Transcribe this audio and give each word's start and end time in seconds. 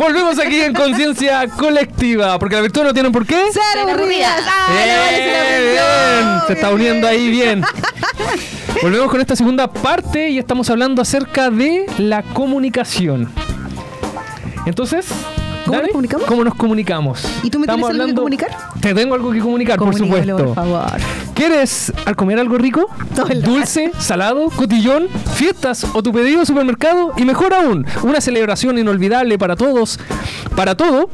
Volvemos 0.00 0.38
aquí 0.38 0.58
en 0.62 0.72
conciencia 0.72 1.46
colectiva, 1.46 2.38
porque 2.38 2.56
la 2.56 2.62
virtud 2.62 2.84
no 2.84 2.94
tiene 2.94 3.10
por 3.10 3.26
qué. 3.26 3.36
¡Ser 3.52 3.80
aburridas! 3.86 4.40
¡Ah, 4.46 4.68
Bien, 4.72 4.96
Vale 4.96 5.70
bien. 5.72 6.40
Se 6.46 6.52
está 6.54 6.70
uniendo 6.70 7.06
ahí 7.06 7.28
bien. 7.28 7.62
Volvemos 8.82 9.10
con 9.10 9.20
esta 9.20 9.36
segunda 9.36 9.70
parte 9.70 10.30
y 10.30 10.38
estamos 10.38 10.70
hablando 10.70 11.02
acerca 11.02 11.50
de 11.50 11.84
la 11.98 12.22
comunicación. 12.22 13.30
Entonces, 14.64 15.04
¿Cómo 15.66 15.76
Dani, 15.76 15.82
nos 15.82 15.92
comunicamos? 15.92 16.26
¿Cómo 16.26 16.44
nos 16.44 16.54
comunicamos? 16.54 17.24
¿Y 17.42 17.50
tú 17.50 17.58
me 17.58 17.66
tienes 17.66 17.86
algo 17.86 18.06
que 18.06 18.14
comunicar? 18.14 18.50
Te 18.80 18.94
tengo 18.94 19.14
algo 19.14 19.32
que 19.32 19.40
comunicar, 19.40 19.78
por 19.78 19.94
supuesto. 19.94 20.36
por 20.38 20.54
favor. 20.54 20.92
¿Quieres 21.40 21.90
al 22.04 22.16
comer 22.16 22.38
algo 22.38 22.58
rico? 22.58 22.90
Dulce, 23.40 23.92
salado, 23.98 24.50
cotillón, 24.50 25.08
fiestas 25.36 25.86
o 25.94 26.02
tu 26.02 26.12
pedido 26.12 26.40
de 26.40 26.44
supermercado 26.44 27.14
y 27.16 27.24
mejor 27.24 27.54
aún, 27.54 27.86
una 28.02 28.20
celebración 28.20 28.76
inolvidable 28.76 29.38
para 29.38 29.56
todos. 29.56 29.98
Para 30.54 30.74
todo, 30.74 31.08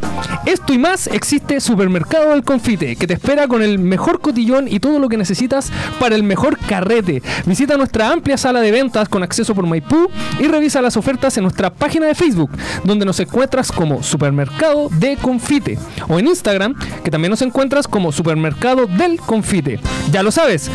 esto 0.45 0.73
y 0.73 0.79
más 0.79 1.07
existe 1.07 1.61
Supermercado 1.61 2.31
del 2.31 2.43
Confite, 2.43 2.97
que 2.97 3.07
te 3.07 3.15
espera 3.15 3.47
con 3.47 3.63
el 3.63 3.79
mejor 3.79 4.21
cotillón 4.21 4.67
y 4.67 4.81
todo 4.81 4.99
lo 4.99 5.09
que 5.09 5.17
necesitas 5.17 5.71
para 6.01 6.17
el 6.17 6.25
mejor 6.25 6.59
carrete. 6.59 7.23
Visita 7.45 7.77
nuestra 7.77 8.11
amplia 8.11 8.37
sala 8.37 8.61
de 8.61 8.73
ventas 8.73 9.09
con 9.09 9.23
acceso 9.23 9.55
por 9.55 9.67
Maipú 9.67 10.11
y 10.41 10.49
revisa 10.49 10.83
las 10.83 10.97
ofertas 10.97 11.37
en 11.37 11.45
nuestra 11.45 11.71
página 11.71 12.07
de 12.07 12.17
Facebook, 12.17 12.51
donde 12.83 13.05
nos 13.05 13.21
encuentras 13.21 13.71
como 13.71 14.03
Supermercado 14.03 14.89
de 14.91 15.17
Confite, 15.17 15.79
o 16.09 16.19
en 16.19 16.27
Instagram, 16.27 16.75
que 17.05 17.13
también 17.13 17.31
nos 17.31 17.43
encuentras 17.43 17.87
como 17.87 18.11
Supermercado 18.11 18.87
del 18.87 19.21
Confite. 19.21 19.79
Ya 20.17 20.23
lo 20.23 20.31
sabes, 20.31 20.71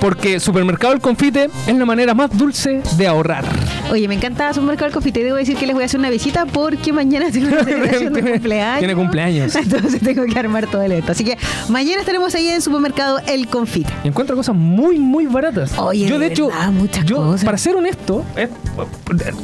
porque 0.00 0.40
Supermercado 0.40 0.94
del 0.94 1.02
Confite 1.02 1.50
es 1.66 1.76
la 1.76 1.84
manera 1.84 2.14
más 2.14 2.30
dulce 2.38 2.80
de 2.96 3.06
ahorrar. 3.06 3.44
Oye, 3.92 4.08
me 4.08 4.14
encanta 4.14 4.50
Supermercado 4.54 4.86
del 4.86 4.94
Confite. 4.94 5.22
Debo 5.24 5.36
decir 5.36 5.58
que 5.58 5.66
les 5.66 5.74
voy 5.74 5.82
a 5.82 5.84
hacer 5.84 6.00
una 6.00 6.08
visita 6.08 6.46
porque 6.46 6.90
mañana 6.94 7.30
tengo 7.30 7.48
una 7.48 7.64
celebración 7.64 8.14
de 8.14 8.22
Tiene- 8.22 8.30
cumpleaños. 8.38 8.78
tiene 8.78 8.94
cumpleaños. 8.94 9.56
Entonces 9.56 10.00
tengo 10.00 10.24
que 10.24 10.38
armar 10.38 10.68
todo 10.70 10.80
el 10.80 10.92
evento. 10.92 11.12
Así 11.12 11.22
que 11.22 11.36
mañana 11.68 12.00
estaremos 12.00 12.34
ahí 12.34 12.48
en 12.48 12.62
Supermercado 12.62 13.18
El 13.26 13.46
Confite. 13.48 13.92
Y 14.04 14.08
encuentro 14.08 14.34
cosas 14.36 14.54
muy, 14.56 14.98
muy 14.98 15.26
baratas. 15.26 15.76
Oye, 15.78 16.06
yo, 16.08 16.18
de 16.18 16.28
hecho, 16.28 16.48
muchas 16.72 17.04
yo, 17.04 17.16
cosas. 17.18 17.44
para 17.44 17.58
ser 17.58 17.76
honesto, 17.76 18.24
eh, 18.36 18.48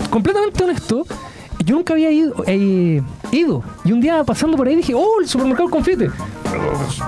completamente 0.09 0.65
honesto, 0.65 1.05
yo 1.67 1.75
nunca 1.77 1.93
había 1.93 2.11
ido, 2.11 2.33
eh, 2.47 3.03
ido. 3.31 3.63
Y 3.85 3.93
un 3.93 4.01
día 4.01 4.25
pasando 4.25 4.57
por 4.57 4.69
ahí 4.69 4.77
dije, 4.77 4.95
oh, 4.95 5.21
el 5.21 5.29
supermercado 5.29 5.69
confite. 5.69 6.09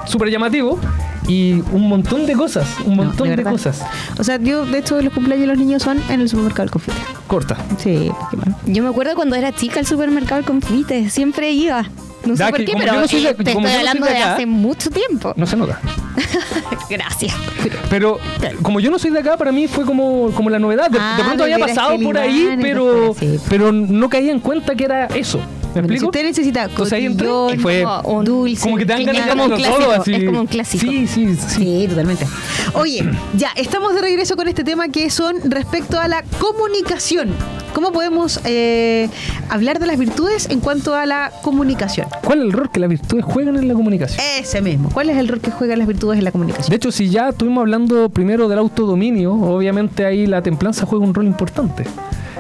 Súper 0.05 0.29
llamativo. 0.29 0.79
Y 1.29 1.55
un 1.73 1.89
montón 1.89 2.25
de 2.27 2.35
cosas, 2.35 2.69
un 2.85 2.97
No, 2.97 3.05
montón 3.05 3.35
de, 3.35 3.43
cosas. 3.43 3.83
O 4.19 4.23
sea, 4.25 4.39
yo, 4.39 4.65
de 4.65 4.79
hecho, 4.79 5.01
los 5.03 5.13
cumpleaños 5.13 5.43
de 5.43 5.47
los 5.49 5.59
niños 5.59 5.83
son 5.83 6.01
en 6.09 6.21
el 6.21 6.29
Supermercado 6.29 6.65
El 6.65 6.71
Confite. 6.71 6.97
Corta. 7.27 7.57
Sí, 7.79 8.11
qué 8.31 8.37
bueno. 8.37 8.57
Yo 8.67 8.83
me 8.83 8.89
acuerdo 8.89 9.15
cuando 9.17 9.35
era 9.35 9.53
chica 9.53 9.81
al 9.81 9.87
supermercado 9.87 10.37
del 10.37 10.45
confite, 10.45 11.11
siempre 11.11 11.51
iba. 11.51 11.85
No 12.25 12.37
sé 12.37 12.45
por 12.47 12.65
qué, 12.65 12.73
pero 12.77 12.93
no 12.95 13.07
soy 13.09 13.27
eh, 13.27 13.35
te 13.35 13.51
estoy 13.53 13.67
hablando 13.67 14.07
de 14.07 14.17
hace 14.19 14.47
mucho 14.47 14.91
tiempo. 14.91 15.33
No 15.37 15.47
se 15.47 15.57
nota. 15.57 15.81
Gracias. 16.91 17.35
Pero 17.91 18.19
como 18.63 18.81
yo 18.81 18.91
no 18.91 18.99
soy 18.99 19.11
de 19.11 19.21
acá, 19.21 19.37
para 19.37 19.53
mí 19.53 19.69
fue 19.69 19.85
como, 19.85 20.31
como 20.33 20.51
la 20.51 20.59
novedad. 20.59 20.91
De, 20.91 20.99
Ah, 21.01 21.15
de 21.19 21.25
pronto 21.25 21.45
había 21.45 21.59
pasado 21.59 21.99
por 22.01 22.19
ahí, 22.19 22.57
pero, 22.61 23.13
así. 23.13 23.39
pero 23.49 23.71
no 23.73 24.09
caía 24.09 24.33
en 24.33 24.41
cuenta 24.41 24.75
que 24.75 24.85
era 24.85 25.07
eso. 25.07 25.41
¿Me 25.83 25.83
Bueno, 25.83 25.89
si 25.89 25.95
explico? 25.95 26.07
usted 26.07 26.23
necesita 26.25 26.69
cotillón, 26.69 27.61
fue 27.61 27.85
un 28.05 28.25
dulce, 28.25 28.63
como 28.63 28.77
que 28.77 28.87
te 28.87 28.93
dan 28.93 29.05
ganas 29.05 29.29
como 29.29 29.45
un 29.45 29.51
darlo 29.51 29.67
todo 29.67 29.77
clásico, 29.79 30.01
así. 30.03 30.13
es 30.15 30.25
como 30.25 30.41
un 30.41 30.47
clásico. 30.47 30.87
Sí, 30.91 31.07
sí, 31.07 31.35
sí. 31.37 31.47
Sí, 31.49 31.87
totalmente. 31.89 32.27
Oye, 32.75 33.05
ya, 33.37 33.51
estamos 33.57 33.95
de 33.95 34.01
regreso 34.01 34.37
con 34.37 34.49
este 34.49 34.65
tema 34.65 34.89
que 34.89 35.11
son 35.11 35.37
respecto 35.51 35.99
a 35.99 36.09
la 36.09 36.23
comunicación. 36.39 37.31
¿Cómo 37.75 37.93
podemos 37.93 38.41
eh, 38.45 39.11
hablar 39.51 39.79
de 39.79 39.87
las 39.87 39.99
virtudes 39.99 40.49
en 40.49 40.61
cuanto 40.61 40.95
a 40.95 41.05
la 41.05 41.31
comunicación? 41.43 42.07
¿Cuál 42.25 42.39
es 42.39 42.45
el 42.47 42.53
rol 42.53 42.71
que 42.71 42.81
las 42.81 42.89
virtudes 42.89 43.23
juegan 43.25 43.57
en 43.57 43.69
la 43.69 43.75
comunicación? 43.75 44.19
Ese 44.39 44.63
mismo. 44.63 44.89
¿Cuál 44.95 45.11
es 45.11 45.19
el 45.19 45.29
rol 45.29 45.41
que 45.41 45.51
juegan 45.51 45.79
las 45.81 45.87
virtudes 45.87 46.17
en 46.19 46.25
la 46.25 46.33
comunicación? 46.33 46.71
De 46.71 46.77
hecho, 46.77 46.91
si 46.91 47.11
ya 47.11 47.29
estuvimos 47.29 47.61
hablando 47.61 48.09
primero 48.09 48.49
del 48.49 48.59
autodominio, 48.61 49.35
obviamente 49.35 50.07
ahí 50.07 50.27
la 50.27 50.41
templanza 50.41 50.87
juega 50.87 51.05
un 51.05 51.13
rol 51.13 51.27
importante. 51.27 51.85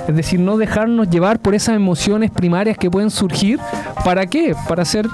Es 0.08 0.14
decir, 0.14 0.40
no 0.40 0.56
dejarnos 0.56 1.10
llevar 1.10 1.40
por 1.40 1.54
esas 1.54 1.76
emociones 1.76 2.30
primarias 2.30 2.78
que 2.78 2.90
pueden 2.90 3.10
surgir. 3.10 3.58
¿Para 4.04 4.26
qué? 4.26 4.54
Para 4.68 4.84
ser 4.84 5.08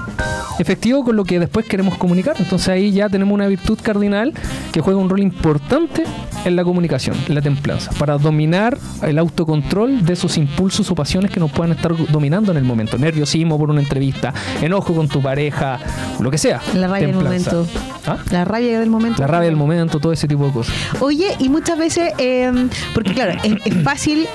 efectivo 0.58 1.04
con 1.04 1.16
lo 1.16 1.24
que 1.24 1.38
después 1.38 1.66
queremos 1.66 1.96
comunicar. 1.96 2.36
Entonces 2.38 2.68
ahí 2.68 2.92
ya 2.92 3.08
tenemos 3.08 3.34
una 3.34 3.46
virtud 3.46 3.78
cardinal 3.82 4.32
que 4.72 4.80
juega 4.80 4.98
un 4.98 5.08
rol 5.08 5.20
importante 5.20 6.04
en 6.44 6.56
la 6.56 6.64
comunicación, 6.64 7.16
en 7.28 7.34
la 7.34 7.40
templanza, 7.40 7.92
para 7.98 8.18
dominar 8.18 8.76
el 9.02 9.18
autocontrol 9.18 10.04
de 10.04 10.12
esos 10.14 10.36
impulsos 10.36 10.90
o 10.90 10.94
pasiones 10.94 11.30
que 11.30 11.38
nos 11.38 11.52
puedan 11.52 11.72
estar 11.72 11.94
dominando 12.10 12.50
en 12.50 12.58
el 12.58 12.64
momento. 12.64 12.98
Nerviosismo 12.98 13.58
por 13.58 13.70
una 13.70 13.80
entrevista, 13.80 14.34
enojo 14.60 14.94
con 14.94 15.08
tu 15.08 15.22
pareja, 15.22 15.78
lo 16.20 16.30
que 16.30 16.38
sea. 16.38 16.60
La 16.74 16.88
rabia 16.88 17.06
del 17.06 17.16
momento. 17.16 17.66
¿Ah? 18.06 18.18
La 18.30 18.44
rabia 18.44 18.80
del 18.80 18.90
momento. 18.90 19.20
La 19.20 19.28
rabia 19.28 19.46
del 19.46 19.56
momento, 19.56 20.00
todo 20.00 20.12
ese 20.12 20.26
tipo 20.26 20.46
de 20.46 20.52
cosas. 20.52 20.74
Oye, 21.00 21.28
y 21.38 21.48
muchas 21.48 21.78
veces, 21.78 22.12
eh, 22.18 22.50
porque 22.94 23.14
claro, 23.14 23.32
es, 23.44 23.54
es 23.64 23.82
fácil, 23.84 24.26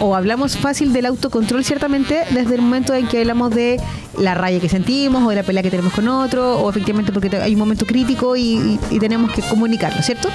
o, 0.00 0.14
hablamos 0.16 0.56
fácil 0.56 0.92
del 0.92 1.06
autocontrol, 1.06 1.64
ciertamente, 1.64 2.22
desde 2.30 2.54
el 2.56 2.62
momento 2.62 2.94
en 2.94 3.06
que 3.06 3.20
hablamos 3.20 3.54
de 3.54 3.80
la 4.18 4.34
rabia 4.34 4.60
que 4.60 4.68
sentimos, 4.68 5.22
o 5.24 5.30
de 5.30 5.36
la 5.36 5.42
pelea 5.42 5.62
que 5.62 5.70
tenemos 5.70 5.92
con 5.92 6.08
otro, 6.08 6.58
o 6.58 6.68
efectivamente 6.70 7.12
porque 7.12 7.34
hay 7.36 7.52
un 7.54 7.58
momento 7.60 7.86
crítico 7.86 8.36
y, 8.36 8.42
y- 8.42 8.80
y 8.90 8.98
tenemos 8.98 9.30
que 9.32 9.42
comunicarlo, 9.42 10.02
¿cierto? 10.02 10.28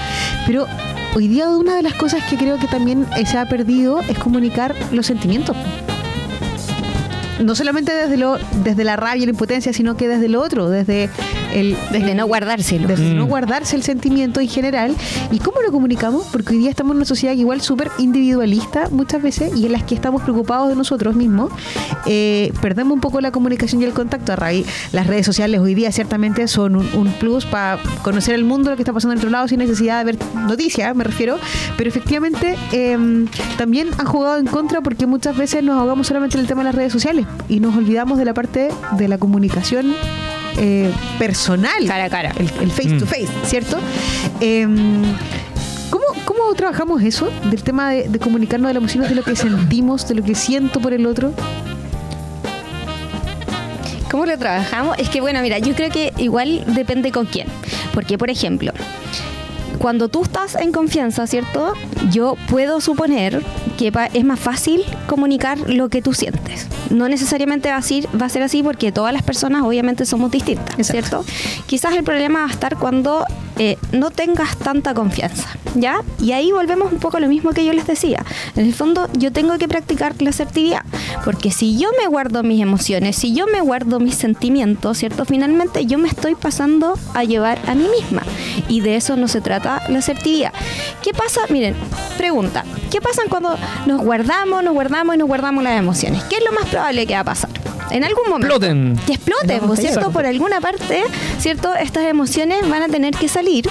Pero 0.48 0.66
hoy 1.16 1.28
día 1.28 1.50
una 1.50 1.76
de 1.76 1.84
las 1.84 1.94
cosas 1.94 2.24
que 2.30 2.38
creo 2.38 2.58
que 2.58 2.68
también 2.68 3.06
eh, 3.18 3.26
se 3.26 3.38
ha 3.38 3.48
perdido 3.48 4.00
es 4.02 4.18
comunicar 4.18 4.74
los 4.92 5.06
sentimientos. 5.06 5.56
No 7.44 7.56
solamente 7.56 7.92
desde 7.94 8.16
lo, 8.18 8.38
desde 8.64 8.84
la 8.84 8.96
rabia 8.96 9.24
y 9.24 9.26
la 9.26 9.32
impotencia, 9.32 9.74
sino 9.74 9.98
que 9.98 10.08
desde 10.08 10.30
lo 10.30 10.42
otro, 10.42 10.70
desde 10.70 11.10
el 11.54 11.78
Desde 11.92 12.16
no 12.16 12.26
guardárselo. 12.28 12.88
desde 12.88 13.14
Mm. 13.14 13.18
no 13.18 13.26
guardarse 13.26 13.76
el 13.76 13.84
sentimiento 13.84 14.40
en 14.40 14.48
general. 14.48 14.96
¿Y 15.32 15.40
cómo 15.40 15.62
lo 15.62 15.72
comunicamos? 15.72 16.26
Porque 16.32 16.54
hoy 16.54 16.60
día 16.60 16.70
estamos 16.70 16.92
en 16.92 16.98
una 16.98 17.06
sociedad 17.06 17.34
igual 17.36 17.62
súper 17.62 17.90
individualista 17.98 18.90
muchas 18.92 19.22
veces 19.22 19.56
y 19.56 19.66
en 19.66 19.72
las 19.72 19.84
que 19.84 19.96
estamos 19.96 20.22
preocupados 20.24 20.70
de 20.70 20.76
nosotros 20.76 21.16
mismos. 21.16 21.52
Eh, 22.06 22.52
perdemos 22.62 22.94
un 22.94 23.02
poco 23.02 23.22
la 23.22 23.32
comunicación 23.32 23.82
y 23.82 23.86
el 23.86 23.94
contacto. 23.94 24.34
A 24.34 24.36
raíz, 24.36 24.66
las 24.92 25.08
redes 25.08 25.26
sociales 25.26 25.60
hoy 25.60 25.76
día 25.76 25.92
ciertamente 25.92 26.48
son 26.48 26.76
un, 26.76 26.90
un 26.96 27.12
plus 27.14 27.46
para 27.46 27.80
conocer 28.04 28.36
el 28.36 28.44
mundo, 28.46 28.70
lo 28.70 28.76
que 28.76 28.82
está 28.82 28.94
pasando 28.94 29.14
en 29.14 29.20
otro 29.20 29.30
lado 29.30 29.48
sin 29.48 29.60
necesidad 29.60 30.00
de 30.00 30.06
ver 30.06 30.18
noticias, 30.48 30.96
me 30.96 31.04
refiero. 31.04 31.38
Pero 31.78 31.90
efectivamente 31.90 32.56
em, 32.72 33.28
también 33.58 33.90
han 33.98 34.06
jugado 34.06 34.38
en 34.38 34.46
contra 34.48 34.82
porque 34.82 35.06
muchas 35.06 35.36
veces 35.38 35.64
nos 35.64 35.78
ahogamos 35.78 36.08
solamente 36.08 36.38
en 36.38 36.42
el 36.42 36.48
tema 36.48 36.62
de 36.62 36.66
las 36.66 36.76
redes 36.76 36.92
sociales 36.94 37.26
y 37.50 37.60
nos 37.60 37.76
olvidamos 37.76 38.18
de 38.18 38.26
la 38.26 38.34
parte 38.34 38.70
de 38.98 39.08
la 39.08 39.18
comunicación 39.18 39.94
eh, 40.58 40.92
personal 41.20 41.86
Cara 41.88 42.06
a 42.06 42.10
cara. 42.10 42.32
el, 42.38 42.50
el 42.62 42.72
face 42.72 42.98
to 43.00 43.06
Mm. 43.06 43.08
face, 43.08 43.28
¿cierto? 43.46 43.78
Em, 44.40 45.02
¿cómo, 45.90 46.04
¿Cómo 46.26 46.54
trabajamos 46.56 47.02
eso? 47.04 47.30
Del 47.50 47.64
tema 47.64 47.92
de, 47.92 48.08
de 48.10 48.20
comunicarnos 48.20 48.68
de 48.70 48.74
las 48.74 48.82
emociones, 48.82 49.10
de 49.10 49.16
lo 49.16 49.24
que 49.24 49.36
sentimos, 49.36 50.08
de 50.08 50.16
lo 50.16 50.24
que 50.24 50.36
siento 50.36 50.80
por 50.80 50.94
el 50.94 51.06
otro. 51.06 51.34
¿Cómo 54.12 54.26
lo 54.28 54.38
trabajamos? 54.38 54.98
Es 55.00 55.10
que, 55.10 55.22
bueno, 55.22 55.42
mira, 55.42 55.58
yo 55.58 55.74
creo 55.74 55.90
que 55.90 56.14
igual 56.18 56.64
depende 56.68 57.12
con 57.12 57.26
quién. 57.26 57.48
Porque, 57.94 58.18
por 58.20 58.30
ejemplo, 58.30 58.72
cuando 59.80 60.08
tú 60.08 60.24
estás 60.24 60.56
en 60.56 60.72
confianza, 60.72 61.28
¿cierto? 61.28 61.74
Yo 62.12 62.36
puedo 62.50 62.82
suponer 62.82 63.44
que 63.78 63.92
es 64.14 64.26
más 64.26 64.40
fácil 64.40 64.84
comunicar 65.08 65.58
lo 65.70 65.90
que 65.90 66.02
tú 66.02 66.14
sientes. 66.14 66.68
No 66.90 67.10
necesariamente 67.10 67.70
va 67.70 67.78
a, 67.78 67.82
ser, 67.82 68.06
va 68.20 68.26
a 68.26 68.30
ser 68.30 68.44
así 68.44 68.64
porque 68.64 68.92
todas 68.92 69.14
las 69.14 69.24
personas 69.24 69.64
obviamente 69.64 70.06
somos 70.06 70.32
distintas, 70.32 70.78
Exacto. 70.78 71.24
¿cierto? 71.24 71.66
Quizás 71.66 71.96
el 71.96 72.04
problema 72.04 72.40
va 72.40 72.46
a 72.46 72.52
estar 72.52 72.78
cuando 72.78 73.26
eh, 73.58 73.78
no 73.92 74.12
tengas 74.12 74.58
tanta 74.58 74.94
confianza, 74.94 75.50
¿ya? 75.76 76.02
Y 76.20 76.32
ahí 76.32 76.52
volvemos 76.52 76.92
un 76.92 77.00
poco 77.00 77.18
a 77.18 77.20
lo 77.20 77.28
mismo 77.28 77.52
que 77.52 77.66
yo 77.66 77.74
les 77.74 77.86
decía. 77.86 78.26
En 78.56 78.66
el 78.66 78.74
fondo, 78.74 79.08
yo 79.14 79.32
tengo 79.32 79.58
que 79.58 79.68
practicar 79.68 80.16
la 80.22 80.32
asertividad, 80.32 80.84
porque 81.24 81.52
si 81.52 81.78
yo 81.78 81.90
me 82.00 82.08
guardo 82.08 82.44
mis 82.44 82.62
emociones, 82.62 83.16
si 83.16 83.34
yo 83.34 83.46
me 83.48 83.62
guardo 83.62 84.00
mis 84.00 84.16
sentimientos, 84.16 84.98
¿cierto? 84.98 85.26
Finalmente 85.26 85.86
yo 85.86 85.98
me 85.98 86.08
estoy 86.08 86.36
pasando 86.36 86.98
a 87.14 87.24
llevar 87.24 87.60
a 87.68 87.76
mí 87.76 87.86
misma. 88.00 88.24
Y 88.68 88.82
de 88.82 88.96
eso 88.96 89.16
no 89.16 89.28
se 89.28 89.42
trata 89.42 89.82
la 89.90 90.00
asertividad. 90.00 90.54
¿Qué 91.02 91.14
pasa? 91.14 91.42
Miren, 91.50 91.76
pregunta, 92.18 92.64
¿qué 92.92 93.02
pasa 93.02 93.22
cuando 93.30 93.58
nos 93.86 94.02
guardamos, 94.02 94.64
nos 94.64 94.74
guardamos 94.74 95.16
y 95.16 95.18
nos 95.18 95.28
guardamos 95.28 95.64
las 95.64 95.78
emociones? 95.78 96.24
¿Qué 96.24 96.38
es 96.38 96.44
lo 96.44 96.52
más 96.52 96.68
probable 96.70 97.06
que 97.06 97.14
va 97.14 97.22
a 97.22 97.26
pasar? 97.26 97.50
En 97.94 98.04
algún 98.04 98.24
momento. 98.30 98.48
Exploten. 98.56 99.00
Que 99.08 99.14
exploten, 99.14 99.62
No, 99.62 99.68
¿pues, 99.68 99.80
¿cierto? 99.80 100.00
exacto. 100.00 100.12
Por 100.14 100.26
alguna 100.26 100.60
parte, 100.60 101.04
¿cierto? 101.40 101.74
Estas 101.76 102.06
emociones 102.06 102.68
van 102.70 102.82
a 102.84 102.88
tener 102.90 103.16
que 103.16 103.28
salir. 103.28 103.66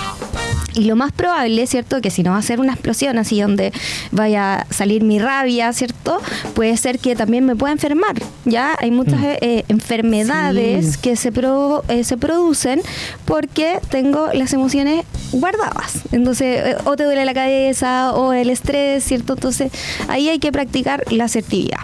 Y 0.74 0.84
lo 0.84 0.96
más 0.96 1.12
probable, 1.12 1.66
¿cierto? 1.66 2.00
Que 2.00 2.10
si 2.10 2.22
no 2.22 2.30
va 2.30 2.38
a 2.38 2.42
ser 2.42 2.58
una 2.58 2.72
explosión 2.72 3.18
así 3.18 3.38
donde 3.42 3.72
vaya 4.10 4.60
a 4.60 4.66
salir 4.72 5.02
mi 5.04 5.18
rabia, 5.18 5.70
¿cierto? 5.74 6.18
Puede 6.54 6.74
ser 6.78 6.98
que 6.98 7.14
también 7.14 7.44
me 7.44 7.54
pueda 7.56 7.72
enfermar, 7.72 8.14
¿ya? 8.46 8.74
Hay 8.80 8.90
muchas 8.90 9.20
Mm. 9.20 9.24
eh, 9.24 9.38
eh, 9.42 9.64
enfermedades 9.68 10.92
Sí. 10.94 10.98
que 11.02 11.16
se, 11.16 11.30
pro- 11.30 11.84
eh, 11.88 12.04
se 12.04 12.16
producen 12.16 12.80
porque 13.26 13.80
tengo 13.90 14.28
las 14.32 14.52
emociones 14.54 15.04
guardabas. 15.32 16.00
Entonces, 16.12 16.60
eh, 16.64 16.76
o 16.84 16.96
te 16.96 17.04
duele 17.04 17.24
la 17.26 17.34
cabeza 17.34 18.12
o 18.14 18.32
el 18.32 18.48
estrés, 18.48 19.04
¿cierto? 19.04 19.34
Entonces, 19.34 19.70
ahí 20.08 20.28
hay 20.30 20.38
que 20.38 20.52
practicar 20.52 21.04
la 21.10 21.24
asertividad. 21.24 21.80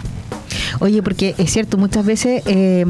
Oye, 0.79 1.01
porque 1.03 1.35
es 1.37 1.51
cierto, 1.51 1.77
muchas 1.77 2.05
veces 2.05 2.43
eh, 2.45 2.85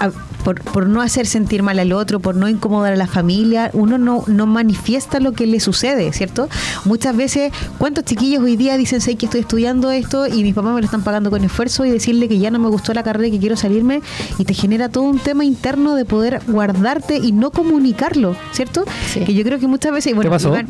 a- 0.00 0.10
por, 0.44 0.60
por 0.62 0.86
no 0.88 1.02
hacer 1.02 1.26
sentir 1.26 1.64
mal 1.64 1.76
al 1.80 1.92
otro, 1.92 2.20
por 2.20 2.36
no 2.36 2.48
incomodar 2.48 2.92
a 2.92 2.96
la 2.96 3.08
familia, 3.08 3.68
uno 3.72 3.98
no, 3.98 4.22
no 4.28 4.46
manifiesta 4.46 5.18
lo 5.18 5.32
que 5.32 5.44
le 5.44 5.58
sucede, 5.58 6.12
¿cierto? 6.12 6.48
Muchas 6.84 7.16
veces, 7.16 7.52
¿cuántos 7.78 8.04
chiquillos 8.04 8.44
hoy 8.44 8.54
día 8.54 8.76
dicen, 8.76 9.00
sé 9.00 9.16
que 9.16 9.26
estoy 9.26 9.40
estudiando 9.40 9.90
esto 9.90 10.28
y 10.28 10.44
mis 10.44 10.54
papás 10.54 10.72
me 10.74 10.80
lo 10.80 10.84
están 10.84 11.02
pagando 11.02 11.30
con 11.30 11.42
esfuerzo 11.42 11.84
y 11.84 11.90
decirle 11.90 12.28
que 12.28 12.38
ya 12.38 12.52
no 12.52 12.60
me 12.60 12.68
gustó 12.68 12.94
la 12.94 13.02
carrera 13.02 13.26
y 13.26 13.32
que 13.32 13.38
quiero 13.40 13.56
salirme? 13.56 14.02
Y 14.38 14.44
te 14.44 14.54
genera 14.54 14.88
todo 14.88 15.02
un 15.02 15.18
tema 15.18 15.44
interno 15.44 15.96
de 15.96 16.04
poder 16.04 16.40
guardarte 16.46 17.16
y 17.16 17.32
no 17.32 17.50
comunicarlo, 17.50 18.36
¿cierto? 18.52 18.84
Sí. 19.12 19.24
Que 19.24 19.34
yo 19.34 19.42
creo 19.42 19.58
que 19.58 19.66
muchas 19.66 19.90
veces... 19.90 20.14
bueno, 20.14 20.30
pasó? 20.30 20.50
Iván- 20.54 20.68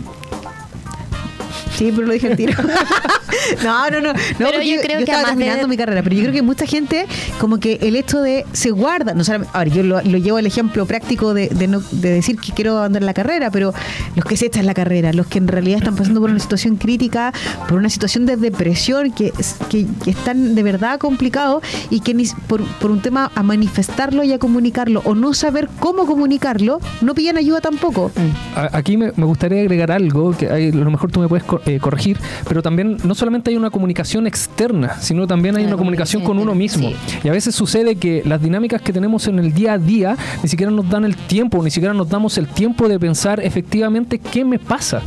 Sí, 1.76 1.92
pero 1.94 2.06
lo 2.06 2.12
dije 2.12 2.28
al 2.28 2.36
tiro. 2.36 2.54
no, 3.64 3.90
no, 3.90 4.00
no. 4.00 4.12
no 4.12 4.18
Pero 4.38 4.62
yo 4.62 4.80
creo 4.80 4.98
que 4.98 5.04
estaba 5.04 5.20
de- 5.22 5.26
terminando 5.28 5.68
mi 5.68 5.76
carrera, 5.76 6.02
pero 6.02 6.14
yo 6.16 6.22
creo 6.22 6.32
que 6.32 6.42
mucha 6.42 6.66
gente, 6.66 7.06
como 7.38 7.58
que 7.58 7.78
el 7.82 7.96
hecho 7.96 8.20
de 8.20 8.44
se 8.52 8.70
guarda, 8.70 9.14
no 9.14 9.24
solamente, 9.24 9.52
ahora 9.56 9.70
yo 9.70 9.82
lo, 9.82 10.00
lo 10.02 10.18
llevo 10.18 10.38
al 10.38 10.46
ejemplo 10.46 10.86
práctico 10.86 11.34
de, 11.34 11.48
de, 11.48 11.66
no- 11.68 11.80
de 11.90 12.10
decir 12.10 12.36
que 12.40 12.52
quiero 12.52 12.78
abandonar 12.78 13.04
la 13.06 13.14
carrera, 13.14 13.50
pero 13.50 13.72
los 14.14 14.24
que 14.24 14.36
se 14.36 14.46
echan 14.46 14.66
la 14.66 14.74
carrera, 14.74 15.12
los 15.12 15.26
que 15.26 15.38
en 15.38 15.48
realidad 15.48 15.78
están 15.78 15.96
pasando 15.96 16.20
por 16.20 16.30
una 16.30 16.38
situación 16.40 16.76
crítica, 16.76 17.32
por 17.68 17.78
una 17.78 17.90
situación 17.90 18.26
de 18.26 18.36
depresión 18.36 19.12
que, 19.12 19.32
es- 19.38 19.56
que, 19.68 19.86
que 20.04 20.10
están 20.10 20.54
de 20.54 20.62
verdad 20.62 20.98
complicado 20.98 21.60
y 21.90 22.00
que 22.00 22.14
ni, 22.14 22.26
por, 22.46 22.62
por 22.78 22.90
un 22.90 23.00
tema 23.00 23.30
a 23.34 23.42
manifestarlo 23.42 24.24
y 24.24 24.32
a 24.32 24.38
comunicarlo 24.38 25.02
o 25.04 25.14
no 25.14 25.34
saber 25.34 25.68
cómo 25.78 26.06
comunicarlo, 26.06 26.80
no 27.00 27.14
pillan 27.14 27.36
ayuda 27.36 27.60
tampoco. 27.60 28.10
A- 28.54 28.70
Aquí 28.76 28.96
me, 28.96 29.12
me 29.16 29.24
gustaría 29.24 29.60
agregar 29.60 29.90
algo 29.92 30.36
que 30.36 30.50
hay- 30.50 30.70
a 30.70 30.74
lo 30.74 30.90
mejor 30.90 31.10
tú 31.10 31.20
me 31.20 31.28
puedes 31.28 31.44
co- 31.44 31.60
eh, 31.66 31.80
corregir, 31.80 32.18
pero 32.48 32.62
también 32.62 32.96
no 33.04 33.14
solamente 33.14 33.50
hay 33.50 33.56
una 33.56 33.70
comunicación 33.70 34.26
externa, 34.26 35.00
sino 35.00 35.26
también 35.26 35.56
hay 35.56 35.64
una 35.64 35.76
comunicación 35.76 36.22
con 36.22 36.38
uno 36.38 36.54
mismo. 36.54 36.92
Y 37.22 37.28
a 37.28 37.32
veces 37.32 37.54
sucede 37.54 37.96
que 37.96 38.22
las 38.24 38.40
dinámicas 38.40 38.80
que 38.80 38.92
tenemos 38.92 39.26
en 39.26 39.38
el 39.38 39.52
día 39.52 39.74
a 39.74 39.78
día 39.78 40.16
ni 40.42 40.48
siquiera 40.48 40.70
nos 40.70 40.88
dan 40.88 41.04
el 41.04 41.16
tiempo, 41.16 41.62
ni 41.62 41.70
siquiera 41.70 41.92
nos 41.92 42.08
damos 42.08 42.38
el 42.38 42.46
tiempo 42.46 42.88
de 42.88 42.98
pensar 42.98 43.40
efectivamente 43.40 44.18
qué 44.18 44.44
me 44.44 44.58
pasa. 44.58 45.02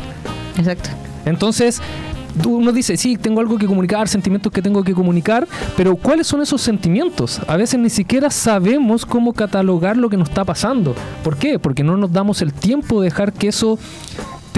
Exacto. 0.57 0.89
Entonces, 1.25 1.81
uno 2.45 2.71
dice, 2.71 2.97
sí, 2.97 3.17
tengo 3.17 3.39
algo 3.39 3.57
que 3.57 3.65
comunicar, 3.65 4.07
sentimientos 4.07 4.51
que 4.51 4.61
tengo 4.61 4.83
que 4.83 4.93
comunicar, 4.93 5.47
pero 5.75 5.95
¿cuáles 5.95 6.27
son 6.27 6.41
esos 6.41 6.61
sentimientos? 6.61 7.41
A 7.47 7.57
veces 7.57 7.79
ni 7.79 7.89
siquiera 7.89 8.29
sabemos 8.29 9.05
cómo 9.05 9.33
catalogar 9.33 9.97
lo 9.97 10.09
que 10.09 10.17
nos 10.17 10.29
está 10.29 10.45
pasando. 10.45 10.95
¿Por 11.23 11.37
qué? 11.37 11.59
Porque 11.59 11.83
no 11.83 11.97
nos 11.97 12.11
damos 12.11 12.41
el 12.41 12.53
tiempo 12.53 13.01
de 13.01 13.05
dejar 13.05 13.33
que 13.33 13.47
eso 13.47 13.79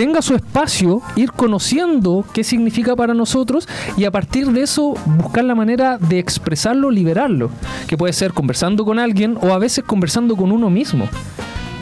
tenga 0.02 0.24
su 0.24 0.34
espacio, 0.34 1.00
ir 1.16 1.32
conociendo 1.32 2.26
qué 2.34 2.44
significa 2.44 2.96
para 2.96 3.14
nosotros 3.14 3.70
y 3.96 4.06
a 4.06 4.10
partir 4.10 4.48
de 4.48 4.64
eso 4.64 4.96
buscar 5.06 5.44
la 5.44 5.54
manera 5.54 6.00
de 6.00 6.18
expresarlo, 6.18 6.90
liberarlo, 6.90 7.52
que 7.86 7.98
puede 7.98 8.12
ser 8.12 8.34
conversando 8.34 8.84
con 8.84 8.98
alguien 8.98 9.38
o 9.44 9.54
a 9.54 9.60
veces 9.60 9.84
conversando 9.84 10.36
con 10.36 10.52
uno 10.52 10.72
mismo, 10.72 11.08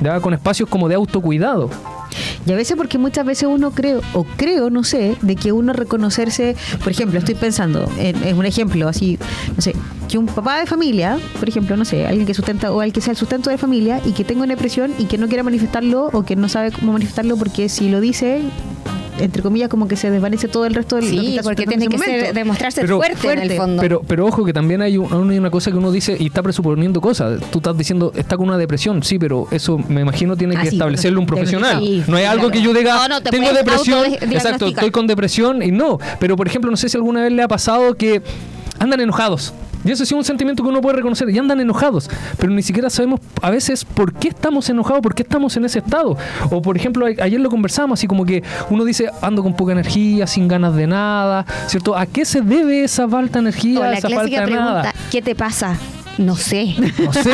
¿ya? 0.01 0.19
con 0.19 0.33
espacios 0.33 0.67
como 0.67 0.89
de 0.89 0.95
autocuidado. 0.95 1.69
Y 2.45 2.51
a 2.51 2.55
veces 2.55 2.75
porque 2.77 2.97
muchas 2.97 3.25
veces 3.25 3.47
uno 3.49 3.71
creo, 3.71 4.01
o 4.13 4.23
creo, 4.37 4.69
no 4.69 4.83
sé, 4.83 5.15
de 5.21 5.35
que 5.35 5.51
uno 5.51 5.73
reconocerse, 5.73 6.55
por 6.83 6.91
ejemplo, 6.91 7.19
estoy 7.19 7.35
pensando 7.35 7.89
en, 7.97 8.21
en 8.23 8.37
un 8.37 8.45
ejemplo 8.45 8.87
así, 8.87 9.17
no 9.55 9.61
sé, 9.61 9.73
que 10.07 10.17
un 10.17 10.25
papá 10.25 10.59
de 10.59 10.65
familia, 10.65 11.17
por 11.39 11.47
ejemplo, 11.49 11.77
no 11.77 11.85
sé, 11.85 12.05
alguien 12.07 12.25
que 12.25 12.33
sustenta 12.33 12.71
o 12.71 12.79
alguien 12.81 12.93
que 12.93 13.01
sea 13.01 13.11
el 13.11 13.17
sustento 13.17 13.49
de 13.49 13.57
familia 13.57 14.01
y 14.05 14.11
que 14.13 14.23
tenga 14.23 14.43
una 14.43 14.53
depresión 14.55 14.91
y 14.97 15.05
que 15.05 15.17
no 15.17 15.27
quiera 15.27 15.43
manifestarlo 15.43 16.09
o 16.13 16.23
que 16.23 16.35
no 16.35 16.49
sabe 16.49 16.71
cómo 16.71 16.93
manifestarlo 16.93 17.37
porque 17.37 17.69
si 17.69 17.89
lo 17.89 18.01
dice, 18.01 18.41
entre 19.19 19.43
comillas, 19.43 19.67
como 19.67 19.87
que 19.89 19.97
se 19.97 20.09
desvanece 20.09 20.47
todo 20.47 20.65
el 20.65 20.73
resto 20.73 20.95
del 20.95 21.13
lo 21.13 21.21
que 21.21 21.27
Sí, 21.29 21.39
porque 21.43 21.65
tiene 21.67 21.83
en 21.85 21.91
que 21.91 21.97
ser, 21.97 22.33
demostrarse 22.33 22.81
Pero- 22.81 22.97
fuerte, 23.01 23.33
en 23.33 23.39
el 23.39 23.51
fondo. 23.51 23.81
Pero, 23.81 24.01
pero 24.07 24.25
ojo 24.25 24.45
que 24.45 24.53
también 24.53 24.81
hay, 24.81 24.97
un- 24.97 25.11
hay 25.29 25.37
una 25.37 25.51
cosa 25.51 25.71
que 25.71 25.77
uno 25.77 25.91
dice 25.91 26.15
y 26.17 26.27
está 26.27 26.41
presuponiendo 26.41 27.01
cosas. 27.01 27.41
Tú 27.51 27.57
estás 27.59 27.77
diciendo, 27.77 28.13
está 28.15 28.37
con 28.37 28.47
una 28.47 28.57
depresión, 28.57 29.03
sí, 29.03 29.19
pero 29.19 29.47
eso 29.51 29.77
me 29.77 30.01
imagino 30.01 30.37
tiene 30.37 30.55
Ah, 30.55 30.61
que 30.61 30.69
sí, 30.69 30.75
establecerlo 30.77 31.19
un 31.19 31.25
profesional. 31.25 31.79
sí, 31.81 31.98
no 32.07 32.17
es 32.17 32.27
algo 32.27 32.49
que 32.51 32.61
yo 32.61 32.73
diga, 32.73 32.95
No, 32.95 33.07
no, 33.07 33.21
te 33.21 33.29
tengo 33.31 33.51
depresión, 33.51 34.13
exacto, 34.31 34.67
estoy 34.67 34.91
con 34.91 35.07
depresión 35.07 35.61
y 35.63 35.71
no. 35.71 35.99
Pero 36.19 36.35
por 36.35 36.47
ejemplo, 36.47 36.69
no 36.71 36.77
sé 36.77 36.89
si 36.89 36.97
alguna 36.97 37.21
vez 37.23 37.31
le 37.31 37.41
ha 37.43 37.47
pasado 37.47 37.95
que 37.95 38.21
andan 38.79 38.99
enojados. 39.01 39.53
Y 39.85 39.91
eso 39.91 40.03
sí 40.05 40.13
es 40.13 40.17
un 40.17 40.25
sentimiento 40.25 40.61
que 40.61 40.67
uno 40.67 40.81
puede 40.81 40.97
reconocer. 40.97 41.29
Y 41.29 41.39
andan 41.39 41.61
enojados. 41.61 42.09
Pero 42.37 42.51
ni 42.51 42.61
siquiera 42.61 42.89
sabemos 42.89 43.21
a 43.41 43.49
veces 43.49 43.85
por 43.85 44.11
qué 44.11 44.27
estamos 44.27 44.69
enojados, 44.69 45.01
por 45.01 45.15
qué 45.15 45.23
estamos 45.23 45.55
en 45.55 45.63
ese 45.63 45.79
estado. 45.79 46.17
O 46.51 46.61
por 46.61 46.75
ejemplo, 46.75 47.05
a- 47.05 47.23
ayer 47.23 47.39
lo 47.39 47.49
conversamos, 47.49 47.97
así 47.97 48.05
como 48.05 48.25
que 48.25 48.43
uno 48.69 48.83
dice, 48.83 49.09
ando 49.21 49.41
con 49.41 49.53
poca 49.55 49.71
energía, 49.71 50.27
sin 50.27 50.49
ganas 50.49 50.75
de 50.75 50.85
nada. 50.85 51.45
¿Cierto? 51.67 51.95
¿A 51.95 52.05
qué 52.05 52.25
se 52.25 52.41
debe 52.41 52.83
esa 52.83 53.07
falta 53.07 53.39
de 53.39 53.39
energía, 53.39 53.79
o 53.79 53.83
la 53.83 53.93
esa 53.93 54.09
falta 54.09 54.23
de 54.41 54.45
pregunta, 54.47 54.73
nada? 54.73 54.93
¿qué 55.11 55.21
te 55.21 55.33
pasa? 55.33 55.77
No 56.19 56.35
sé. 56.35 56.75
No 56.77 57.13
sé. 57.13 57.21
eso, 57.21 57.27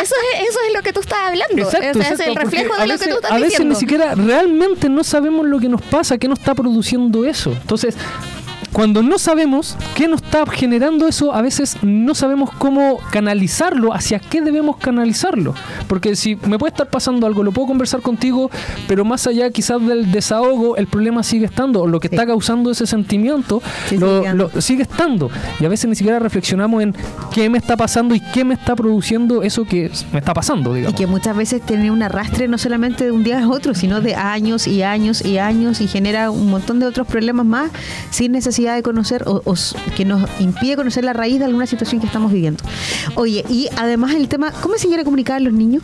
es, 0.00 0.48
eso 0.48 0.58
es 0.66 0.74
lo 0.74 0.82
que 0.82 0.92
tú 0.92 0.98
estás 1.00 1.18
hablando. 1.28 1.62
Exacto, 1.62 1.98
O 1.98 2.02
sea, 2.02 2.10
exacto, 2.10 2.22
es 2.22 2.28
el 2.28 2.34
reflejo 2.36 2.74
de 2.76 2.86
lo 2.86 2.92
veces, 2.94 3.06
que 3.06 3.12
tú 3.12 3.16
estás 3.16 3.30
a 3.30 3.34
veces 3.34 3.50
diciendo. 3.50 3.74
ni 3.74 3.80
siquiera 3.80 4.14
realmente 4.16 4.88
no 4.88 5.04
sabemos 5.04 5.46
lo 5.46 5.60
que 5.60 5.68
nos 5.68 5.80
pasa, 5.80 6.18
qué 6.18 6.26
nos 6.26 6.40
está 6.40 6.54
produciendo 6.54 7.24
eso. 7.24 7.52
Entonces, 7.52 7.94
cuando 8.76 9.02
no 9.02 9.18
sabemos 9.18 9.74
qué 9.94 10.06
nos 10.06 10.20
está 10.22 10.44
generando 10.44 11.08
eso, 11.08 11.32
a 11.32 11.40
veces 11.40 11.78
no 11.80 12.14
sabemos 12.14 12.50
cómo 12.58 12.98
canalizarlo, 13.10 13.94
hacia 13.94 14.18
qué 14.18 14.42
debemos 14.42 14.76
canalizarlo. 14.76 15.54
Porque 15.88 16.14
si 16.14 16.36
me 16.46 16.58
puede 16.58 16.72
estar 16.72 16.90
pasando 16.90 17.26
algo, 17.26 17.42
lo 17.42 17.52
puedo 17.52 17.68
conversar 17.68 18.02
contigo, 18.02 18.50
pero 18.86 19.02
más 19.02 19.26
allá 19.26 19.48
quizás 19.48 19.80
del 19.86 20.12
desahogo, 20.12 20.76
el 20.76 20.88
problema 20.88 21.22
sigue 21.22 21.46
estando, 21.46 21.80
o 21.80 21.86
lo 21.86 22.00
que 22.00 22.08
Sí. 22.08 22.16
está 22.16 22.26
causando 22.26 22.70
ese 22.70 22.86
sentimiento 22.86 23.62
Sí, 23.88 23.96
lo- 23.96 24.34
lo- 24.34 24.60
sigue 24.60 24.82
estando. 24.82 25.30
Y 25.58 25.64
a 25.64 25.70
veces 25.70 25.88
ni 25.88 25.96
siquiera 25.96 26.18
reflexionamos 26.18 26.82
en 26.82 26.94
qué 27.32 27.48
me 27.48 27.56
está 27.56 27.78
pasando 27.78 28.14
y 28.14 28.20
qué 28.20 28.44
me 28.44 28.52
está 28.52 28.76
produciendo 28.76 29.42
eso 29.42 29.64
que 29.64 29.90
me 30.12 30.18
está 30.18 30.34
pasando, 30.34 30.72
Y 30.74 30.80
digamos. 30.80 31.00
que 31.00 31.06
muchas 31.06 31.34
veces 31.34 31.62
tiene 31.62 31.90
un 31.90 32.02
arrastre 32.02 32.46
no 32.46 32.58
solamente 32.58 33.04
de 33.06 33.10
un 33.12 33.24
día 33.24 33.42
a 33.42 33.48
otro, 33.48 33.74
sino 33.74 34.02
de 34.02 34.14
años 34.16 34.66
y 34.66 34.82
años 34.82 35.24
y 35.24 35.38
años 35.38 35.80
y 35.80 35.88
genera 35.88 36.30
un 36.30 36.50
montón 36.50 36.78
de 36.78 36.84
otros 36.84 37.06
problemas 37.06 37.46
más 37.46 37.70
sin 38.10 38.32
necesidad 38.32 38.65
de 38.74 38.82
conocer 38.82 39.24
o, 39.26 39.42
o 39.44 39.54
que 39.96 40.04
nos 40.04 40.28
impide 40.40 40.76
conocer 40.76 41.04
la 41.04 41.12
raíz 41.12 41.38
de 41.38 41.44
alguna 41.44 41.66
situación 41.66 42.00
que 42.00 42.06
estamos 42.06 42.32
viviendo. 42.32 42.62
Oye, 43.14 43.44
y 43.48 43.68
además 43.76 44.14
el 44.14 44.28
tema, 44.28 44.52
¿cómo 44.62 44.74
enseñar 44.74 45.00
a 45.00 45.04
comunicar 45.04 45.36
a 45.36 45.40
los 45.40 45.52
niños? 45.52 45.82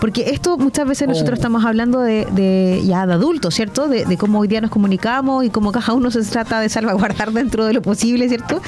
Porque 0.00 0.30
esto 0.30 0.58
muchas 0.58 0.86
veces 0.86 1.08
nosotros 1.08 1.32
Oh. 1.32 1.40
estamos 1.40 1.64
hablando 1.64 2.00
de, 2.00 2.26
de 2.32 2.82
ya 2.84 3.06
de 3.06 3.14
adultos, 3.14 3.54
¿cierto? 3.54 3.88
De, 3.88 4.04
de 4.04 4.16
cómo 4.16 4.38
hoy 4.40 4.48
día 4.48 4.60
nos 4.60 4.70
comunicamos 4.70 5.44
y 5.44 5.50
cómo 5.50 5.72
cada 5.72 5.94
uno 5.94 6.10
se 6.10 6.22
trata 6.22 6.60
de 6.60 6.68
salvaguardar 6.68 7.32
dentro 7.32 7.64
de 7.64 7.72
lo 7.72 7.82
posible, 7.82 8.28
¿cierto? 8.28 8.60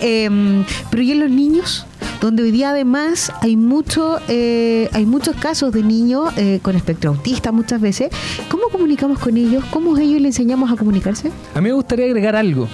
Em, 0.00 0.64
pero 0.90 1.02
¿y 1.02 1.12
en 1.12 1.20
los 1.20 1.30
niños? 1.30 1.86
Donde 2.20 2.42
hoy 2.42 2.50
día 2.50 2.70
además 2.70 3.32
hay 3.42 3.56
mucho, 3.56 4.18
eh, 4.28 4.88
hay 4.92 5.04
muchos 5.06 5.36
casos 5.36 5.72
de 5.72 5.82
niños 5.82 6.32
eh, 6.36 6.60
con 6.62 6.74
espectro 6.76 7.10
autista 7.10 7.52
muchas 7.52 7.80
veces. 7.80 8.08
¿Cómo 8.50 8.64
comunicamos 8.70 9.18
con 9.18 9.36
ellos? 9.36 9.64
¿Cómo 9.70 9.96
ellos 9.98 10.20
le 10.20 10.28
enseñamos 10.28 10.70
a 10.72 10.76
comunicarse? 10.76 11.30
A 11.54 11.60
mí 11.60 11.68
me 11.68 11.74
gustaría 11.74 12.06
agregar 12.06 12.34
algo. 12.36 12.68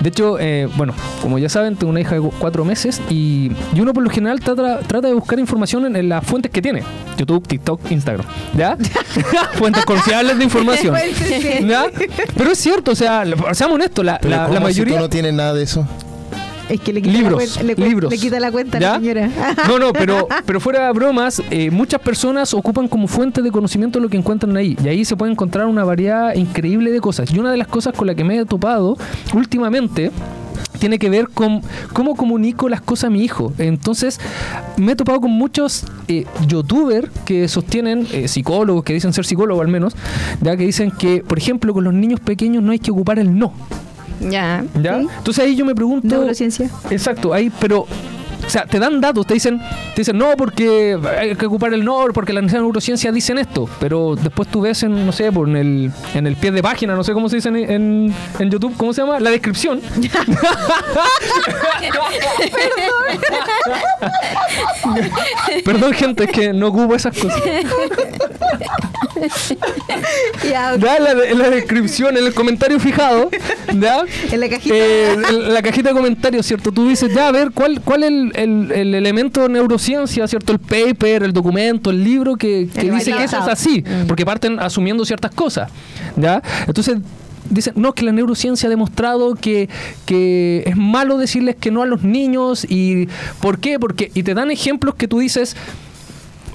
De 0.00 0.08
hecho, 0.08 0.38
eh, 0.38 0.68
bueno, 0.76 0.92
como 1.22 1.38
ya 1.38 1.48
saben, 1.48 1.76
tengo 1.76 1.90
una 1.90 2.00
hija 2.00 2.14
de 2.16 2.20
cu- 2.20 2.32
cuatro 2.38 2.64
meses 2.64 3.00
y, 3.08 3.50
y 3.74 3.80
uno 3.80 3.92
por 3.92 4.02
lo 4.02 4.10
general 4.10 4.40
trata, 4.40 4.80
trata 4.80 5.08
de 5.08 5.14
buscar 5.14 5.38
información 5.38 5.86
en, 5.86 5.96
en 5.96 6.08
las 6.08 6.24
fuentes 6.26 6.50
que 6.52 6.60
tiene. 6.62 6.82
YouTube, 7.16 7.46
TikTok, 7.46 7.90
Instagram. 7.90 8.26
¿Ya? 8.56 8.76
fuentes 9.54 9.84
confiables 9.84 10.38
de 10.38 10.44
información. 10.44 10.94
¿Ya? 11.68 11.86
Pero 12.36 12.50
es 12.52 12.58
cierto, 12.58 12.92
o 12.92 12.94
sea, 12.94 13.24
seamos 13.52 13.76
honestos, 13.76 14.04
la, 14.04 14.18
Pero 14.18 14.30
la- 14.30 14.42
la 14.42 14.46
¿cómo 14.46 14.58
si 14.58 14.64
mayoría... 14.64 14.94
tú 14.96 15.00
no 15.02 15.08
tienes 15.08 15.32
nada 15.34 15.54
de 15.54 15.62
eso? 15.62 15.86
Es 16.68 16.80
que 16.80 16.92
le 16.92 17.02
quita 17.02 17.18
libros, 17.18 17.32
la 17.32 17.36
cuenta, 17.36 17.62
le, 17.62 17.88
libros. 17.88 18.10
le 18.10 18.18
quita 18.18 18.40
la 18.40 18.52
cuenta 18.52 18.78
a 18.78 18.80
la 18.80 18.94
señora. 18.96 19.30
No, 19.68 19.78
no, 19.78 19.92
pero, 19.92 20.28
pero 20.46 20.60
fuera 20.60 20.86
de 20.86 20.92
bromas, 20.92 21.42
eh, 21.50 21.70
muchas 21.70 22.00
personas 22.00 22.54
ocupan 22.54 22.88
como 22.88 23.06
fuente 23.06 23.42
de 23.42 23.50
conocimiento 23.50 24.00
lo 24.00 24.08
que 24.08 24.16
encuentran 24.16 24.56
ahí. 24.56 24.76
Y 24.82 24.88
ahí 24.88 25.04
se 25.04 25.16
puede 25.16 25.32
encontrar 25.32 25.66
una 25.66 25.84
variedad 25.84 26.34
increíble 26.34 26.90
de 26.90 27.00
cosas. 27.00 27.32
Y 27.32 27.38
una 27.38 27.50
de 27.50 27.56
las 27.56 27.68
cosas 27.68 27.94
con 27.94 28.06
la 28.06 28.14
que 28.14 28.24
me 28.24 28.38
he 28.38 28.44
topado 28.44 28.96
últimamente 29.34 30.10
tiene 30.78 30.98
que 30.98 31.08
ver 31.08 31.28
con 31.28 31.62
cómo 31.92 32.14
comunico 32.14 32.68
las 32.68 32.80
cosas 32.80 33.04
a 33.04 33.10
mi 33.10 33.22
hijo. 33.24 33.52
Entonces, 33.58 34.20
me 34.76 34.92
he 34.92 34.96
topado 34.96 35.20
con 35.20 35.30
muchos 35.30 35.84
eh, 36.08 36.26
youtubers 36.46 37.08
que 37.24 37.48
sostienen, 37.48 38.06
eh, 38.12 38.28
psicólogos 38.28 38.84
que 38.84 38.92
dicen 38.92 39.12
ser 39.12 39.24
psicólogos 39.24 39.64
al 39.64 39.70
menos, 39.70 39.94
ya 40.40 40.56
que 40.56 40.64
dicen 40.66 40.90
que, 40.90 41.22
por 41.26 41.38
ejemplo, 41.38 41.72
con 41.72 41.84
los 41.84 41.94
niños 41.94 42.20
pequeños 42.20 42.62
no 42.62 42.72
hay 42.72 42.78
que 42.78 42.90
ocupar 42.90 43.18
el 43.18 43.38
no. 43.38 43.52
Ya. 44.20 44.64
¿ya? 44.80 45.00
Sí. 45.00 45.08
Entonces 45.18 45.44
ahí 45.44 45.56
yo 45.56 45.64
me 45.64 45.74
pregunto... 45.74 46.06
Neurociencia. 46.08 46.70
Exacto, 46.90 47.32
ahí, 47.32 47.50
pero. 47.60 47.86
O 48.46 48.50
sea, 48.50 48.66
te 48.66 48.78
dan 48.78 49.00
datos, 49.00 49.26
te 49.26 49.34
dicen, 49.34 49.58
te 49.58 50.02
dicen, 50.02 50.18
no, 50.18 50.36
porque 50.36 50.98
hay 51.18 51.34
que 51.34 51.46
ocupar 51.46 51.72
el 51.74 51.84
no, 51.84 52.04
porque 52.12 52.32
la 52.32 52.42
neurociencia 52.42 53.10
dicen 53.10 53.38
esto, 53.38 53.68
pero 53.80 54.14
después 54.16 54.48
tú 54.48 54.60
ves 54.60 54.82
en, 54.82 55.06
no 55.06 55.12
sé, 55.12 55.32
por 55.32 55.48
en 55.48 55.56
el, 55.56 55.92
en 56.14 56.26
el 56.26 56.36
pie 56.36 56.50
de 56.52 56.62
página, 56.62 56.94
no 56.94 57.02
sé 57.02 57.12
cómo 57.12 57.28
se 57.28 57.36
dice 57.36 57.48
en, 57.48 57.56
en, 57.56 58.14
en 58.38 58.50
YouTube, 58.50 58.76
¿cómo 58.76 58.92
se 58.92 59.00
llama? 59.02 59.18
La 59.20 59.30
descripción. 59.30 59.80
Perdón, 65.64 65.92
gente, 65.94 66.24
es 66.24 66.30
que 66.30 66.52
no 66.52 66.68
ocupo 66.68 66.94
esas 66.94 67.16
cosas. 67.16 67.42
Ya, 70.44 70.76
la, 70.76 71.12
en 71.24 71.38
la 71.38 71.50
descripción, 71.50 72.16
en 72.16 72.26
el 72.26 72.34
comentario 72.34 72.78
fijado, 72.80 73.30
¿ya? 73.72 74.02
En 74.32 74.40
la 74.40 74.48
cajita. 74.48 74.74
Eh, 74.74 75.12
en 75.12 75.54
la 75.54 75.62
cajita 75.62 75.90
de 75.90 75.94
comentarios, 75.94 76.46
¿cierto? 76.46 76.72
Tú 76.72 76.88
dices, 76.88 77.12
ya, 77.14 77.28
a 77.28 77.32
ver, 77.32 77.50
¿cuál, 77.52 77.80
cuál 77.82 78.02
es 78.02 78.10
el, 78.10 78.32
el- 78.34 78.72
el 78.72 78.94
elemento 78.94 79.48
neurociencia, 79.48 80.26
¿cierto? 80.28 80.52
El 80.52 80.58
paper, 80.58 81.22
el 81.22 81.32
documento, 81.32 81.90
el 81.90 82.02
libro 82.04 82.36
que, 82.36 82.68
que 82.72 82.80
El 82.82 82.94
dice 82.94 83.12
que 83.12 83.24
eso 83.24 83.38
es 83.38 83.48
así, 83.48 83.84
porque 84.08 84.24
parten 84.24 84.58
asumiendo 84.60 85.04
ciertas 85.04 85.30
cosas, 85.32 85.70
¿ya? 86.16 86.42
Entonces, 86.66 86.98
dicen, 87.50 87.74
no, 87.76 87.92
que 87.92 88.04
la 88.04 88.12
neurociencia 88.12 88.66
ha 88.68 88.70
demostrado 88.70 89.34
que, 89.34 89.68
que 90.06 90.62
es 90.66 90.76
malo 90.76 91.18
decirles 91.18 91.56
que 91.56 91.70
no 91.70 91.82
a 91.82 91.86
los 91.86 92.02
niños 92.02 92.66
y 92.68 93.08
¿por 93.40 93.58
qué? 93.58 93.78
Porque, 93.78 94.10
y 94.14 94.22
te 94.22 94.34
dan 94.34 94.50
ejemplos 94.50 94.94
que 94.94 95.08
tú 95.08 95.18
dices, 95.18 95.54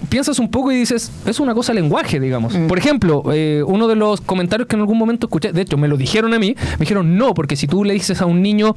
piensas 0.09 0.39
un 0.39 0.49
poco 0.49 0.71
y 0.71 0.77
dices, 0.77 1.11
es 1.25 1.39
una 1.39 1.53
cosa 1.53 1.73
lenguaje, 1.73 2.19
digamos. 2.19 2.55
Por 2.67 2.79
ejemplo, 2.79 3.21
eh, 3.33 3.61
uno 3.67 3.87
de 3.87 3.95
los 3.95 4.21
comentarios 4.21 4.67
que 4.67 4.75
en 4.75 4.79
algún 4.81 4.97
momento 4.97 5.27
escuché, 5.27 5.51
de 5.51 5.61
hecho 5.61 5.77
me 5.77 5.87
lo 5.87 5.97
dijeron 5.97 6.33
a 6.33 6.39
mí, 6.39 6.55
me 6.71 6.77
dijeron, 6.79 7.17
no, 7.17 7.33
porque 7.33 7.55
si 7.55 7.67
tú 7.67 7.83
le 7.83 7.93
dices 7.93 8.21
a 8.21 8.25
un 8.25 8.41
niño 8.41 8.75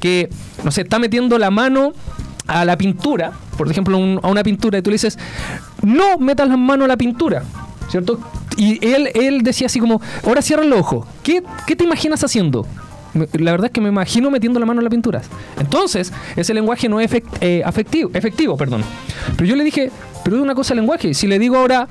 que, 0.00 0.28
no 0.64 0.70
sé, 0.70 0.82
está 0.82 0.98
metiendo 0.98 1.38
la 1.38 1.50
mano 1.50 1.92
a 2.46 2.64
la 2.64 2.76
pintura, 2.76 3.32
por 3.56 3.70
ejemplo, 3.70 3.96
a 4.22 4.28
una 4.28 4.42
pintura, 4.42 4.78
y 4.78 4.82
tú 4.82 4.90
le 4.90 4.94
dices, 4.94 5.18
no 5.82 6.18
metas 6.18 6.48
las 6.48 6.58
manos 6.58 6.84
a 6.84 6.88
la 6.88 6.96
pintura, 6.96 7.42
¿cierto? 7.88 8.20
Y 8.56 8.84
él, 8.86 9.10
él 9.14 9.42
decía 9.42 9.66
así 9.66 9.80
como, 9.80 10.00
ahora 10.24 10.42
cierra 10.42 10.62
el 10.62 10.72
ojo, 10.72 11.06
¿qué, 11.22 11.42
qué 11.66 11.76
te 11.76 11.84
imaginas 11.84 12.22
haciendo? 12.22 12.66
La 13.14 13.52
verdad 13.52 13.66
es 13.66 13.72
que 13.72 13.80
me 13.80 13.88
imagino 13.88 14.30
metiendo 14.30 14.58
la 14.58 14.66
mano 14.66 14.80
en 14.80 14.84
la 14.84 14.90
pintura. 14.90 15.22
Entonces, 15.58 16.12
ese 16.34 16.52
lenguaje 16.52 16.88
no 16.88 17.00
es 17.00 17.10
eh, 17.40 17.62
afectivo, 17.64 18.10
efectivo, 18.12 18.56
perdón. 18.56 18.82
Pero 19.36 19.48
yo 19.48 19.54
le 19.54 19.62
dije, 19.62 19.90
pero 20.24 20.36
es 20.36 20.42
una 20.42 20.54
cosa 20.54 20.74
el 20.74 20.80
lenguaje. 20.80 21.14
Si 21.14 21.28
le 21.28 21.38
digo 21.38 21.56
ahora, 21.56 21.86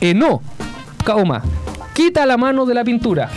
eh, 0.00 0.12
no, 0.12 0.42
coma, 1.04 1.42
quita 1.94 2.26
la 2.26 2.36
mano 2.36 2.66
de 2.66 2.74
la 2.74 2.82
pintura. 2.82 3.30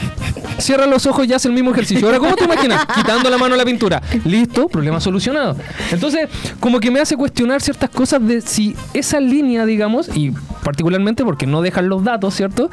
Cierra 0.59 0.85
los 0.85 1.05
ojos 1.05 1.27
y 1.27 1.33
hace 1.33 1.47
el 1.47 1.53
mismo 1.53 1.71
ejercicio. 1.71 2.07
Ahora, 2.07 2.19
¿cómo 2.19 2.35
te 2.35 2.43
imaginas? 2.43 2.85
Quitando 2.95 3.29
la 3.29 3.37
mano 3.37 3.55
a 3.55 3.57
la 3.57 3.65
pintura. 3.65 4.01
Listo, 4.25 4.67
problema 4.67 4.99
solucionado. 4.99 5.55
Entonces, 5.91 6.27
como 6.59 6.79
que 6.79 6.91
me 6.91 6.99
hace 6.99 7.15
cuestionar 7.15 7.61
ciertas 7.61 7.89
cosas 7.89 8.25
de 8.25 8.41
si 8.41 8.75
esa 8.93 9.19
línea, 9.19 9.65
digamos, 9.65 10.09
y 10.15 10.31
particularmente 10.63 11.23
porque 11.23 11.47
no 11.47 11.61
dejan 11.61 11.89
los 11.89 12.03
datos, 12.03 12.35
¿cierto? 12.35 12.69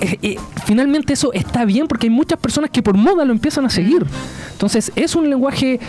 eh, 0.00 0.18
eh, 0.22 0.36
finalmente 0.64 1.12
eso 1.12 1.32
está 1.32 1.64
bien 1.64 1.88
porque 1.88 2.06
hay 2.06 2.10
muchas 2.10 2.38
personas 2.38 2.70
que 2.70 2.82
por 2.82 2.96
moda 2.96 3.24
lo 3.24 3.32
empiezan 3.32 3.66
a 3.66 3.70
seguir. 3.70 4.04
Entonces, 4.52 4.92
es 4.96 5.14
un 5.14 5.28
lenguaje 5.28 5.80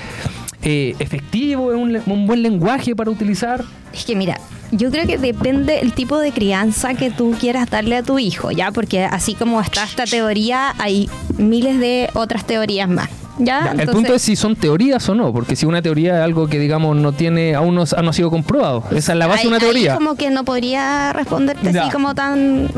eh, 0.64 0.96
efectivo, 1.00 1.72
es 1.72 1.78
un, 1.78 2.02
un 2.06 2.28
buen 2.28 2.42
lenguaje 2.42 2.96
para 2.96 3.12
utilizar. 3.12 3.64
Es 3.94 4.06
que 4.06 4.16
mira, 4.16 4.40
yo 4.72 4.92
creo 4.92 5.08
que 5.08 5.18
depende 5.18 5.80
el 5.80 5.94
tipo 5.94 6.20
de 6.20 6.32
crianza 6.32 6.94
que 6.94 7.10
tú 7.10 7.36
quieras 7.40 7.70
darle 7.70 7.98
a 7.98 8.04
tu 8.04 8.20
hijo, 8.20 8.52
¿ya? 8.52 8.72
Porque 8.72 9.04
así 9.04 9.34
como 9.34 9.60
está 9.62 9.84
esta 9.84 10.06
teoría, 10.06 10.76
hay 10.78 11.10
miles 11.38 11.80
de 11.80 12.10
otras 12.14 12.46
teorías 12.46 12.88
más, 12.88 13.10
¿ya? 13.40 13.74
Ya, 13.76 13.82
el 13.84 13.90
punto 13.90 14.14
es 14.14 14.22
si 14.22 14.36
son 14.36 14.56
teorías 14.56 15.08
o 15.10 15.16
no, 15.16 15.34
porque 15.34 15.56
si 15.56 15.66
una 15.66 15.82
teoría 15.82 16.18
es 16.18 16.24
algo 16.24 16.48
que, 16.48 16.60
digamos, 16.60 16.96
no 16.96 17.12
tiene, 17.14 17.56
aún 17.56 17.76
no, 17.76 17.84
no 18.02 18.10
ha 18.10 18.14
sido 18.14 18.30
comprobado. 18.30 18.84
Esa 18.92 19.14
es 19.14 19.18
la 19.18 19.28
base 19.28 19.40
Ahí- 19.40 19.44
de 19.44 19.48
una 19.50 19.58
ahí 19.58 19.62
teoría. 19.64 19.96
como 19.96 20.16
que 20.16 20.30
no 20.30 20.44
podría 20.44 21.14
responderte 21.14 21.72
Ya. 21.74 21.84
así 21.84 21.92
como 21.92 22.14
tan... 22.16 22.70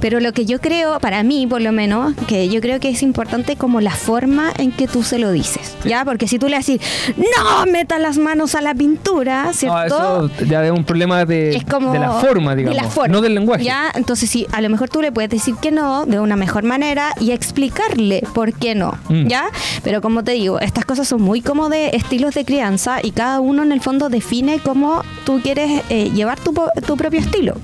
Pero 0.00 0.18
lo 0.18 0.32
que 0.32 0.46
yo 0.46 0.60
creo, 0.60 0.98
para 0.98 1.22
mí 1.22 1.46
por 1.46 1.60
lo 1.60 1.70
menos, 1.70 2.14
que 2.26 2.48
yo 2.48 2.60
creo 2.60 2.80
que 2.80 2.88
es 2.88 3.02
importante 3.04 3.54
como 3.56 3.80
la 3.80 3.92
forma 3.92 4.52
en 4.58 4.72
que 4.72 4.88
tú 4.88 5.04
se 5.04 5.18
lo 5.18 5.30
dices, 5.30 5.76
¿ya? 5.84 6.04
Porque 6.04 6.26
si 6.26 6.40
tú 6.40 6.48
le 6.48 6.58
decís, 6.58 6.80
no 7.16 7.66
metas 7.70 8.00
las 8.00 8.18
manos 8.18 8.56
a 8.56 8.60
la 8.62 8.74
pintura, 8.74 9.44
No, 9.46 9.52
¿cierto? 9.52 10.26
eso 10.26 10.44
ya 10.44 10.64
es 10.64 10.72
un 10.72 10.82
problema 10.84 11.24
de, 11.24 11.54
es 11.54 11.64
como 11.64 11.92
de 11.92 12.00
la 12.00 12.12
forma, 12.12 12.56
digamos, 12.56 12.76
de 12.76 12.82
la 12.84 12.90
forma, 12.90 13.08
no 13.14 13.20
del 13.20 13.34
lenguaje. 13.34 13.62
¿ya? 13.64 13.92
Entonces, 13.94 14.28
sí, 14.28 14.46
a 14.50 14.60
lo 14.60 14.68
mejor 14.70 14.88
tú 14.88 15.00
le 15.02 15.12
puedes 15.12 15.30
decir 15.30 15.54
que 15.62 15.70
no 15.70 16.04
de 16.04 16.18
una 16.18 16.34
mejor 16.36 16.64
manera 16.64 17.10
y 17.20 17.30
explicarle 17.30 18.24
por 18.34 18.52
qué 18.52 18.74
no, 18.74 18.98
Mm. 19.08 19.26
¿ya? 19.28 19.44
Pero 19.84 19.91
como 20.00 20.24
te 20.24 20.32
digo, 20.32 20.58
estas 20.60 20.84
cosas 20.84 21.06
son 21.08 21.20
muy 21.22 21.40
como 21.42 21.68
de 21.68 21.90
estilos 21.94 22.34
de 22.34 22.44
crianza 22.44 22.98
y 23.02 23.10
cada 23.10 23.40
uno 23.40 23.62
en 23.62 23.72
el 23.72 23.80
fondo 23.80 24.08
define 24.08 24.60
cómo 24.60 25.02
tú 25.24 25.40
quieres 25.42 25.82
eh, 25.90 26.10
llevar 26.14 26.38
tu, 26.40 26.54
tu 26.86 26.96
propio 26.96 27.20
estilo. 27.20 27.56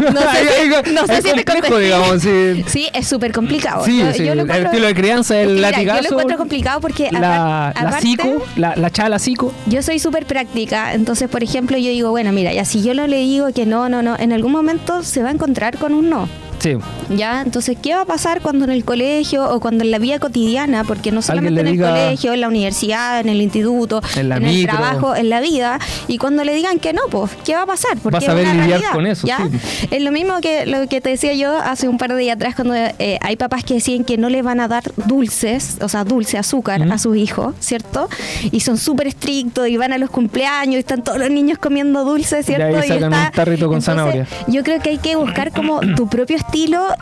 No 0.00 0.20
sé 0.20 0.82
si- 0.84 0.92
no 0.92 1.06
sé 1.06 1.18
es 1.18 1.24
si 1.24 1.32
te 1.32 1.44
complejo, 1.44 1.60
contesté. 1.74 1.80
digamos. 1.80 2.22
Sí, 2.22 2.64
Sí, 2.66 2.88
es 2.92 3.06
súper 3.06 3.32
complicado. 3.32 3.84
Sí, 3.84 3.98
Yo- 4.00 4.12
sí, 4.12 4.24
yo 4.24 4.34
lo 4.34 4.42
el 4.42 4.50
estilo 4.50 4.86
de 4.88 4.94
crianza, 4.94 5.40
el 5.40 5.54
mira, 5.54 5.70
latigazo. 5.70 5.98
Yo 6.02 6.02
lo 6.02 6.14
encuentro 6.16 6.36
complicado 6.36 6.80
porque 6.80 7.10
la, 7.12 7.72
la 7.80 8.00
psico, 8.00 8.44
la, 8.56 8.74
la 8.76 8.90
chala 8.90 9.18
psico. 9.18 9.52
yo 9.66 9.82
soy 9.82 9.98
súper 10.00 10.26
práctica, 10.26 10.94
entonces, 10.94 11.28
por 11.28 11.42
ejemplo, 11.44 11.76
yo 11.78 11.90
digo, 11.90 12.10
bueno, 12.10 12.32
mira, 12.32 12.52
ya 12.52 12.64
si 12.64 12.82
yo 12.82 12.92
no 12.94 13.06
le 13.06 13.18
digo 13.18 13.52
que 13.54 13.66
no, 13.66 13.88
no, 13.88 14.02
no, 14.02 14.16
en 14.18 14.32
algún 14.32 14.52
momento 14.52 15.02
se 15.04 15.22
va 15.22 15.28
a 15.28 15.32
encontrar 15.32 15.78
con 15.78 15.94
un 15.94 16.10
no. 16.10 16.28
Sí. 16.64 16.78
¿Ya? 17.14 17.42
Entonces, 17.42 17.76
¿qué 17.82 17.94
va 17.94 18.00
a 18.00 18.04
pasar 18.06 18.40
cuando 18.40 18.64
en 18.64 18.70
el 18.70 18.86
colegio 18.86 19.44
o 19.50 19.60
cuando 19.60 19.84
en 19.84 19.90
la 19.90 19.98
vida 19.98 20.18
cotidiana, 20.18 20.82
porque 20.84 21.12
no 21.12 21.20
solamente 21.20 21.60
en 21.60 21.66
el 21.66 21.78
colegio, 21.78 22.32
en 22.32 22.40
la 22.40 22.48
universidad, 22.48 23.20
en 23.20 23.28
el 23.28 23.42
instituto, 23.42 24.00
En 24.16 24.30
la 24.30 24.38
el 24.38 24.66
trabajo, 24.66 25.14
en 25.14 25.28
la 25.28 25.42
vida, 25.42 25.78
y 26.08 26.16
cuando 26.16 26.42
le 26.42 26.54
digan 26.54 26.78
que 26.78 26.94
no, 26.94 27.02
pues, 27.10 27.32
¿qué 27.44 27.54
va 27.54 27.64
a 27.64 27.66
pasar? 27.66 27.98
Porque 27.98 28.14
Vas 28.16 28.24
a 28.24 28.28
saber 28.28 28.46
lidiar 28.46 28.66
realidad, 28.66 28.92
con 28.92 29.06
eso, 29.06 29.26
¿ya? 29.26 29.46
sí. 29.46 29.86
Es 29.90 30.00
lo 30.00 30.10
mismo 30.10 30.40
que 30.40 30.64
lo 30.64 30.88
que 30.88 31.02
te 31.02 31.10
decía 31.10 31.34
yo 31.34 31.54
hace 31.54 31.86
un 31.86 31.98
par 31.98 32.14
de 32.14 32.16
días 32.16 32.36
atrás, 32.36 32.54
cuando 32.54 32.74
eh, 32.74 33.18
hay 33.20 33.36
papás 33.36 33.62
que 33.62 33.74
decían 33.74 34.02
que 34.02 34.16
no 34.16 34.30
le 34.30 34.40
van 34.40 34.60
a 34.60 34.66
dar 34.66 34.84
dulces, 35.04 35.76
o 35.82 35.90
sea, 35.90 36.04
dulce, 36.04 36.38
azúcar 36.38 36.80
a 36.90 36.96
sus 36.96 37.14
hijos, 37.18 37.54
¿cierto? 37.60 38.08
Y 38.52 38.60
son 38.60 38.78
súper 38.78 39.08
estrictos 39.08 39.68
y 39.68 39.76
van 39.76 39.92
a 39.92 39.98
los 39.98 40.08
cumpleaños 40.08 40.76
y 40.76 40.78
están 40.78 41.04
todos 41.04 41.18
los 41.18 41.30
niños 41.30 41.58
comiendo 41.58 42.06
dulces, 42.06 42.40
Y 42.48 42.54
¿cierto? 42.54 42.78
ahí 42.78 42.88
sacan 42.88 43.12
un 43.12 43.32
tarrito 43.32 43.68
con 43.68 43.82
zanahoria. 43.82 44.26
Yo 44.46 44.62
creo 44.62 44.80
que 44.80 44.88
hay 44.88 44.98
que 44.98 45.14
buscar 45.16 45.52
como 45.52 45.80
tu 45.94 46.08
propio 46.08 46.38
estilo 46.38 46.53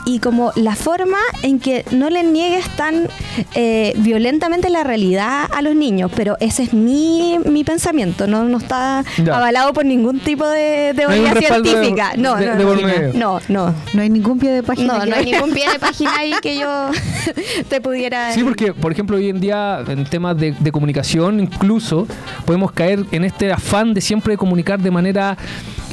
y 0.07 0.19
como 0.19 0.51
la 0.57 0.75
forma 0.75 1.19
en 1.43 1.61
que 1.61 1.85
no 1.91 2.09
le 2.09 2.23
niegues 2.25 2.67
tan 2.77 3.07
eh, 3.55 3.93
violentamente 3.99 4.71
la 4.71 4.83
realidad 4.83 5.45
a 5.55 5.61
los 5.61 5.75
niños, 5.75 6.11
pero 6.17 6.37
ese 6.41 6.63
es 6.63 6.73
mi, 6.73 7.39
mi 7.45 7.63
pensamiento, 7.63 8.27
no, 8.27 8.45
no 8.45 8.57
está 8.59 9.05
Ya. 9.23 9.37
avalado 9.37 9.75
por 9.75 9.85
ningún 9.85 10.21
tipo 10.21 10.47
de 10.47 10.93
No 10.95 11.01
teoría 11.09 11.35
de- 11.35 11.41
científica. 11.47 12.13
no, 12.17 12.37
de- 12.37 12.47
no, 12.47 12.75
de 12.75 13.13
no, 13.13 13.13
no, 13.13 13.41
no. 13.49 13.75
No 13.93 14.03
hay 14.03 14.09
ningún 14.09 14.39
pie 14.39 14.51
de 14.53 14.63
página. 14.63 14.99
No, 14.99 15.05
no 15.07 15.17
hay 15.17 15.25
ningún 15.27 15.53
pie 15.53 15.71
de 15.71 15.79
página 15.79 16.17
ahí 16.17 16.33
que 16.41 16.57
yo 16.59 16.89
te 17.69 17.81
pudiera. 17.83 18.33
Sí, 18.33 18.43
porque, 18.45 18.73
por 18.73 18.91
ejemplo, 18.93 19.19
hoy 19.19 19.29
en 19.29 19.41
día, 19.41 19.81
en 19.87 20.05
temas 20.05 20.37
de, 20.39 20.53
de 20.59 20.73
comunicación, 20.73 21.41
incluso 21.41 22.07
podemos 22.47 22.73
caer 22.73 23.05
en 23.13 23.25
este 23.25 23.53
afán 23.53 23.93
de 23.93 24.01
siempre 24.01 24.37
comunicar 24.39 24.81
de 24.81 24.91
manera 24.91 25.37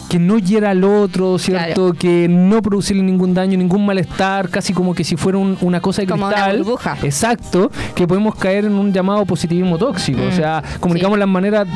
que 0.09 0.17
no 0.19 0.39
hiera 0.39 0.71
al 0.71 0.83
otro, 0.83 1.37
¿cierto? 1.37 1.93
Que 1.93 2.27
no 2.27 2.61
producirle 2.63 3.03
ningún 3.03 3.33
daño, 3.35 3.57
ningún 3.57 3.85
malestar, 3.85 4.49
casi 4.49 4.73
como 4.73 4.93
que 4.95 5.03
si 5.03 5.15
fuera 5.15 5.37
un- 5.37 5.57
una 5.61 5.79
cosa 5.81 6.01
de 6.01 6.07
Como 6.07 6.25
una 6.25 6.33
cristal. 6.35 6.57
burbuja. 6.63 6.97
Exacto, 7.03 7.71
que 7.95 8.07
podemos 8.07 8.33
caer 8.35 8.65
en 8.65 8.73
un 8.73 8.91
llamado 8.91 9.23
positivismo 9.25 9.77
tóxico. 9.77 10.21
O 10.23 10.29
Mm, 10.31 10.35
sea, 10.35 10.63
comunicamos 10.79 11.15
sí. 11.15 11.19
las 11.19 11.27
maneras 11.29 11.67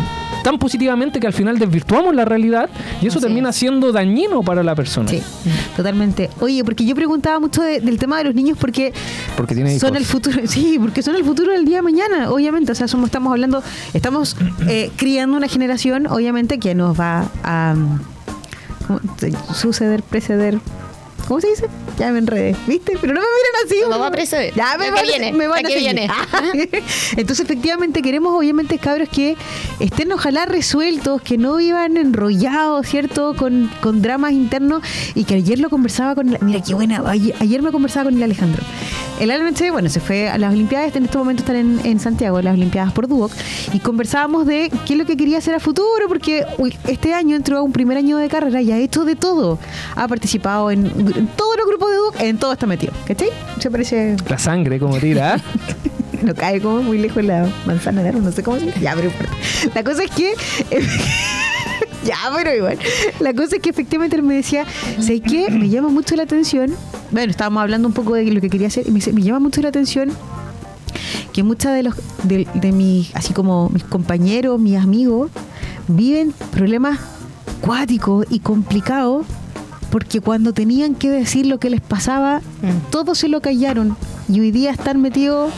tan 0.44 0.58
positivamente 0.58 1.20
que 1.20 1.28
al 1.28 1.34
final 1.34 1.58
desvirtuamos 1.60 2.14
la 2.16 2.26
realidad 2.26 2.70
y 3.02 3.08
eso 3.08 3.20
Así 3.20 3.28
termina 3.28 3.50
es. 3.52 3.56
siendo 3.56 3.92
dañino 3.92 4.42
para 4.42 4.64
la 4.64 4.74
persona. 4.76 5.08
Sí, 5.10 5.22
totalmente. 5.78 6.30
Oye, 6.42 6.64
porque 6.64 6.86
yo 6.86 6.96
preguntaba 6.96 7.40
mucho 7.40 7.62
de- 7.62 7.80
del 7.82 7.98
tema 8.00 8.18
de 8.18 8.24
los 8.26 8.36
niños 8.36 8.58
porque 8.60 8.94
Porque 9.38 9.54
tiene 9.56 9.80
son 9.80 9.96
el 9.96 10.06
futuro, 10.06 10.42
sí, 10.48 10.78
porque 10.82 11.02
son 11.04 11.16
el 11.16 11.24
futuro 11.24 11.52
del 11.54 11.66
día 11.66 11.78
de 11.78 11.82
mañana, 11.84 12.32
obviamente. 12.32 12.72
O 12.72 12.76
sea, 12.76 12.88
somos, 12.88 13.06
estamos 13.08 13.32
hablando, 13.32 13.62
estamos 13.94 14.36
eh, 14.68 14.92
criando 14.98 15.38
una 15.38 15.48
generación, 15.48 16.08
obviamente, 16.08 16.58
que 16.60 16.74
nos 16.76 17.00
va 17.00 17.26
a 17.44 17.76
mm, 17.76 17.78
¿cómo 17.80 18.00
se- 18.00 18.23
suceder, 19.54 20.02
preceder. 20.02 20.60
¿Cómo 21.28 21.40
se 21.40 21.48
dice? 21.50 21.68
Ya 21.98 22.12
me 22.12 22.20
enredé, 22.20 22.56
¿viste? 22.68 22.98
Pero 23.00 23.14
no 23.14 23.22
me 23.22 23.26
miren 23.26 23.66
así. 23.66 23.76
Nos 23.80 23.86
porque- 23.90 24.00
va 24.02 24.08
a 24.08 24.12
preceder. 24.12 24.54
Ya 24.56 24.78
me 24.78 24.88
¿A 24.88 24.92
van, 24.92 25.04
viene? 25.06 25.32
me 25.34 25.48
van 25.48 25.66
¿A 25.66 25.70
viene? 25.70 26.08
Entonces, 27.18 27.46
efectivamente, 27.46 28.02
queremos, 28.02 28.34
obviamente, 28.38 28.78
cabros 28.78 29.10
que 29.10 29.36
estén 29.80 30.12
ojalá 30.12 30.46
resueltos, 30.46 31.22
que 31.22 31.38
no 31.38 31.56
vivan 31.58 31.98
enrollados, 31.98 32.88
¿cierto? 32.88 33.36
Con, 33.36 33.70
con 33.82 34.02
dramas 34.02 34.34
internos 34.34 34.84
y 35.16 35.24
que 35.24 35.36
ayer 35.36 35.60
lo 35.60 35.70
conversaba 35.70 36.16
con... 36.16 36.32
la- 36.32 36.40
mira, 36.42 36.62
qué 36.62 36.74
buena. 36.74 37.02
Ayer, 37.10 37.36
ayer 37.40 37.62
me 37.62 37.72
conversaba 37.72 38.06
con 38.06 38.16
el 38.16 38.24
Alejandro. 38.24 38.62
El 39.20 39.30
Alejandro, 39.32 39.72
bueno, 39.74 39.90
se 39.90 40.00
fue 40.00 40.28
a 40.28 40.38
las 40.38 40.52
Olimpiadas, 40.52 40.96
en 40.96 41.06
este 41.06 41.18
momento 41.18 41.44
están 41.44 41.56
en, 41.56 41.80
en 41.86 42.00
Santiago, 42.00 42.42
las 42.42 42.56
Olimpiadas 42.56 42.92
por 42.94 43.08
Duoc, 43.08 43.32
y 43.72 43.80
conversábamos 43.80 44.46
de 44.48 44.72
qué 44.86 44.94
es 44.94 45.00
lo 45.00 45.06
que 45.06 45.16
quería 45.16 45.38
hacer 45.38 45.54
a 45.54 45.60
futuro, 45.60 46.08
porque 46.08 46.44
uy, 46.58 46.76
este 46.88 47.14
año 47.14 47.36
entró 47.36 47.60
a 47.60 47.62
un 47.62 47.72
primer 47.72 47.98
año 47.98 48.18
de 48.18 48.28
carrera 48.28 48.62
y 48.62 48.72
ha 48.72 48.78
hecho 48.80 49.06
de 49.06 49.16
todo. 49.16 49.60
Ha 49.96 50.08
participado 50.08 50.72
en, 50.72 50.92
en 51.16 51.28
todos 51.28 51.58
los 51.58 51.68
grupos 51.68 51.90
de 51.90 51.96
Duoc, 51.98 52.16
en 52.20 52.38
todo 52.38 52.54
está 52.54 52.66
metido. 52.66 52.94
¿Cachai? 53.06 53.30
Se 53.60 53.70
parece... 53.70 54.16
La 54.28 54.38
sangre, 54.38 54.80
como 54.80 54.98
tira. 54.98 55.40
No 56.22 56.34
cae 56.34 56.62
como 56.62 56.82
muy 56.82 57.00
lejos 57.00 57.22
la 57.22 57.50
manzana 57.66 58.02
de 58.02 58.10
árbol, 58.10 58.24
no 58.24 58.32
sé 58.32 58.44
cómo 58.44 58.58
se. 58.58 58.68
Ya, 58.80 58.94
pero 58.96 59.10
importa. 59.10 59.34
La 59.76 59.84
cosa 59.84 60.04
es 60.06 60.12
que. 60.12 60.34
ya, 62.06 62.16
pero 62.34 62.56
igual. 62.56 62.80
La 63.20 63.34
cosa 63.34 63.58
es 63.58 63.62
que 63.62 63.70
efectivamente 63.70 64.16
él 64.16 64.24
me 64.24 64.36
decía, 64.36 64.66
¿sabes 65.02 65.22
qué? 65.28 65.50
Me 65.50 65.68
llama 65.68 65.90
mucho 65.90 66.16
la 66.16 66.24
atención. 66.24 66.74
Bueno, 67.12 67.30
estábamos 67.30 67.62
hablando 67.62 67.90
un 67.90 67.94
poco 67.94 68.14
de 68.14 68.24
lo 68.32 68.40
que 68.40 68.50
quería 68.50 68.68
hacer 68.68 68.88
y 68.88 68.92
me 68.92 68.96
dice, 68.96 69.12
me 69.12 69.22
llama 69.22 69.40
mucho 69.40 69.62
la 69.62 69.68
atención 69.68 70.12
que 71.34 71.44
muchas 71.44 71.76
de 71.76 71.84
los 71.84 71.96
de, 72.24 72.48
de 72.54 72.72
mis 72.72 73.14
así 73.16 73.34
como 73.34 73.70
mis 73.70 73.84
compañeros, 73.84 74.60
mis 74.60 74.78
amigos 74.78 75.30
viven 75.88 76.32
problemas 76.52 77.00
cuático 77.60 78.24
y 78.30 78.40
complicado 78.40 79.26
porque 79.94 80.22
cuando 80.22 80.54
tenían 80.54 80.96
que 80.96 81.08
decir 81.12 81.46
lo 81.46 81.60
que 81.60 81.70
les 81.70 81.80
pasaba, 81.80 82.40
Mm. 82.64 82.90
todos 82.90 83.20
se 83.20 83.28
lo 83.28 83.42
callaron 83.42 83.96
y 84.34 84.40
hoy 84.40 84.52
día 84.52 84.72
están 84.72 85.00
metidos 85.00 85.52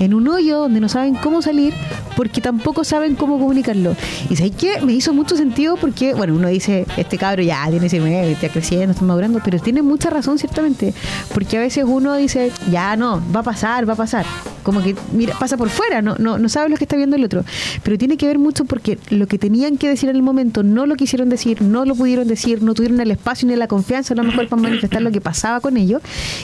en 0.00 0.14
un 0.14 0.26
hoyo 0.26 0.60
donde 0.60 0.80
no 0.80 0.88
saben 0.88 1.14
cómo 1.14 1.42
salir 1.42 1.74
porque 2.16 2.40
tampoco 2.40 2.84
saben 2.84 3.14
cómo 3.14 3.38
comunicarlo. 3.38 3.96
Y 4.30 4.36
¿sabes 4.36 4.52
qué? 4.58 4.80
Me 4.82 4.92
hizo 4.92 5.12
mucho 5.12 5.36
sentido 5.36 5.76
porque, 5.76 6.14
bueno, 6.14 6.34
uno 6.34 6.48
dice, 6.48 6.86
este 6.96 7.18
cabro 7.18 7.42
ya 7.42 7.62
tiene 7.64 7.80
19, 7.80 8.32
está 8.32 8.48
creciendo, 8.48 8.92
está 8.92 9.04
madurando, 9.04 9.40
pero 9.44 9.58
tiene 9.58 9.82
mucha 9.82 10.10
razón 10.10 10.38
ciertamente, 10.38 10.94
porque 11.32 11.58
a 11.58 11.60
veces 11.60 11.84
uno 11.86 12.14
dice, 12.16 12.52
ya 12.70 12.96
no, 12.96 13.22
va 13.34 13.40
a 13.40 13.42
pasar, 13.42 13.88
va 13.88 13.94
a 13.94 13.96
pasar. 13.96 14.26
Como 14.62 14.80
que, 14.80 14.94
mira, 15.12 15.36
pasa 15.38 15.56
por 15.56 15.70
fuera, 15.70 16.02
no, 16.02 16.14
no, 16.18 16.38
no 16.38 16.48
sabe 16.48 16.68
lo 16.68 16.76
que 16.76 16.84
está 16.84 16.96
viendo 16.96 17.16
el 17.16 17.24
otro. 17.24 17.44
Pero 17.82 17.98
tiene 17.98 18.16
que 18.16 18.26
ver 18.26 18.38
mucho 18.38 18.64
porque 18.64 18.96
lo 19.10 19.26
que 19.26 19.36
tenían 19.36 19.76
que 19.76 19.88
decir 19.88 20.08
en 20.08 20.14
el 20.14 20.22
momento 20.22 20.62
no 20.62 20.86
lo 20.86 20.94
quisieron 20.94 21.28
decir, 21.28 21.62
no 21.62 21.84
lo 21.84 21.96
pudieron 21.96 22.28
decir, 22.28 22.62
no 22.62 22.74
tuvieron 22.74 23.00
el 23.00 23.10
espacio 23.10 23.48
ni 23.48 23.56
la 23.56 23.66
confianza 23.66 24.14
a 24.14 24.16
lo 24.16 24.22
mejor 24.22 24.48
para 24.48 24.62
manifestar 24.62 25.02
lo 25.02 25.10
que 25.10 25.20
pasaba 25.20 25.58
con 25.60 25.76
ellos. 25.76 26.00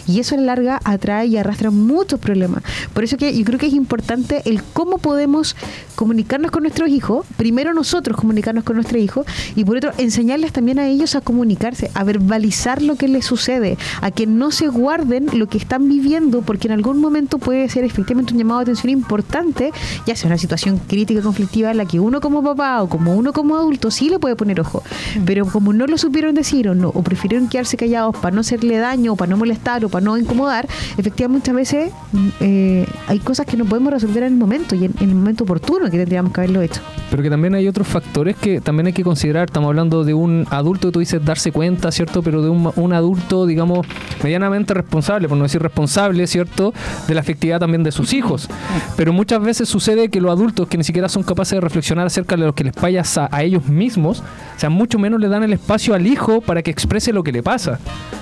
Y 0.09 0.19
eso 0.19 0.35
a 0.35 0.39
la 0.39 0.47
larga 0.47 0.81
atrae 0.83 1.27
y 1.27 1.37
arrastra 1.37 1.71
muchos 1.87 2.21
problemas. 2.21 2.63
Por 2.93 3.05
eso 3.05 3.17
que 3.17 3.37
yo 3.37 3.45
creo 3.45 3.59
que 3.59 3.67
es 3.67 3.75
importante 3.75 4.43
el 4.45 4.63
cómo 4.63 4.99
podemos 4.99 5.57
comunicarnos 5.95 6.51
con 6.51 6.63
nuestros 6.63 6.89
hijos. 6.89 7.27
Primero 7.37 7.75
nosotros 7.75 8.17
comunicarnos 8.17 8.65
con 8.65 8.77
nuestros 8.77 9.03
hijos 9.03 9.27
y 9.57 9.65
por 9.65 9.77
otro 9.77 9.93
enseñarles 9.99 10.53
también 10.53 10.79
a 10.79 10.87
ellos 10.87 11.15
a 11.15 11.21
comunicarse, 11.21 11.91
a 11.95 12.05
verbalizar 12.05 12.83
lo 12.83 12.97
que 12.97 13.09
les 13.09 13.25
sucede, 13.25 13.77
a 14.01 14.11
que 14.11 14.27
no 14.27 14.51
se 14.51 14.69
guarden 14.69 15.27
lo 15.33 15.49
que 15.49 15.59
están 15.59 15.89
viviendo 15.89 16.43
porque 16.43 16.69
en 16.69 16.73
algún 16.73 17.01
momento 17.01 17.39
puede 17.39 17.69
ser 17.69 17.85
efectivamente 17.85 18.33
un 18.33 18.39
llamado 18.39 18.61
de 18.61 18.65
atención 18.65 18.91
importante, 18.91 19.73
ya 20.07 20.15
sea 20.15 20.29
una 20.29 20.39
situación 20.39 20.79
crítica, 20.79 21.21
conflictiva 21.23 21.71
en 21.71 21.79
la 21.79 21.85
que 21.85 22.01
uno 22.01 22.21
como 22.21 22.43
papá 22.43 22.83
o 22.83 22.89
como 22.89 23.15
uno 23.15 23.33
como 23.33 23.57
adulto 23.57 23.91
sí 23.91 24.09
le 24.09 24.19
puede 24.19 24.37
poner 24.37 24.61
ojo, 24.61 24.83
pero 25.27 25.47
como 25.47 25.73
no 25.73 25.87
lo 25.87 25.99
supieron 25.99 26.35
decir 26.35 26.69
o 26.69 26.75
no, 26.75 26.89
o 26.89 27.03
prefirieron 27.03 27.49
quedarse 27.49 27.77
callados 27.77 28.17
para 28.17 28.35
no 28.35 28.41
hacerle 28.41 28.79
daño 28.79 29.13
o 29.13 29.17
para 29.17 29.31
no 29.31 29.37
molestar 29.37 29.85
o 29.85 29.89
para 29.89 30.05
no 30.05 30.17
incomodar, 30.17 30.69
efectivamente 30.97 31.53
veces 31.59 31.93
eh, 32.41 32.87
hay 33.07 33.19
cosas 33.21 33.47
que 33.47 33.57
no 33.57 33.65
podemos 33.65 33.93
resolver 33.93 34.23
en 34.23 34.33
el 34.33 34.39
momento 34.39 34.75
y 34.75 34.85
en, 34.85 34.95
el 35.01 35.15
momento 35.15 35.45
oportuno 35.45 35.91
que 35.91 35.99
tendríamos 35.99 36.33
que 36.33 36.41
haberlo 36.41 36.63
hecho. 36.63 36.81
Pero 37.11 37.23
que 37.23 37.31
también 37.31 37.55
hay 37.55 37.69
otros 37.69 37.87
factores 37.87 38.37
que 38.37 38.61
también 38.61 38.87
hay 38.89 38.93
que 38.93 39.05
considerar. 39.05 39.47
Estamos 39.47 39.69
hablando 39.69 40.05
de 40.05 40.15
un 40.15 40.47
adulto 40.51 40.93
tú 40.93 41.01
dices 41.01 41.25
darse 41.25 41.53
cuenta, 41.53 41.91
¿cierto? 41.93 42.23
Pero 42.23 42.43
de 42.43 42.49
un, 42.49 42.93
adulto, 42.93 43.47
digamos, 43.47 43.87
medianamente 44.23 44.75
responsable, 44.75 45.29
por 45.29 45.37
no 45.37 45.45
decir 45.45 45.61
responsable, 45.63 46.27
¿cierto? 46.27 46.73
De 47.07 47.15
la 47.15 47.21
afectividad 47.21 47.61
también 47.61 47.83
de 47.83 47.93
sus 47.93 48.13
hijos. 48.13 48.49
Pero 48.97 49.13
muchas 49.13 49.43
veces 49.43 49.69
sucede 49.69 50.09
que 50.09 50.21
los 50.21 50.31
adultos 50.31 50.69
que 50.69 50.79
ni 50.79 50.85
siquiera 50.85 51.09
son 51.09 51.23
capaces 51.23 51.57
de 51.57 51.61
reflexionar 51.61 52.07
acerca 52.07 52.37
de 52.37 52.47
lo 52.47 52.55
que 52.55 52.65
les 52.65 52.73
pasa 52.73 53.29
a 53.31 53.43
ellos 53.43 53.67
mismos, 53.67 54.21
o 54.21 54.61
sea, 54.61 54.71
mucho 54.71 54.99
menos 54.99 55.21
le 55.21 55.29
dan 55.29 55.43
el 55.43 55.53
espacio 55.53 55.95
al 55.95 56.07
hijo 56.07 56.41
para 56.41 56.63
que 56.63 56.71
exprese 56.71 57.13
lo 57.13 57.23
que 57.23 57.33
le 57.33 57.43
pasa. 57.43 57.79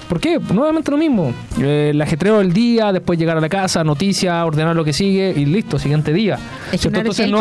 ¿Por 0.09 0.21
qué? 0.21 0.39
Nuevamente 0.39 0.91
lo 0.91 0.97
mismo. 0.97 1.33
Eh, 1.61 1.91
el 1.91 2.01
ajetreo 2.01 2.39
del 2.39 2.53
día, 2.53 2.93
después 2.93 3.19
llegar 3.27 3.37
a 3.39 3.41
la 3.41 3.49
casa, 3.49 3.83
noticia, 3.85 4.45
ordenar 4.47 4.77
lo 4.77 4.85
que 4.85 4.93
sigue 4.93 5.35
y 5.37 5.45
listo, 5.47 5.79
siguiente 5.79 6.13
día. 6.13 6.39
Entonces 6.73 7.29
no- 7.29 7.39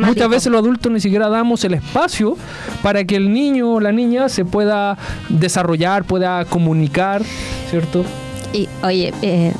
muchas 0.00 0.28
veces 0.28 0.52
los 0.52 0.60
adultos 0.60 0.92
ni 0.92 1.00
siquiera 1.00 1.28
damos 1.28 1.64
el 1.64 1.74
espacio 1.74 2.36
para 2.82 3.04
que 3.04 3.16
el 3.16 3.32
niño 3.32 3.72
o 3.74 3.80
la 3.80 3.92
niña 3.92 4.28
se 4.28 4.44
pueda 4.44 4.96
desarrollar, 5.28 6.04
pueda 6.04 6.44
comunicar, 6.44 7.22
¿cierto? 7.70 8.04
Y 8.52 8.68
oye, 8.82 9.12
eh, 9.22 9.52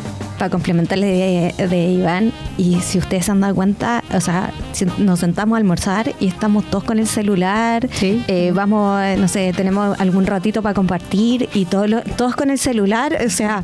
para 0.42 0.50
complementarle 0.50 1.06
de, 1.56 1.68
de 1.68 1.88
Iván, 1.92 2.32
y 2.58 2.80
si 2.80 2.98
ustedes 2.98 3.26
se 3.26 3.30
han 3.30 3.40
dado 3.40 3.54
cuenta, 3.54 4.02
o 4.12 4.20
sea, 4.20 4.50
si 4.72 4.86
nos 4.98 5.20
sentamos 5.20 5.54
a 5.54 5.58
almorzar 5.58 6.12
y 6.18 6.26
estamos 6.26 6.64
todos 6.68 6.82
con 6.82 6.98
el 6.98 7.06
celular, 7.06 7.88
Sí. 7.92 8.24
eh, 8.26 8.50
vamos, 8.52 9.00
no 9.18 9.28
sé, 9.28 9.52
tenemos 9.56 10.00
algún 10.00 10.26
ratito 10.26 10.60
para 10.60 10.74
compartir 10.74 11.48
y 11.54 11.66
todos 11.66 11.88
lo- 11.88 12.00
todos 12.16 12.34
con 12.34 12.50
el 12.50 12.58
celular, 12.58 13.16
o 13.24 13.30
sea, 13.30 13.62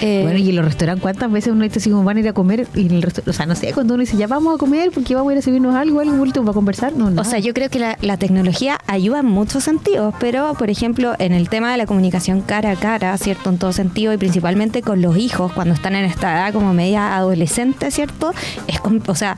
eh, 0.00 0.22
Bueno, 0.24 0.40
y 0.40 0.50
en 0.50 0.56
los 0.56 0.64
restaurantes, 0.64 1.00
¿cuántas 1.00 1.30
veces 1.30 1.52
uno 1.52 1.62
dice 1.62 1.78
así 1.78 1.90
como 1.90 2.02
van 2.02 2.16
a 2.16 2.20
ir 2.20 2.28
a 2.28 2.32
comer? 2.32 2.66
Y 2.74 2.86
en 2.86 2.92
el 2.96 3.06
o 3.24 3.32
sea, 3.32 3.46
no 3.46 3.54
sé, 3.54 3.72
cuando 3.72 3.94
uno 3.94 4.00
dice 4.00 4.16
ya 4.16 4.26
vamos 4.26 4.56
a 4.56 4.58
comer 4.58 4.90
porque 4.92 5.14
vamos 5.14 5.30
a 5.30 5.34
ir 5.34 5.38
a 5.38 5.42
servirnos 5.42 5.76
algo, 5.76 6.00
algo 6.00 6.20
último 6.20 6.44
para 6.46 6.54
conversar, 6.54 6.96
no, 6.96 7.08
no. 7.08 7.20
O 7.22 7.24
sea, 7.24 7.38
yo 7.38 7.54
creo 7.54 7.70
que 7.70 7.78
la, 7.78 7.98
la 8.00 8.16
tecnología 8.16 8.80
ayuda 8.88 9.20
en 9.20 9.26
muchos 9.26 9.62
sentidos, 9.62 10.12
pero 10.18 10.54
por 10.54 10.70
ejemplo, 10.70 11.14
en 11.20 11.32
el 11.32 11.48
tema 11.48 11.70
de 11.70 11.76
la 11.76 11.86
comunicación 11.86 12.40
cara 12.40 12.72
a 12.72 12.74
cara, 12.76 13.16
¿cierto? 13.16 13.48
En 13.50 13.58
todo 13.58 13.72
sentido, 13.72 14.12
y 14.12 14.16
principalmente 14.16 14.82
con 14.82 15.00
los 15.02 15.16
hijos, 15.16 15.52
cuando 15.52 15.72
están 15.74 15.94
en 15.94 16.04
esta 16.16 16.50
como 16.52 16.72
media 16.72 17.16
adolescente, 17.16 17.90
¿cierto? 17.90 18.32
Es 18.66 18.80
o 19.06 19.14
sea, 19.14 19.36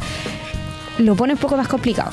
lo 0.99 1.17
pone 1.17 1.33
un 1.35 1.39
poco 1.39 1.57
más 1.57 1.69
complicado. 1.69 2.11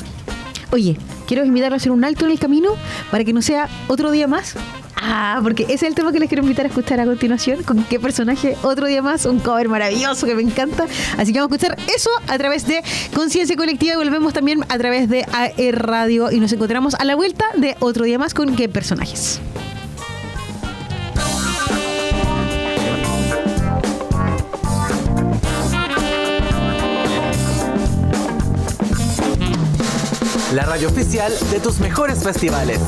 Oye, 0.71 0.97
quiero 1.27 1.45
invitarlos 1.45 1.75
a 1.75 1.77
hacer 1.77 1.91
un 1.91 2.03
alto 2.03 2.25
en 2.25 2.31
el 2.31 2.39
camino 2.39 2.71
para 3.11 3.23
que 3.23 3.31
no 3.31 3.41
sea 3.41 3.69
otro 3.87 4.11
día 4.11 4.27
más. 4.27 4.55
Ah, 4.97 5.39
porque 5.43 5.63
ese 5.63 5.73
es 5.73 5.83
el 5.83 5.93
tema 5.93 6.11
que 6.11 6.19
les 6.19 6.27
quiero 6.29 6.41
invitar 6.41 6.65
a 6.65 6.69
escuchar 6.69 6.99
a 6.99 7.05
continuación. 7.05 7.61
¿Con 7.61 7.83
qué 7.83 7.99
personaje? 7.99 8.57
Otro 8.63 8.87
día 8.87 9.03
más, 9.03 9.25
un 9.27 9.39
cover 9.39 9.69
maravilloso 9.69 10.25
que 10.25 10.33
me 10.33 10.41
encanta. 10.41 10.85
Así 11.17 11.31
que 11.31 11.39
vamos 11.39 11.51
a 11.51 11.55
escuchar 11.55 11.77
eso 11.95 12.09
a 12.27 12.37
través 12.39 12.65
de 12.65 12.81
Conciencia 13.13 13.55
Colectiva 13.55 13.93
y 13.93 13.97
volvemos 13.97 14.33
también 14.33 14.65
a 14.67 14.77
través 14.79 15.07
de 15.09 15.25
AR 15.31 15.87
Radio 15.87 16.31
y 16.31 16.39
nos 16.39 16.51
encontramos 16.53 16.95
a 16.95 17.05
la 17.05 17.15
vuelta 17.15 17.45
de 17.55 17.75
otro 17.79 18.05
día 18.05 18.17
más 18.17 18.33
con 18.33 18.55
qué 18.55 18.67
personajes. 18.67 19.39
La 30.55 30.63
radio 30.63 30.87
oficial 30.87 31.33
de 31.51 31.59
tus 31.59 31.81
mejores 31.81 32.23
festivales. 32.23 32.79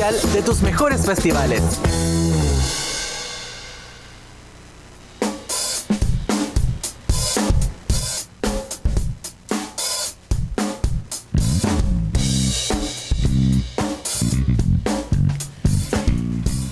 De 0.00 0.40
tus 0.40 0.62
mejores 0.62 1.04
festivales. 1.04 1.60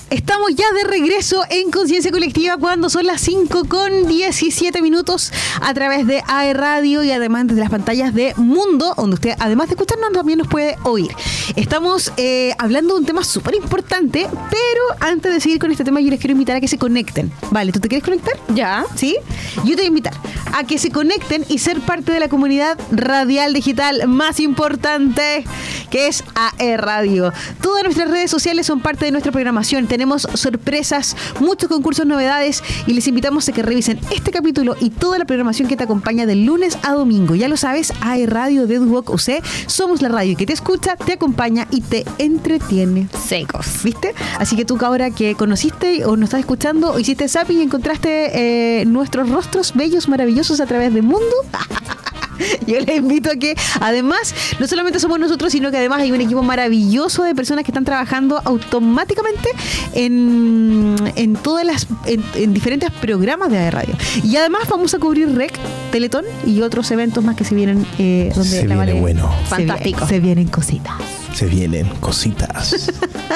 Estamos 0.08 0.54
ya 0.54 0.72
de 0.72 0.84
regreso 0.84 1.42
en 1.50 1.70
Conciencia 1.70 2.10
Colectiva 2.10 2.56
cuando 2.56 2.88
son 2.88 3.04
las 3.04 3.20
5 3.20 3.66
con 3.68 4.08
17 4.08 4.80
minutos 4.80 5.32
a 5.60 5.74
través 5.74 6.06
de 6.06 6.22
AE 6.26 6.54
Radio 6.54 7.04
y 7.04 7.12
además 7.12 7.46
de 7.48 7.56
las 7.56 7.68
pantallas 7.68 8.14
de 8.14 8.32
Mundo, 8.36 8.94
donde 8.96 9.14
usted 9.14 9.34
además 9.38 9.68
de 9.68 9.74
escucharnos 9.74 10.12
también 10.12 10.38
nos 10.38 10.48
puede 10.48 10.78
oír. 10.84 11.10
Estamos 11.56 12.12
eh, 12.16 12.54
hablando 12.58 12.94
de 12.94 13.00
un 13.00 13.06
tema 13.06 13.24
súper 13.24 13.54
importante, 13.54 14.28
pero 14.30 14.82
antes 15.00 15.32
de 15.32 15.40
seguir 15.40 15.58
con 15.58 15.70
este 15.70 15.84
tema 15.84 16.00
yo 16.00 16.10
les 16.10 16.20
quiero 16.20 16.32
invitar 16.32 16.56
a 16.56 16.60
que 16.60 16.68
se 16.68 16.78
conecten. 16.78 17.32
Vale, 17.50 17.72
¿tú 17.72 17.80
te 17.80 17.88
quieres 17.88 18.04
conectar? 18.04 18.34
Ya. 18.54 18.84
¿Sí? 18.94 19.16
Yo 19.64 19.70
te 19.70 19.76
voy 19.76 19.84
a 19.84 19.88
invitar 19.88 20.14
a 20.52 20.64
que 20.64 20.78
se 20.78 20.90
conecten 20.90 21.44
y 21.48 21.58
ser 21.58 21.80
parte 21.80 22.12
de 22.12 22.20
la 22.20 22.28
comunidad 22.28 22.78
radial 22.90 23.52
digital 23.52 24.06
más 24.08 24.40
importante, 24.40 25.44
que 25.90 26.08
es 26.08 26.24
AE 26.34 26.76
Radio. 26.76 27.32
Todas 27.62 27.84
nuestras 27.84 28.10
redes 28.10 28.30
sociales 28.30 28.66
son 28.66 28.80
parte 28.80 29.06
de 29.06 29.10
nuestra 29.10 29.32
programación. 29.32 29.86
Tenemos 29.86 30.28
sorpresas, 30.34 31.16
muchos 31.40 31.68
concursos, 31.68 32.06
novedades 32.06 32.62
y 32.86 32.92
les 32.92 33.06
invitamos 33.06 33.48
a 33.48 33.52
que 33.52 33.62
revisen 33.62 33.98
este 34.10 34.30
capítulo 34.30 34.76
y 34.80 34.90
toda 34.90 35.18
la 35.18 35.24
programación 35.24 35.68
que 35.68 35.76
te 35.76 35.84
acompaña 35.84 36.26
de 36.26 36.36
lunes 36.36 36.78
a 36.82 36.92
domingo. 36.92 37.34
Ya 37.34 37.48
lo 37.48 37.56
sabes, 37.56 37.92
AE 38.00 38.26
Radio 38.26 38.66
de 38.66 38.78
Walk 38.78 39.10
UC. 39.10 39.42
Somos 39.66 40.02
la 40.02 40.08
radio 40.08 40.36
que 40.36 40.46
te 40.46 40.52
escucha, 40.52 40.96
te 40.96 41.14
acompaña 41.14 41.37
y 41.70 41.80
te 41.82 42.04
entretiene. 42.18 43.06
Secos. 43.26 43.82
¿Viste? 43.84 44.12
Así 44.38 44.56
que 44.56 44.64
tú 44.64 44.76
ahora 44.80 45.10
que 45.10 45.34
conociste 45.36 46.04
o 46.04 46.16
nos 46.16 46.24
estás 46.28 46.40
escuchando 46.40 46.92
o 46.92 46.98
hiciste 46.98 47.28
zapping 47.28 47.58
y 47.58 47.62
encontraste 47.62 48.80
eh, 48.80 48.84
nuestros 48.86 49.28
rostros 49.30 49.72
bellos, 49.74 50.08
maravillosos 50.08 50.60
a 50.60 50.66
través 50.66 50.92
del 50.92 51.02
mundo. 51.04 51.24
Yo 52.68 52.78
les 52.80 52.98
invito 52.98 53.30
a 53.32 53.34
que 53.36 53.54
además, 53.80 54.32
no 54.60 54.68
solamente 54.68 55.00
somos 55.00 55.18
nosotros, 55.18 55.50
sino 55.50 55.70
que 55.72 55.76
además 55.76 56.00
hay 56.02 56.12
un 56.12 56.20
equipo 56.20 56.42
maravilloso 56.42 57.24
de 57.24 57.34
personas 57.34 57.64
que 57.64 57.72
están 57.72 57.84
trabajando 57.84 58.40
automáticamente 58.44 59.48
en, 59.94 60.94
en 61.16 61.34
todas 61.34 61.64
las, 61.64 61.86
en, 62.06 62.22
en 62.34 62.54
diferentes 62.54 62.90
programas 62.92 63.50
de 63.50 63.68
radio. 63.70 63.94
Y 64.22 64.36
además 64.36 64.62
vamos 64.68 64.94
a 64.94 64.98
cubrir 64.98 65.34
REC, 65.34 65.52
Teletón 65.90 66.24
y 66.46 66.60
otros 66.62 66.88
eventos 66.92 67.24
más 67.24 67.34
que 67.36 67.44
se 67.44 67.54
vienen 67.56 67.84
eh, 67.98 68.30
donde 68.34 68.48
Se 68.50 68.56
la 68.68 68.76
viene 68.76 68.92
Vale- 68.92 69.00
bueno. 69.00 69.30
se 69.44 69.48
Fantástico. 69.48 70.06
se 70.06 70.20
vienen 70.20 70.46
cositas. 70.48 70.94
Se 71.38 71.46
vienen 71.46 71.86
cositas. 72.00 72.90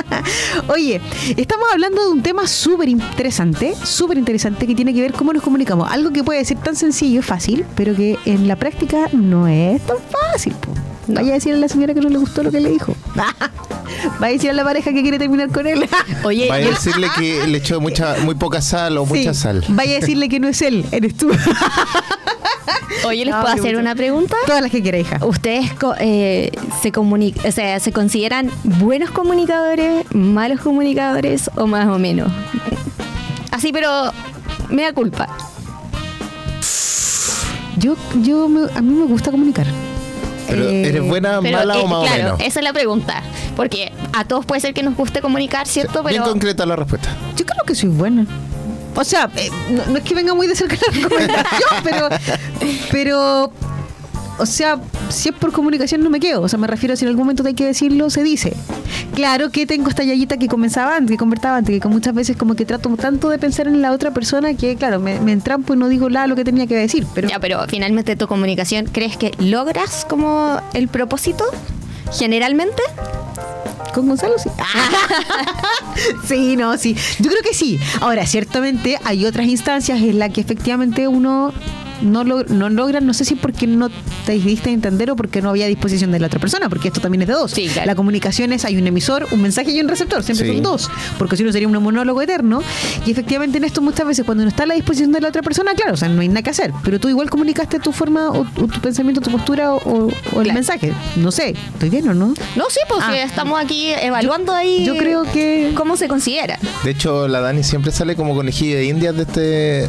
Oye, 0.68 1.00
estamos 1.36 1.68
hablando 1.72 2.02
de 2.02 2.10
un 2.10 2.20
tema 2.20 2.48
súper 2.48 2.88
interesante, 2.88 3.76
súper 3.84 4.18
interesante 4.18 4.66
que 4.66 4.74
tiene 4.74 4.92
que 4.92 5.02
ver 5.02 5.12
cómo 5.12 5.32
nos 5.32 5.40
comunicamos. 5.40 5.88
Algo 5.88 6.12
que 6.12 6.24
puede 6.24 6.44
ser 6.44 6.58
tan 6.58 6.74
sencillo 6.74 7.20
y 7.20 7.22
fácil, 7.22 7.64
pero 7.76 7.94
que 7.94 8.18
en 8.24 8.48
la 8.48 8.56
práctica 8.56 9.08
no 9.12 9.46
es 9.46 9.80
tan 9.82 9.98
fácil. 10.10 10.52
po. 10.54 10.72
Vaya 11.06 11.30
a 11.30 11.34
decirle 11.34 11.58
a 11.58 11.60
la 11.60 11.68
señora 11.68 11.94
que 11.94 12.00
no 12.00 12.08
le 12.08 12.18
gustó 12.18 12.42
lo 12.42 12.50
que 12.50 12.58
le 12.58 12.70
dijo. 12.70 12.92
Vaya 13.14 14.26
a 14.26 14.32
decir 14.32 14.50
a 14.50 14.54
la 14.54 14.64
pareja 14.64 14.92
que 14.92 15.02
quiere 15.02 15.20
terminar 15.20 15.50
con 15.50 15.68
él. 15.68 15.88
Oye, 16.24 16.48
Vaya 16.48 16.66
a 16.66 16.70
decirle 16.70 17.06
que 17.16 17.46
le 17.46 17.58
echó 17.58 17.80
mucha, 17.80 18.16
muy 18.24 18.34
poca 18.34 18.60
sal 18.60 18.98
o 18.98 19.06
mucha 19.06 19.32
sal. 19.32 19.64
Vaya 19.68 19.98
a 19.98 20.00
decirle 20.00 20.28
que 20.28 20.40
no 20.40 20.48
es 20.48 20.60
él, 20.60 20.84
eres 20.90 21.16
tú. 21.16 21.30
oye, 23.06 23.24
¿les 23.24 23.34
No, 23.34 23.40
puedo 23.40 23.54
hacer 23.54 23.72
mucho. 23.72 23.78
una 23.80 23.94
pregunta? 23.94 24.36
Todas 24.46 24.62
las 24.62 24.70
que 24.70 24.82
quiera, 24.82 24.98
hija. 24.98 25.18
¿Ustedes 25.24 25.72
co- 25.74 25.94
eh, 25.98 26.50
se 26.82 26.92
comuni- 26.92 27.34
o 27.46 27.52
sea, 27.52 27.80
se 27.80 27.92
consideran 27.92 28.50
buenos 28.64 29.10
comunicadores, 29.10 30.04
malos 30.14 30.60
comunicadores 30.60 31.50
o 31.56 31.66
más 31.66 31.88
o 31.88 31.98
menos? 31.98 32.30
Así, 33.50 33.72
pero 33.72 34.12
me 34.70 34.82
da 34.82 34.92
culpa. 34.92 35.28
Yo, 37.78 37.96
yo 38.22 38.48
me- 38.48 38.70
a 38.74 38.80
mí 38.82 38.94
me 38.94 39.04
gusta 39.06 39.30
comunicar. 39.30 39.66
Pero, 40.48 40.64
Eh, 40.68 40.88
¿Eres 40.88 41.02
buena, 41.08 41.40
Pero, 41.40 41.56
mala 41.58 41.78
o 41.78 41.86
más 41.86 41.98
o 42.00 42.02
claro, 42.02 42.22
menos? 42.24 42.40
esa 42.40 42.60
es 42.60 42.64
la 42.64 42.72
pregunta. 42.72 43.22
Porque 43.56 43.92
a 44.12 44.24
todos 44.24 44.44
puede 44.44 44.60
ser 44.60 44.74
que 44.74 44.82
nos 44.82 44.96
guste 44.96 45.20
comunicar, 45.20 45.66
¿cierto? 45.66 46.02
Bien 46.02 46.20
Pero 46.22 46.30
concreta 46.32 46.66
la 46.66 46.76
respuesta. 46.76 47.08
Yo 47.36 47.44
creo 47.46 47.64
que 47.64 47.74
soy 47.74 47.88
buena. 47.88 48.26
O 48.94 49.04
sea, 49.04 49.30
eh, 49.36 49.50
no, 49.88 49.96
es 49.96 50.04
que 50.04 50.14
venga 50.14 50.34
muy 50.34 50.46
de 50.46 50.54
cerca 50.54 50.76
la 50.86 50.92
recomendación, 51.02 51.70
pero, 51.82 52.08
pero, 52.90 53.52
o 54.38 54.46
sea, 54.46 54.78
si 55.08 55.30
es 55.30 55.34
por 55.34 55.52
comunicación 55.52 56.02
no 56.02 56.10
me 56.10 56.20
quedo. 56.20 56.42
O 56.42 56.48
sea, 56.48 56.58
me 56.58 56.66
refiero 56.66 56.94
a 56.94 56.96
si 56.96 57.04
en 57.04 57.08
algún 57.08 57.24
momento 57.24 57.46
hay 57.46 57.54
que 57.54 57.66
decirlo, 57.66 58.10
se 58.10 58.22
dice. 58.22 58.54
Claro 59.14 59.50
que 59.50 59.66
tengo 59.66 59.88
esta 59.88 60.04
yayita 60.04 60.36
que 60.36 60.48
comenzaba 60.48 60.96
antes, 60.96 61.12
que 61.12 61.18
convertaba 61.18 61.58
antes, 61.58 61.80
que 61.80 61.88
muchas 61.88 62.14
veces 62.14 62.36
como 62.36 62.54
que 62.54 62.64
trato 62.64 62.88
tanto 62.96 63.28
de 63.28 63.38
pensar 63.38 63.66
en 63.66 63.82
la 63.82 63.92
otra 63.92 64.12
persona 64.12 64.54
que, 64.54 64.76
claro, 64.76 65.00
me, 65.00 65.20
me 65.20 65.32
entrampo 65.32 65.74
y 65.74 65.76
no 65.76 65.88
digo 65.88 66.08
nada 66.08 66.26
lo 66.26 66.36
que 66.36 66.44
tenía 66.44 66.66
que 66.66 66.76
decir. 66.76 67.06
Ya, 67.28 67.38
pero 67.38 67.64
finalmente 67.68 68.16
tu 68.16 68.26
comunicación, 68.26 68.86
¿crees 68.86 69.16
que 69.16 69.32
logras 69.38 70.06
como 70.08 70.60
el 70.74 70.88
propósito? 70.88 71.44
Generalmente. 72.12 72.82
Con 73.94 74.08
Gonzalo 74.08 74.38
sí. 74.38 74.48
sí, 76.26 76.56
no, 76.56 76.76
sí. 76.78 76.96
Yo 77.18 77.30
creo 77.30 77.42
que 77.42 77.54
sí. 77.54 77.78
Ahora, 78.00 78.26
ciertamente 78.26 78.98
hay 79.04 79.26
otras 79.26 79.46
instancias 79.46 80.00
en 80.00 80.18
las 80.18 80.30
que 80.30 80.40
efectivamente 80.40 81.08
uno 81.08 81.52
no, 82.02 82.24
lo, 82.24 82.44
no 82.44 82.68
logra, 82.68 83.00
no 83.00 83.14
sé 83.14 83.24
si 83.24 83.34
porque 83.34 83.66
no 83.66 83.88
te 84.26 84.32
diste 84.32 84.70
a 84.70 84.72
entender 84.72 85.10
o 85.10 85.16
porque 85.16 85.40
no 85.42 85.50
había 85.50 85.66
disposición 85.66 86.12
de 86.12 86.20
la 86.20 86.26
otra 86.26 86.40
persona, 86.40 86.68
porque 86.68 86.88
esto 86.88 87.00
también 87.00 87.22
es 87.22 87.28
de 87.28 87.34
dos. 87.34 87.50
Sí, 87.52 87.68
claro. 87.68 87.86
La 87.86 87.94
comunicación 87.94 88.52
es, 88.52 88.64
hay 88.64 88.76
un 88.76 88.86
emisor, 88.86 89.26
un 89.30 89.42
mensaje 89.42 89.70
y 89.70 89.80
un 89.80 89.88
receptor, 89.88 90.22
siempre 90.22 90.46
Sí. 90.48 90.52
son 90.54 90.62
dos, 90.62 90.90
porque 91.18 91.36
si 91.36 91.44
no 91.44 91.52
sería 91.52 91.68
un 91.68 91.82
monólogo 91.82 92.20
eterno. 92.22 92.62
Y 93.06 93.10
efectivamente 93.12 93.58
en 93.58 93.64
esto 93.64 93.80
muchas 93.80 94.06
veces 94.06 94.24
cuando 94.24 94.44
no 94.44 94.48
está 94.50 94.64
a 94.64 94.66
la 94.66 94.74
disposición 94.74 95.12
de 95.12 95.20
la 95.20 95.28
otra 95.28 95.42
persona, 95.42 95.74
claro, 95.74 95.94
o 95.94 95.96
sea, 95.96 96.08
no 96.08 96.20
hay 96.20 96.28
nada 96.28 96.42
que 96.42 96.50
hacer, 96.50 96.72
pero 96.84 96.98
tú 97.00 97.08
igual 97.08 97.30
comunicaste 97.30 97.78
tu 97.78 97.92
forma 97.92 98.30
o, 98.30 98.40
o 98.42 98.66
tu 98.66 98.80
pensamiento, 98.80 99.20
tu 99.20 99.30
postura 99.30 99.72
o, 99.72 99.76
o- 99.78 100.06
o 100.06 100.08
el 100.08 100.44
Claro. 100.44 100.52
mensaje. 100.54 100.92
No 101.16 101.30
sé, 101.30 101.54
¿estoy 101.72 101.88
bien 101.90 102.08
o 102.08 102.14
no? 102.14 102.34
No, 102.56 102.64
sí, 102.70 102.80
porque 102.88 103.20
Ah. 103.20 103.24
estamos 103.24 103.60
aquí 103.60 103.90
evaluando 104.00 104.52
ahí. 104.52 104.84
Yo 104.84 104.96
creo 104.96 105.22
que... 105.24 105.72
¿Cómo 105.74 105.96
se 105.96 106.08
considera? 106.08 106.58
De 106.84 106.90
hecho, 106.90 107.28
la 107.28 107.40
Dani 107.40 107.62
siempre 107.62 107.92
sale 107.92 108.16
como 108.16 108.34
conejilla 108.34 108.76
de 108.76 108.84
indias 108.86 109.16
de 109.16 109.22
este, 109.22 109.40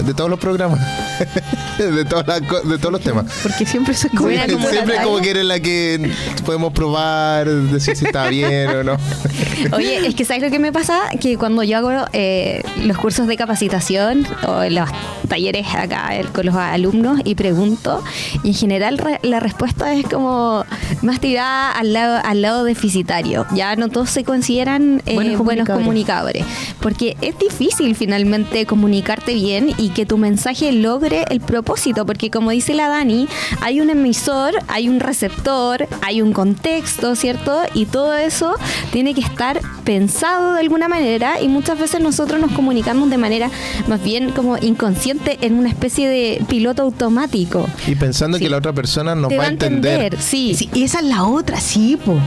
de 0.03 0.13
todos 0.13 0.29
los 0.29 0.39
programas. 0.39 0.79
de, 2.03 2.09
todas 2.09 2.27
las 2.27 2.41
co- 2.41 2.61
de 2.61 2.77
todos 2.77 2.91
los 2.91 3.01
temas. 3.01 3.25
Porque 3.41 3.65
siempre 3.65 3.93
soy 3.93 4.09
como... 4.11 4.29
Siempre 4.29 4.97
como 5.03 5.17
que 5.19 5.29
eres 5.31 5.45
la 5.45 5.59
que 5.59 6.11
podemos 6.45 6.73
probar, 6.73 7.47
decir 7.49 7.95
si 7.95 8.05
está 8.05 8.27
bien 8.27 8.69
o 8.69 8.83
no. 8.83 8.97
Oye, 9.73 10.05
es 10.07 10.15
que 10.15 10.25
¿sabes 10.25 10.43
lo 10.43 10.49
que 10.49 10.59
me 10.59 10.71
pasa? 10.71 10.99
Que 11.19 11.37
cuando 11.37 11.63
yo 11.63 11.77
hago 11.77 11.91
eh, 12.13 12.63
los 12.83 12.97
cursos 12.97 13.27
de 13.27 13.35
capacitación 13.37 14.25
o 14.47 14.63
los 14.69 14.89
talleres 15.27 15.67
acá 15.73 16.11
con 16.33 16.45
los 16.45 16.55
alumnos 16.55 17.21
y 17.23 17.35
pregunto, 17.35 18.03
y 18.43 18.49
en 18.49 18.53
general 18.53 18.97
re- 18.97 19.19
la 19.23 19.39
respuesta 19.39 19.93
es 19.93 20.05
como 20.07 20.65
más 21.01 21.19
tirada 21.19 21.71
al 21.71 21.93
lado, 21.93 22.19
al 22.23 22.41
lado 22.41 22.63
deficitario. 22.63 23.45
Ya 23.53 23.75
no 23.75 23.89
todos 23.89 24.09
se 24.09 24.23
consideran 24.23 25.01
eh, 25.05 25.15
Buenos 25.15 25.37
buenos, 25.43 25.67
comunicadores. 25.67 26.43
comunicadores. 26.43 26.45
Porque 26.81 27.15
es 27.21 27.37
difícil 27.39 27.95
finalmente 27.95 28.65
comunicarte 28.65 29.33
bien 29.33 29.73
y 29.77 29.89
que 29.89 30.05
tu 30.05 30.17
mensaje 30.17 30.71
logre 30.71 31.25
el 31.29 31.39
propósito. 31.39 31.92
Porque 32.05 32.29
como 32.31 32.51
dice 32.51 32.73
la 32.73 32.87
Dani, 32.89 33.27
hay 33.61 33.79
un 33.81 33.89
emisor, 33.89 34.53
hay 34.67 34.89
un 34.89 34.99
receptor, 34.99 35.87
hay 36.01 36.21
un 36.21 36.33
contexto, 36.33 37.15
¿cierto? 37.15 37.61
Y 37.73 37.85
todo 37.85 38.15
eso 38.15 38.55
tiene 38.91 39.13
que 39.13 39.21
estar 39.21 39.59
pensado 39.83 40.53
de 40.53 40.59
alguna 40.61 40.87
manera 40.87 41.41
y 41.41 41.47
muchas 41.47 41.77
veces 41.79 42.01
nosotros 42.01 42.39
nos 42.41 42.51
comunicamos 42.51 43.09
de 43.09 43.17
manera 43.17 43.49
más 43.87 44.01
bien 44.03 44.31
como 44.31 44.57
inconsciente 44.57 45.37
en 45.41 45.53
una 45.55 45.69
especie 45.69 46.07
de 46.09 46.43
piloto 46.47 46.81
automático. 46.83 47.67
Y 47.87 47.95
pensando 47.95 48.37
Sí. 48.37 48.43
que 48.45 48.49
la 48.49 48.57
otra 48.57 48.73
persona 48.73 49.13
nos 49.15 49.31
va 49.31 49.43
a 49.43 49.47
entender. 49.47 50.17
sí. 50.19 50.55
Sí, 50.55 50.69
esa 50.75 50.99
es 50.99 51.05
la 51.05 51.23
otra, 51.25 51.59
sí, 51.59 51.97
po. 52.03 52.17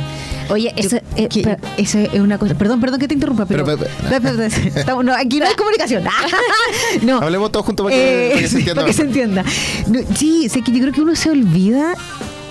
Oye, 0.48 0.72
eso, 0.76 0.96
eh, 1.16 1.28
Que- 1.28 1.42
pero- 1.42 1.56
eso 1.76 1.98
es 1.98 2.20
una 2.20 2.38
cosa. 2.38 2.54
Perdón, 2.54 2.80
perdón 2.80 3.00
que 3.00 3.08
te 3.08 3.14
interrumpa, 3.14 3.46
pero. 3.46 3.64
Pero, 3.64 3.78
pero- 3.78 3.90
Pero, 4.08 4.22
pero, 4.22 4.42
estamos- 4.44 5.04
no, 5.04 5.14
aquí 5.14 5.38
no 5.40 5.46
hay 5.46 5.54
comunicación. 5.54 6.04
no. 7.02 7.18
Hablemos 7.20 7.50
todos 7.52 7.66
juntos 7.66 7.84
para 7.84 7.96
que, 7.96 8.26
Eh, 8.26 8.30
para 8.30 8.42
que 8.42 8.48
se 8.48 8.56
entienda. 8.58 8.74
para 8.82 8.86
que 8.86 8.92
se 8.92 9.02
entienda. 9.02 9.44
No, 9.88 10.00
sí, 10.16 10.48
sé 10.48 10.62
que 10.62 10.72
yo 10.72 10.80
creo 10.80 10.92
que 10.92 11.00
uno 11.02 11.16
se 11.16 11.30
olvida 11.30 11.94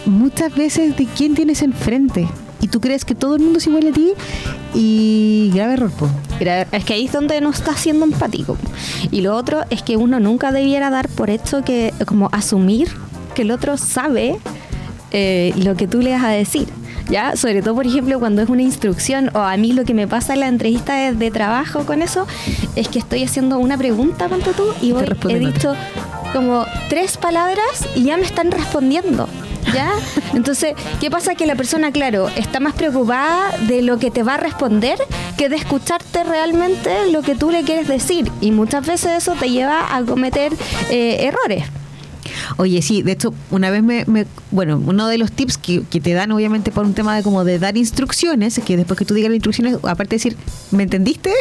muchas 0.05 0.53
veces 0.55 0.95
de 0.97 1.05
quién 1.05 1.35
tienes 1.35 1.61
enfrente. 1.61 2.27
Y 2.61 2.67
tú 2.67 2.79
crees 2.81 3.05
que 3.05 3.13
todo 3.15 3.35
el 3.35 3.41
mundo 3.43 3.59
es 3.59 3.67
igual 3.67 3.87
a 3.87 3.91
ti 3.91 4.13
y 4.73 5.51
grave 5.53 5.73
error, 5.73 5.91
po. 5.91 6.09
Es 6.71 6.83
que 6.83 6.93
ahí 6.93 7.05
es 7.05 7.11
donde 7.11 7.39
no 7.41 7.49
está 7.51 7.75
siendo 7.75 8.05
empático. 8.05 8.57
Y 9.11 9.21
lo 9.21 9.35
otro 9.35 9.61
es 9.69 9.83
que 9.83 9.97
uno 9.97 10.19
nunca 10.19 10.51
debiera 10.51 10.89
dar 10.89 11.07
por 11.09 11.29
hecho 11.29 11.63
que, 11.63 11.93
como 12.07 12.29
asumir 12.31 12.87
que 13.35 13.43
el 13.43 13.51
otro 13.51 13.77
sabe 13.77 14.37
eh, 15.11 15.53
lo 15.57 15.75
que 15.75 15.87
tú 15.87 15.99
le 15.99 16.11
vas 16.13 16.23
a 16.23 16.29
decir. 16.29 16.67
¿Ya? 17.09 17.35
Sobre 17.35 17.61
todo, 17.61 17.75
por 17.75 17.85
ejemplo, 17.85 18.19
cuando 18.19 18.41
es 18.41 18.49
una 18.49 18.63
instrucción 18.63 19.29
o 19.35 19.39
a 19.39 19.55
mí 19.57 19.73
lo 19.73 19.83
que 19.83 19.93
me 19.93 20.07
pasa 20.07 20.33
en 20.33 20.39
la 20.39 20.47
entrevista 20.47 20.95
de, 20.95 21.13
de 21.13 21.29
trabajo 21.31 21.85
con 21.85 22.01
eso 22.01 22.25
es 22.75 22.87
que 22.87 22.97
estoy 22.99 23.23
haciendo 23.23 23.59
una 23.59 23.77
pregunta, 23.77 24.27
ponte 24.27 24.51
tú, 24.53 24.63
y 24.81 24.91
voy- 24.91 25.05
he 25.29 25.39
dicho 25.53 25.75
como 26.33 26.65
tres 26.89 27.17
palabras 27.17 27.87
y 27.95 28.03
ya 28.05 28.17
me 28.17 28.23
están 28.23 28.51
respondiendo. 28.51 29.27
¿Ya? 29.73 29.91
Entonces, 30.33 30.73
¿qué 30.99 31.09
pasa? 31.09 31.33
Que 31.35 31.45
la 31.47 31.55
persona, 31.55 31.91
claro, 31.91 32.29
está 32.35 32.59
más 32.59 32.73
preocupada 32.73 33.51
de 33.67 33.81
lo 33.81 33.97
que 33.97 34.11
te 34.11 34.21
va 34.21 34.35
a 34.35 34.37
responder 34.37 34.97
que 35.37 35.49
de 35.49 35.55
escucharte 35.55 36.23
realmente 36.23 37.11
lo 37.11 37.21
que 37.23 37.35
tú 37.35 37.49
le 37.51 37.63
quieres 37.63 37.87
decir. 37.87 38.31
Y 38.41 38.51
muchas 38.51 38.85
veces 38.85 39.11
eso 39.17 39.33
te 39.33 39.49
lleva 39.49 39.95
a 39.95 40.03
cometer 40.03 40.53
eh, 40.91 41.17
errores. 41.21 41.65
Oye, 42.57 42.81
sí, 42.81 43.01
de 43.01 43.13
hecho, 43.13 43.33
una 43.51 43.69
vez 43.69 43.83
me, 43.83 44.05
me- 44.05 44.25
bueno, 44.51 44.81
uno 44.85 45.07
de 45.07 45.17
los 45.17 45.31
tips 45.31 45.57
que, 45.57 45.83
que 45.89 45.99
te 46.01 46.13
dan, 46.13 46.31
obviamente, 46.31 46.71
por 46.71 46.85
un 46.85 46.93
tema 46.93 47.15
de 47.15 47.23
como 47.23 47.43
de 47.43 47.59
dar 47.59 47.77
instrucciones, 47.77 48.59
que 48.65 48.77
después 48.77 48.97
que 48.97 49.05
tú 49.05 49.13
digas 49.13 49.29
las 49.29 49.35
instrucciones, 49.35 49.75
aparte 49.83 50.11
de 50.11 50.15
decir, 50.17 50.37
¿me 50.71 50.83
entendiste? 50.83 51.31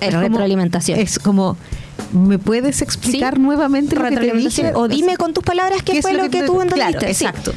Es 0.00 0.10
como- 0.14 0.20
retroalimentación. 0.20 0.98
Es 0.98 1.18
como, 1.18 1.56
¿me 2.12 2.38
puedes 2.38 2.82
explicar 2.82 3.34
Sí, 3.34 3.40
nuevamente 3.40 3.96
lo 3.96 4.08
que 4.08 4.16
te 4.16 4.32
dije? 4.32 4.72
O 4.74 4.88
dime 4.88 5.16
con 5.16 5.34
tus 5.34 5.44
palabras 5.44 5.82
qué, 5.82 6.00
fue 6.02 6.12
lo 6.14 6.24
que, 6.24 6.40
te- 6.40 6.46
tú 6.46 6.60
entendiste. 6.62 6.98
Claro, 6.98 7.14
Sí. 7.14 7.24
exacto. 7.24 7.52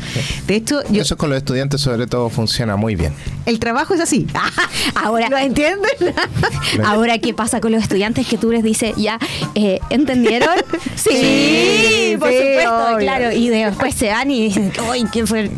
De 0.47 0.55
hecho, 0.55 0.81
yo, 0.89 1.01
Eso 1.01 1.17
con 1.17 1.29
los 1.29 1.37
estudiantes 1.37 1.81
sobre 1.81 2.07
todo 2.07 2.29
funciona 2.29 2.75
muy 2.75 2.95
bien. 2.95 3.13
el 3.45 3.59
trabajo 3.59 3.93
es 3.93 4.01
así. 4.01 4.27
Ahora, 4.95 5.29
¿Lo 5.29 5.37
entienden? 5.37 5.89
Ahora, 6.85 7.17
¿qué 7.19 7.33
pasa 7.33 7.61
con 7.61 7.71
los 7.71 7.81
estudiantes 7.83 8.27
que 8.27 8.37
tú 8.37 8.51
les 8.51 8.63
dices, 8.63 8.93
ya, 8.97 9.19
eh, 9.55 9.79
¿entendieron? 9.89 10.49
Sí, 10.95 11.09
Sí, 11.11 12.15
por 12.19 12.29
sí, 12.29 12.37
supuesto, 12.37 12.85
obvio. 12.87 12.97
claro. 12.99 13.31
Y 13.31 13.49
después 13.49 13.95
se 13.95 14.09
van 14.09 14.29
y 14.31 14.43
dicen, 14.47 14.71
uy, 14.89 15.05
¿qué 15.11 15.25
fue? 15.25 15.49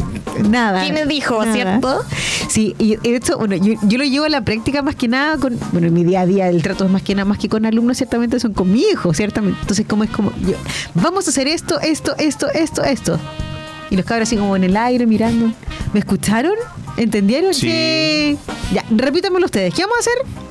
Nada. 0.49 0.81
¿Quién 0.83 0.93
me 0.93 1.05
dijo, 1.05 1.39
Nada. 1.43 1.53
cierto? 1.53 2.03
Sí, 2.47 2.75
y 2.79 2.97
hecho, 3.07 3.37
bueno, 3.37 3.55
yo, 3.55 3.73
yo 3.83 3.97
lo 3.97 4.03
llevo 4.03 4.25
a 4.25 4.29
la 4.29 4.41
práctica 4.41 4.81
más 4.81 4.95
que 4.95 5.07
nada 5.07 5.37
con, 5.37 5.57
bueno, 5.71 5.87
en 5.87 5.93
mi 5.93 6.03
día 6.03 6.21
a 6.21 6.25
día 6.25 6.49
el 6.49 6.61
trato 6.61 6.85
es 6.85 6.91
más 6.91 7.01
que 7.01 7.15
nada 7.15 7.25
más 7.25 7.37
que 7.37 7.49
con 7.49 7.65
alumnos, 7.65 7.97
ciertamente 7.97 8.39
son 8.39 8.53
con 8.53 8.71
mi 8.71 8.81
hijo, 8.81 9.13
ciertamente. 9.13 9.59
Entonces, 9.61 9.85
como 9.87 10.03
es 10.03 10.09
como, 10.09 10.31
yo, 10.41 10.55
vamos 10.93 11.27
a 11.27 11.29
hacer 11.31 11.47
esto, 11.47 11.79
esto, 11.79 12.15
esto, 12.17 12.49
esto, 12.51 12.83
esto. 12.83 13.19
Y 13.89 13.95
los 13.95 14.05
cabros 14.05 14.27
así 14.27 14.37
como 14.37 14.55
en 14.55 14.63
el 14.63 14.75
aire 14.75 15.05
mirando. 15.05 15.51
¿Me 15.93 15.99
escucharon? 15.99 16.53
¿Entendieron? 16.97 17.53
Sí. 17.53 18.37
Ya, 18.73 18.83
repítamelo 18.89 19.45
ustedes. 19.45 19.73
¿Qué 19.73 19.83
vamos 19.83 19.97
a 19.97 19.99
hacer? 19.99 20.43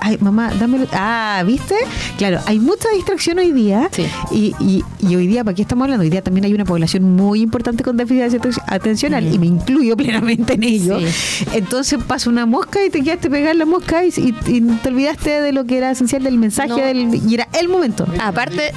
Ay, 0.00 0.16
mamá, 0.20 0.50
dámelo. 0.58 0.86
Ah, 0.92 1.42
¿viste? 1.46 1.74
Claro, 2.18 2.40
hay 2.46 2.58
mucha 2.58 2.88
distracción 2.94 3.38
hoy 3.38 3.52
día. 3.52 3.88
Sí. 3.92 4.06
Y, 4.32 4.54
y, 4.58 4.84
y 5.00 5.16
hoy 5.16 5.26
día, 5.26 5.44
¿para 5.44 5.54
qué 5.54 5.62
estamos 5.62 5.84
hablando? 5.84 6.02
Hoy 6.02 6.10
día 6.10 6.22
también 6.22 6.44
hay 6.46 6.54
una 6.54 6.64
población 6.64 7.16
muy 7.16 7.42
importante 7.42 7.84
con 7.84 7.96
déficit 7.96 8.40
aten- 8.40 8.62
atencional 8.66 9.32
y 9.32 9.38
me 9.38 9.46
incluyo 9.46 9.96
plenamente 9.96 10.54
en 10.54 10.64
ello. 10.64 10.98
Sí. 11.00 11.44
Entonces 11.52 12.02
pasa 12.02 12.30
una 12.30 12.46
mosca 12.46 12.84
y 12.84 12.90
te 12.90 13.02
quedaste 13.02 13.28
pegar 13.30 13.54
la 13.56 13.66
mosca 13.66 14.04
y, 14.04 14.08
y- 14.16 14.34
y 14.46 14.60
te 14.82 14.88
olvidaste 14.88 15.40
de 15.42 15.52
lo 15.52 15.64
que 15.64 15.76
era 15.78 15.90
esencial 15.90 16.22
del 16.22 16.38
mensaje 16.38 16.68
No. 16.70 16.76
del, 16.76 17.14
y 17.28 17.34
era 17.34 17.48
el 17.58 17.68
momento. 17.68 18.06
Aparte, 18.22 18.72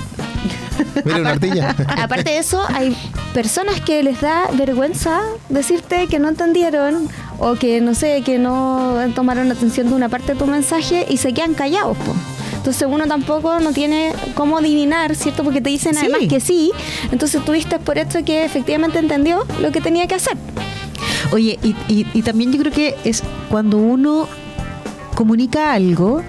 Mira 1.05 1.17
una 1.19 1.29
ardilla. 1.31 1.75
aparte 2.01 2.31
de 2.31 2.37
eso, 2.39 2.61
hay 2.67 2.95
personas 3.33 3.79
que 3.81 4.01
les 4.03 4.19
da 4.21 4.45
vergüenza 4.57 5.19
decirte 5.49 6.07
que 6.07 6.19
no 6.19 6.29
entendieron 6.29 7.07
o 7.39 7.55
que 7.55 7.81
no 7.81 7.93
sé, 7.95 8.21
que 8.23 8.37
no 8.39 8.95
tomaron 9.15 9.51
atención 9.51 9.89
de 9.89 9.95
una 9.95 10.09
parte 10.09 10.33
de 10.33 10.39
tu 10.39 10.45
mensaje 10.47 11.05
y 11.09 11.17
se 11.17 11.33
quedan 11.33 11.53
callados. 11.53 11.97
po. 11.97 12.13
Entonces 12.55 12.87
uno 12.89 13.05
tampoco 13.07 13.59
no 13.59 13.73
tiene 13.73 14.13
cómo 14.35 14.57
adivinar, 14.57 15.15
¿cierto? 15.15 15.43
Porque 15.43 15.59
te 15.59 15.69
dicen 15.69 15.93
Sí. 15.95 15.99
además 16.05 16.21
que 16.29 16.39
sí. 16.39 16.71
Entonces 17.11 17.43
tuviste 17.43 17.77
por 17.79 17.97
esto 17.97 18.23
que 18.23 18.45
efectivamente 18.45 18.99
entendió 18.99 19.45
lo 19.61 19.71
que 19.73 19.81
tenía 19.81 20.07
que 20.07 20.15
hacer. 20.15 20.37
Oye, 21.33 21.59
y, 21.61 21.75
y- 21.89 22.07
y 22.13 22.21
también 22.21 22.53
yo 22.53 22.59
creo 22.59 22.71
que 22.71 22.95
es 23.03 23.21
cuando 23.49 23.77
uno 23.77 24.27
comunica 25.15 25.73
algo. 25.73 26.21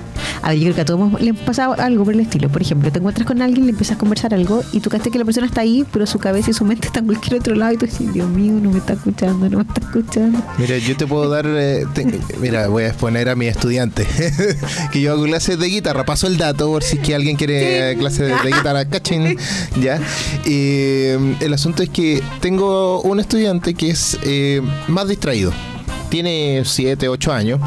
A 0.45 0.51
ver, 0.51 0.59
yo 0.59 0.65
creo 0.65 0.75
que 0.75 0.81
a 0.83 0.85
todos 0.85 1.21
le 1.23 1.33
pasa 1.33 1.73
algo 1.73 2.05
por 2.05 2.13
el 2.13 2.21
estilo. 2.21 2.51
Por 2.51 2.61
ejemplo, 2.61 2.93
te 2.93 2.99
encuentras 2.99 3.27
con 3.27 3.41
alguien, 3.41 3.65
le 3.65 3.71
empiezas 3.71 3.97
a 3.97 3.99
conversar 3.99 4.35
algo 4.35 4.63
y 4.73 4.81
tú 4.81 4.91
crees 4.91 5.03
que 5.09 5.19
la 5.19 5.25
persona 5.25 5.47
está 5.47 5.63
ahí, 5.63 5.87
pero 5.91 6.07
su 6.07 6.19
cabeza 6.19 6.51
y 6.51 6.53
su 6.53 6.67
mente 6.67 6.87
están 6.89 7.05
en 7.05 7.07
cualquier 7.15 7.41
otro 7.41 7.55
lado 7.55 7.73
y 7.73 7.77
tú 7.79 7.87
dices, 7.87 8.13
Dios 8.13 8.29
mío, 8.29 8.53
no 8.61 8.71
me 8.71 8.77
está 8.79 8.93
escuchando, 8.93 9.49
no 9.49 9.57
me 9.59 9.65
está 9.65 9.81
escuchando. 9.81 10.39
Mira, 10.59 10.77
yo 10.77 10.97
te 10.99 11.07
puedo 11.07 11.31
dar. 11.31 11.47
eh, 11.49 11.87
te- 11.95 12.21
mira, 12.41 12.69
voy 12.69 12.83
a 12.83 12.89
exponer 12.89 13.31
a 13.31 13.35
mi 13.37 13.47
estudiante 13.47 14.07
que 14.93 15.01
yo 15.01 15.13
hago 15.13 15.25
clases 15.25 15.59
de 15.59 15.67
guitarra. 15.67 16.05
Paso 16.05 16.27
el 16.27 16.37
dato 16.37 16.67
por 16.69 16.83
si 16.83 16.97
es 16.99 17.03
que 17.03 17.15
alguien 17.15 17.37
quiere 17.37 17.93
eh, 17.93 17.97
clases 17.97 18.29
de, 18.29 18.35
de 18.51 18.55
guitarra. 18.57 18.85
Cachín. 18.85 19.39
Ya. 19.81 19.99
Eh, 20.45 21.37
el 21.41 21.55
asunto 21.55 21.83
es 21.83 21.89
que 21.89 22.23
tengo 22.41 23.01
un 23.03 23.19
estudiante 23.19 23.75
que 23.75 23.91
es 23.91 24.19
eh, 24.23 24.61
más 24.89 25.09
distraído. 25.09 25.53
Tiene 26.11 26.63
7, 26.65 27.09
8 27.09 27.33
años 27.33 27.61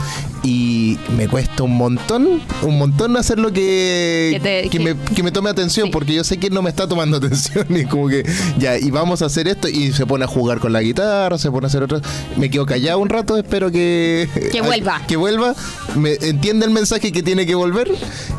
y 0.49 0.97
me 1.17 1.27
cuesta 1.27 1.63
un 1.63 1.75
montón, 1.75 2.41
un 2.61 2.77
montón 2.77 3.17
hacer 3.17 3.37
lo 3.37 3.51
que, 3.51 4.29
Que 4.33 4.39
te- 4.39 4.61
que 4.69 4.69
que- 4.69 4.79
me, 4.79 4.95
que 5.15 5.23
me 5.23 5.31
tome 5.31 5.49
atención 5.49 5.87
Sí. 5.87 5.91
porque 5.91 6.13
yo 6.13 6.23
sé 6.23 6.37
que 6.37 6.49
no 6.49 6.61
me 6.61 6.69
está 6.69 6.87
tomando 6.87 7.17
atención 7.21 7.65
y 7.69 7.83
como 7.85 8.07
que 8.07 8.23
ya, 8.57 8.77
y 8.77 8.89
vamos 8.89 9.21
a 9.21 9.25
hacer 9.25 9.47
esto 9.49 9.67
y 9.67 9.91
se 9.91 10.05
pone 10.05 10.23
a 10.23 10.27
jugar 10.27 10.59
con 10.59 10.71
la 10.71 10.81
guitarra, 10.81 11.37
se 11.37 11.51
pone 11.51 11.65
a 11.65 11.67
hacer 11.67 11.83
otras. 11.83 12.01
Me 12.37 12.49
quedo 12.49 12.65
callado 12.65 12.99
un 12.99 13.09
rato, 13.09 13.37
espero 13.37 13.71
que... 13.71 14.29
Que 14.51 14.61
vuelva. 14.61 15.01
Que 15.07 15.17
vuelva, 15.17 15.53
me 15.95 16.13
entiende 16.21 16.65
el 16.65 16.71
mensaje 16.71 17.11
que 17.11 17.21
tiene 17.23 17.45
que 17.45 17.55
volver, 17.55 17.89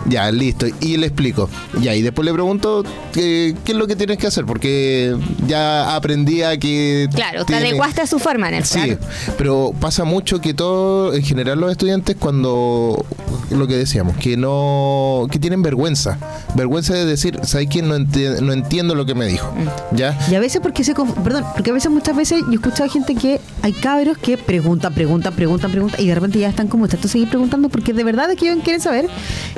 ya, 0.07 0.31
listo, 0.31 0.67
y 0.81 0.97
le 0.97 1.07
explico. 1.09 1.51
Ya, 1.83 1.95
y 1.95 2.01
después 2.03 2.25
le 2.25 2.33
pregunto 2.33 2.85
qué, 3.13 3.55
qué 3.65 3.73
es 3.73 3.79
lo 3.79 3.87
que 3.87 3.97
tienes 3.97 4.17
que 4.19 4.27
hacer 4.29 4.47
porque 4.47 5.15
ya 5.47 5.95
aprendí 5.95 6.43
a 6.43 6.57
que... 6.59 7.09
Claro, 7.15 7.45
te 7.45 7.53
tiene- 7.53 7.69
adecuaste 7.69 8.01
a 8.03 8.07
su 8.07 8.19
forma 8.19 8.49
en 8.49 8.55
el 8.55 8.65
Sí, 8.65 8.79
claro. 8.81 8.99
pero 9.37 9.73
pasa 9.81 10.05
mucho 10.05 10.41
que 10.41 10.55
todo, 10.55 11.13
en 11.15 11.23
general 11.23 11.59
los 11.61 11.71
estudiantes 11.73 11.98
cuando, 12.19 13.05
lo 13.51 13.67
que 13.67 13.77
decíamos, 13.77 14.17
que 14.17 14.37
no, 14.37 15.27
que 15.31 15.39
tienen 15.39 15.63
vergüenza, 15.63 16.19
vergüenza 16.55 16.95
de 16.95 17.05
decir, 17.05 17.39
¿sabes 17.45 17.69
quién? 17.71 17.89
No, 17.89 17.97
enti- 17.97 18.41
no 18.41 18.53
entiendo 18.53 18.95
lo 18.95 19.05
que 19.07 19.15
me 19.15 19.27
dijo, 19.27 19.53
¿ya? 19.93 20.19
Y 20.31 20.35
a 20.35 20.41
veces 20.41 20.61
porque 20.61 20.85
se 20.85 20.95
perdón, 20.95 21.45
porque 21.55 21.71
a 21.71 21.75
veces 21.75 21.91
muchas 21.91 22.17
veces 22.17 22.41
yo 22.47 22.53
he 22.53 22.55
escuchado 22.55 22.85
a 22.85 22.89
gente 22.89 23.15
que 23.15 23.41
hay 23.63 23.73
cabros 23.73 24.19
que 24.19 24.37
preguntan, 24.39 24.93
preguntan, 24.95 25.35
preguntan, 25.35 25.71
preguntan 25.71 26.01
y 26.03 26.07
de 26.09 26.15
repente 26.15 26.39
ya 26.39 26.49
están 26.49 26.69
como 26.69 26.87
tratando 26.87 27.09
de 27.09 27.13
seguir 27.13 27.29
preguntando 27.29 27.69
porque 27.69 27.93
de 27.93 28.05
verdad 28.05 28.31
es 28.31 28.37
que 28.39 28.51
ellos 28.51 28.63
quieren 28.65 28.81
saber 28.81 29.07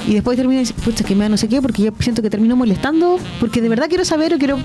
y 0.06 0.14
después 0.14 0.36
terminan 0.36 0.62
diciendo, 0.64 0.84
pucha, 0.84 1.04
que 1.04 1.14
me 1.14 1.24
da 1.24 1.28
no 1.28 1.36
sé 1.36 1.48
qué 1.48 1.60
porque 1.62 1.82
yo 1.82 1.92
siento 2.00 2.22
que 2.22 2.30
termino 2.30 2.56
molestando 2.56 3.18
porque 3.40 3.60
de 3.60 3.68
verdad 3.68 3.86
quiero 3.88 4.04
saber 4.04 4.34
o 4.34 4.38
quiero 4.38 4.58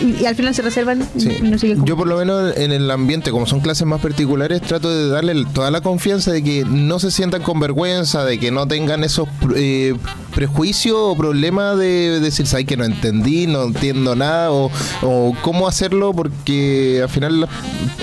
y, 0.00 0.22
y 0.22 0.26
al 0.26 0.34
final 0.34 0.54
se 0.54 0.62
reservan 0.62 1.06
Sí. 1.16 1.36
y 1.40 1.42
no 1.48 1.58
siguen 1.58 1.84
Yo 1.84 1.96
por 1.96 2.06
lo 2.06 2.16
menos 2.18 2.56
en 2.56 2.72
el 2.72 2.90
ambiente, 2.90 3.30
como 3.30 3.46
son 3.46 3.60
clases 3.60 3.86
más 3.86 4.00
particulares, 4.00 4.60
trato 4.62 4.90
de 4.90 5.08
darle 5.08 5.44
toda 5.52 5.70
la 5.70 5.80
confianza 5.80 6.32
de 6.32 6.42
que 6.42 6.64
no 6.64 6.98
se 6.98 7.10
sientan 7.10 7.42
con 7.42 7.60
vergüenza, 7.60 8.24
de 8.24 8.38
que 8.38 8.50
no 8.50 8.66
tengan 8.66 9.04
esos 9.04 9.28
eh, 9.56 9.94
prejuicios 10.34 10.96
o 10.98 11.16
problemas 11.16 11.78
de 11.78 12.20
decir, 12.20 12.46
¿sabes 12.46 12.66
que 12.66 12.76
no 12.76 12.84
entendí, 12.84 13.46
no 13.46 13.62
entiendo 13.64 14.16
nada? 14.16 14.50
O, 14.52 14.70
o 15.02 15.36
cómo 15.42 15.68
hacerlo, 15.68 16.12
porque 16.12 17.00
al 17.02 17.08
final, 17.08 17.48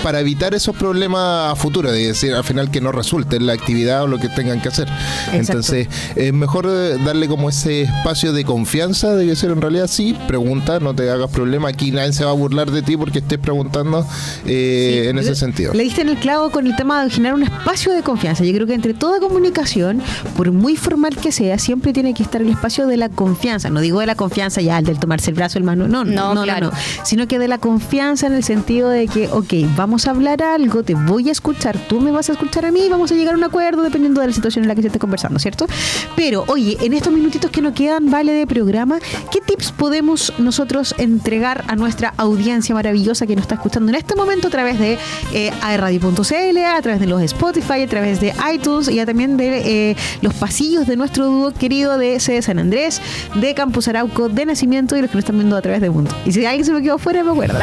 para 0.02 0.20
evitar 0.20 0.54
esos 0.54 0.74
problemas 0.76 1.52
a 1.52 1.56
futuro, 1.56 1.92
de 1.92 2.08
decir, 2.08 2.32
al 2.34 2.44
final 2.44 2.70
que 2.70 2.80
no 2.80 2.92
resulte 2.92 3.36
en 3.36 3.46
la 3.46 3.52
actividad 3.52 4.04
o 4.04 4.06
lo 4.06 4.18
que 4.18 4.28
tengan 4.28 4.60
que 4.60 4.68
hacer. 4.68 4.88
Entonces, 5.32 5.88
es 6.16 6.32
mejor 6.32 6.68
darle 7.04 7.28
como 7.28 7.48
ese 7.48 7.82
espacio 7.82 8.32
de 8.32 8.44
confianza, 8.44 9.14
de 9.14 9.26
decir, 9.26 9.50
en 9.50 9.60
realidad 9.60 9.86
sí, 9.88 10.16
pregunta, 10.26 10.80
no 10.80 10.94
te 10.94 11.10
hagas 11.10 11.30
problema, 11.30 11.68
aquí 11.82 11.90
nadie 11.90 12.12
se 12.12 12.24
va 12.24 12.30
a 12.30 12.34
burlar 12.34 12.70
de 12.70 12.82
ti 12.82 12.96
porque 12.96 13.18
estés 13.18 13.38
preguntando 13.38 14.06
eh, 14.46 15.06
en 15.08 15.18
ese 15.18 15.34
sentido. 15.34 15.74
Le 15.74 15.82
diste 15.82 16.02
en 16.02 16.08
el 16.08 16.16
clavo 16.16 16.50
con 16.50 16.66
el 16.66 16.76
tema 16.76 17.02
de 17.02 17.10
generar 17.10 17.34
un 17.34 17.42
espacio 17.42 17.92
de 17.92 18.02
confianza. 18.02 18.44
Yo 18.44 18.52
creo 18.54 18.66
que 18.66 18.74
entre 18.74 18.94
toda 18.94 19.18
comunicación, 19.18 20.00
por 20.36 20.52
muy 20.52 20.76
formal 20.76 21.16
que 21.16 21.32
sea, 21.32 21.58
siempre 21.58 21.92
tiene 21.92 22.14
que 22.14 22.22
estar 22.22 22.40
el 22.40 22.50
espacio 22.50 22.86
de 22.86 22.96
la 22.96 23.08
confianza. 23.08 23.68
No 23.70 23.80
digo 23.80 24.00
de 24.00 24.06
la 24.06 24.14
confianza 24.14 24.60
ya, 24.60 24.78
el 24.78 24.84
del 24.84 24.98
tomarse 24.98 25.30
el 25.30 25.36
brazo, 25.36 25.58
el 25.58 25.64
mano, 25.64 25.88
no, 25.88 26.04
no, 26.04 26.12
No, 26.12 26.34
no, 26.34 26.42
claro. 26.44 26.70
no, 26.70 27.04
Sino 27.04 27.26
que 27.26 27.38
de 27.38 27.48
la 27.48 27.58
confianza 27.58 28.26
en 28.26 28.34
el 28.34 28.44
sentido 28.44 28.88
de 28.88 29.08
que, 29.08 29.28
ok, 29.28 29.54
vamos 29.76 30.06
a 30.06 30.10
hablar 30.10 30.42
algo, 30.42 30.82
te 30.84 30.94
voy 30.94 31.28
a 31.28 31.32
escuchar, 31.32 31.76
tú 31.88 32.00
me 32.00 32.10
vas 32.12 32.28
a 32.28 32.32
escuchar 32.32 32.64
a 32.64 32.70
mí, 32.70 32.86
vamos 32.88 33.10
a 33.10 33.14
llegar 33.14 33.34
a 33.34 33.36
un 33.36 33.44
acuerdo 33.44 33.82
dependiendo 33.82 34.20
de 34.20 34.28
la 34.28 34.32
situación 34.32 34.64
en 34.64 34.68
la 34.68 34.74
que 34.74 34.82
se 34.82 34.88
esté 34.88 34.98
conversando, 34.98 35.38
¿cierto? 35.40 35.66
Pero, 36.14 36.44
oye, 36.46 36.76
en 36.80 36.92
estos 36.92 37.12
minutitos 37.12 37.50
que 37.50 37.60
nos 37.60 37.72
quedan, 37.72 38.10
vale, 38.10 38.32
de 38.32 38.46
programa, 38.46 38.98
¿qué 39.32 39.40
tips 39.40 39.72
podemos 39.72 40.32
nosotros 40.38 40.94
entregar 40.98 41.61
a 41.66 41.76
nuestra 41.76 42.14
audiencia 42.16 42.74
maravillosa 42.74 43.26
que 43.26 43.34
nos 43.34 43.42
está 43.42 43.56
escuchando 43.56 43.90
en 43.90 43.96
este 43.96 44.14
momento 44.14 44.48
a 44.48 44.50
través 44.50 44.78
de 44.78 44.98
eh, 45.32 45.52
aerradio.cl, 45.62 46.58
a 46.58 46.82
través 46.82 47.00
de 47.00 47.06
los 47.06 47.22
Spotify, 47.22 47.82
a 47.82 47.86
través 47.86 48.20
de 48.20 48.34
iTunes 48.52 48.88
y 48.88 49.04
también 49.04 49.36
de 49.36 49.90
eh, 49.90 49.96
los 50.20 50.34
pasillos 50.34 50.86
de 50.86 50.96
nuestro 50.96 51.26
dúo 51.26 51.52
querido 51.52 51.98
de 51.98 52.20
C 52.20 52.32
de 52.32 52.42
San 52.42 52.58
Andrés, 52.58 53.00
de 53.34 53.54
Campus 53.54 53.88
Arauco, 53.88 54.28
de 54.28 54.46
Nacimiento 54.46 54.96
y 54.96 55.02
los 55.02 55.10
que 55.10 55.16
nos 55.16 55.24
están 55.24 55.36
viendo 55.36 55.56
a 55.56 55.62
través 55.62 55.80
de 55.80 55.90
Mundo. 55.90 56.10
Y 56.24 56.32
si 56.32 56.44
alguien 56.44 56.64
se 56.64 56.72
me 56.72 56.82
quedó 56.82 56.98
fuera, 56.98 57.22
me 57.24 57.30
acuerdo. 57.30 57.58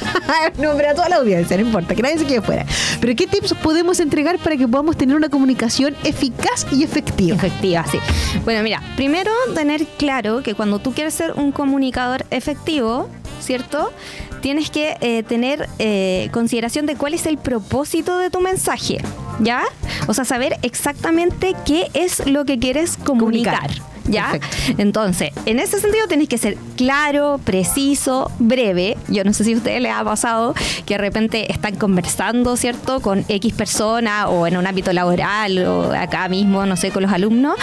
Nombre 0.58 0.88
a 0.88 0.94
toda 0.94 1.08
la 1.08 1.16
audiencia, 1.16 1.56
no 1.56 1.64
importa, 1.64 1.94
que 1.94 2.02
nadie 2.02 2.18
se 2.18 2.26
quede 2.26 2.42
fuera. 2.42 2.66
Pero 3.00 3.14
¿qué 3.16 3.26
tips 3.26 3.54
podemos 3.54 4.00
entregar 4.00 4.38
para 4.38 4.56
que 4.56 4.66
podamos 4.66 4.96
tener 4.96 5.16
una 5.16 5.28
comunicación 5.28 5.96
eficaz 6.04 6.66
y 6.72 6.82
efectiva? 6.82 7.36
Efectiva, 7.36 7.84
sí. 7.90 7.98
Bueno, 8.44 8.62
mira, 8.62 8.82
primero 8.96 9.30
tener 9.54 9.86
claro 9.96 10.42
que 10.42 10.54
cuando 10.54 10.78
tú 10.78 10.92
quieres 10.92 11.14
ser 11.14 11.32
un 11.32 11.52
comunicador 11.52 12.24
efectivo, 12.30 13.08
¿cierto? 13.40 13.92
Tienes 14.40 14.70
que 14.70 14.96
eh, 15.00 15.22
tener 15.22 15.68
eh, 15.78 16.28
consideración 16.32 16.86
de 16.86 16.96
cuál 16.96 17.14
es 17.14 17.26
el 17.26 17.38
propósito 17.38 18.18
de 18.18 18.30
tu 18.30 18.40
mensaje, 18.40 18.98
¿ya? 19.40 19.64
O 20.06 20.14
sea, 20.14 20.24
saber 20.24 20.56
exactamente 20.62 21.54
qué 21.64 21.88
es 21.94 22.26
lo 22.26 22.44
que 22.44 22.58
quieres 22.58 22.96
comunicar. 22.96 23.60
Comunicar. 23.60 23.97
¿Ya? 24.08 24.32
Perfecto. 24.32 24.56
Entonces, 24.82 25.30
en 25.46 25.58
ese 25.60 25.78
sentido 25.80 26.06
tienes 26.08 26.28
que 26.28 26.38
ser 26.38 26.56
claro, 26.76 27.40
preciso, 27.44 28.30
breve. 28.38 28.96
Yo 29.08 29.24
no 29.24 29.32
sé 29.32 29.44
si 29.44 29.52
a 29.54 29.56
ustedes 29.56 29.80
les 29.82 29.92
ha 29.92 30.04
pasado 30.04 30.54
que 30.86 30.94
de 30.94 30.98
repente 30.98 31.50
están 31.52 31.76
conversando, 31.76 32.56
¿cierto? 32.56 33.00
Con 33.00 33.24
X 33.28 33.52
persona 33.54 34.28
o 34.28 34.46
en 34.46 34.56
un 34.56 34.66
ámbito 34.66 34.92
laboral 34.92 35.58
o 35.66 35.92
acá 35.92 36.28
mismo, 36.28 36.64
no 36.66 36.76
sé, 36.76 36.90
con 36.90 37.02
los 37.02 37.12
alumnos. 37.12 37.56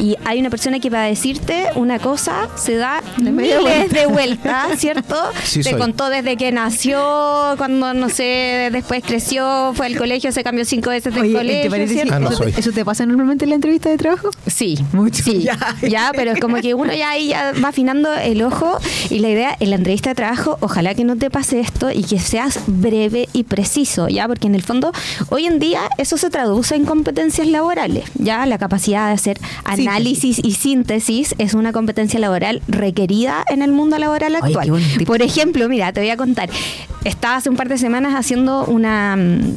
Y 0.00 0.16
hay 0.24 0.40
una 0.40 0.50
persona 0.50 0.80
que 0.80 0.90
va 0.90 1.02
a 1.04 1.06
decirte 1.06 1.66
una 1.76 1.98
cosa, 1.98 2.48
se 2.56 2.76
da 2.76 3.02
miles 3.18 3.60
vuelta. 3.60 4.00
de 4.00 4.06
vueltas, 4.06 4.78
¿cierto? 4.78 5.16
Sí 5.44 5.62
Te 5.62 5.70
soy. 5.70 5.78
contó 5.80 6.08
desde 6.08 6.36
que 6.36 6.50
nació, 6.52 7.54
cuando, 7.58 7.92
no 7.94 8.08
sé, 8.08 8.70
después 8.72 9.02
creció, 9.06 9.72
fue 9.74 9.86
al 9.86 9.96
colegio, 9.96 10.32
se 10.32 10.42
cambió 10.42 10.64
cinco 10.64 10.90
veces 10.90 11.14
de 11.14 11.20
Oye, 11.20 11.32
colegio, 11.34 11.62
¿te 11.62 11.70
parece 11.70 11.94
que 11.94 12.00
¿cierto? 12.02 12.14
Ah, 12.14 12.18
no 12.20 12.30
eso, 12.46 12.72
te 12.72 12.84
pasa 12.84 13.04
normalmente 13.06 13.44
en 13.44 13.50
la 13.50 13.54
entrevista 13.56 13.88
de 13.90 13.98
trabajo? 13.98 14.30
Sí, 14.46 14.78
Mucho. 14.92 15.22
Sí, 15.22 15.40
Ya. 15.42 15.58
ya. 15.82 15.91
Pero 16.14 16.32
es 16.32 16.40
como 16.40 16.56
que 16.56 16.74
uno 16.74 16.92
ya 16.92 17.10
ahí 17.10 17.28
ya 17.28 17.52
va 17.62 17.68
afinando 17.68 18.12
el 18.14 18.42
ojo 18.42 18.78
y 19.10 19.18
la 19.18 19.30
idea 19.30 19.56
en 19.60 19.70
la 19.70 19.76
entrevista 19.76 20.10
de 20.10 20.14
trabajo, 20.14 20.56
ojalá 20.60 20.94
que 20.94 21.04
no 21.04 21.16
te 21.16 21.30
pase 21.30 21.60
esto 21.60 21.90
y 21.90 22.02
que 22.04 22.18
seas 22.18 22.60
breve 22.66 23.28
y 23.32 23.44
preciso, 23.44 24.08
ya, 24.08 24.26
porque 24.26 24.46
en 24.46 24.54
el 24.54 24.62
fondo 24.62 24.92
hoy 25.28 25.46
en 25.46 25.58
día 25.58 25.82
eso 25.98 26.16
se 26.16 26.30
traduce 26.30 26.74
en 26.74 26.84
competencias 26.84 27.46
laborales, 27.46 28.04
ya 28.14 28.46
la 28.46 28.58
capacidad 28.58 29.08
de 29.08 29.14
hacer 29.14 29.38
análisis 29.64 30.40
y 30.42 30.52
síntesis 30.52 31.34
es 31.38 31.54
una 31.54 31.72
competencia 31.72 32.18
laboral 32.20 32.62
requerida 32.68 33.44
en 33.48 33.62
el 33.62 33.72
mundo 33.72 33.98
laboral 33.98 34.36
actual. 34.36 34.72
Por 35.06 35.22
ejemplo, 35.22 35.68
mira, 35.68 35.92
te 35.92 36.00
voy 36.00 36.10
a 36.10 36.16
contar, 36.16 36.50
estaba 37.04 37.36
hace 37.36 37.50
un 37.50 37.56
par 37.56 37.68
de 37.68 37.78
semanas 37.78 38.14
haciendo 38.14 38.64
una 38.64 39.16
mm, 39.16 39.56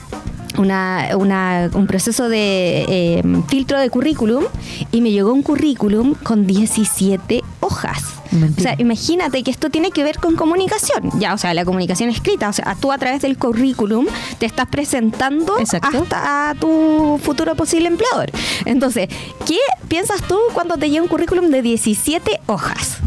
una, 0.57 1.09
una- 1.17 1.69
un 1.73 1.87
proceso 1.87 2.29
de 2.29 2.85
eh, 2.87 3.23
filtro 3.47 3.79
de 3.79 3.89
currículum 3.89 4.43
y 4.91 5.01
me 5.01 5.11
llegó 5.11 5.33
un 5.33 5.43
currículum 5.43 6.13
con 6.15 6.45
17 6.47 7.41
hojas. 7.59 8.03
Mentira. 8.31 8.71
O 8.71 8.75
sea, 8.75 8.81
imagínate 8.81 9.43
que 9.43 9.51
esto 9.51 9.69
tiene 9.69 9.91
que 9.91 10.03
ver 10.03 10.17
con 10.19 10.35
comunicación, 10.35 11.11
ya, 11.19 11.33
o 11.33 11.37
sea, 11.37 11.53
la 11.53 11.63
comunicación 11.63 12.09
escrita, 12.09 12.49
o 12.49 12.53
sea, 12.53 12.75
tú 12.79 12.91
a 12.91 12.97
través 12.97 13.21
del 13.21 13.37
currículum 13.37 14.07
te 14.39 14.45
estás 14.45 14.67
presentando 14.67 15.57
Exacto. 15.59 15.99
hasta 16.03 16.49
a 16.49 16.55
tu 16.55 17.19
futuro 17.23 17.55
posible 17.55 17.87
empleador. 17.87 18.31
Entonces, 18.65 19.07
¿qué 19.45 19.57
piensas 19.87 20.21
tú 20.23 20.37
cuando 20.53 20.75
te 20.77 20.89
llega 20.89 21.03
un 21.03 21.07
currículum 21.07 21.49
de 21.49 21.61
17 21.61 22.41
hojas? 22.47 22.97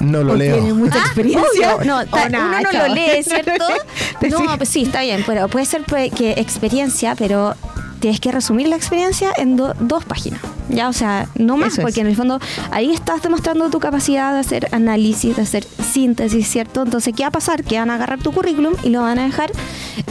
No 0.00 0.22
lo 0.22 0.32
¿O 0.34 0.36
leo. 0.36 0.54
Tiene 0.56 0.72
mucha 0.74 0.96
Ah, 1.00 1.04
experiencia. 1.06 1.76
No, 1.84 2.04
ta- 2.06 2.24
Oh, 2.24 2.26
uno 2.28 2.60
no 2.62 2.72
lo 2.88 2.94
lee, 2.94 3.22
¿cierto? 3.24 3.64
No, 4.30 4.56
pues 4.56 4.68
sí, 4.68 4.82
está 4.82 5.02
bien, 5.02 5.22
pero 5.26 5.48
puede 5.48 5.66
ser 5.66 5.82
pues, 5.84 6.12
que 6.12 6.32
experiencia, 6.32 7.14
pero 7.16 7.54
tienes 8.00 8.20
que 8.20 8.30
resumir 8.30 8.68
la 8.68 8.76
experiencia 8.76 9.30
en 9.36 9.56
do- 9.56 9.74
dos 9.80 10.04
páginas. 10.04 10.40
Ya, 10.68 10.88
o 10.88 10.92
sea, 10.92 11.28
no 11.36 11.56
más, 11.56 11.72
Eso 11.72 11.80
es. 11.80 11.84
porque 11.86 12.00
en 12.00 12.06
el 12.08 12.14
fondo 12.16 12.38
ahí 12.70 12.92
estás 12.92 13.22
demostrando 13.22 13.70
tu 13.70 13.80
capacidad 13.80 14.32
de 14.34 14.40
hacer 14.40 14.68
análisis, 14.72 15.34
de 15.36 15.42
hacer 15.42 15.64
síntesis, 15.64 16.46
¿cierto? 16.48 16.82
Entonces, 16.82 17.12
¿qué 17.16 17.22
va 17.24 17.28
a 17.28 17.32
pasar? 17.32 17.64
Que 17.64 17.78
van 17.78 17.90
a 17.90 17.94
agarrar 17.94 18.18
tu 18.20 18.30
currículum 18.32 18.74
y 18.84 18.90
lo 18.90 19.00
van 19.02 19.18
a 19.18 19.24
dejar 19.24 19.50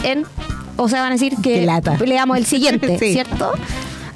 en. 0.03 0.25
O 0.79 0.89
sea, 0.89 1.01
van 1.01 1.11
a 1.11 1.15
decir 1.15 1.33
que 1.41 1.65
leamos 2.05 2.37
el 2.37 2.45
siguiente, 2.53 2.97
Sí. 2.99 3.13
¿cierto? 3.13 3.51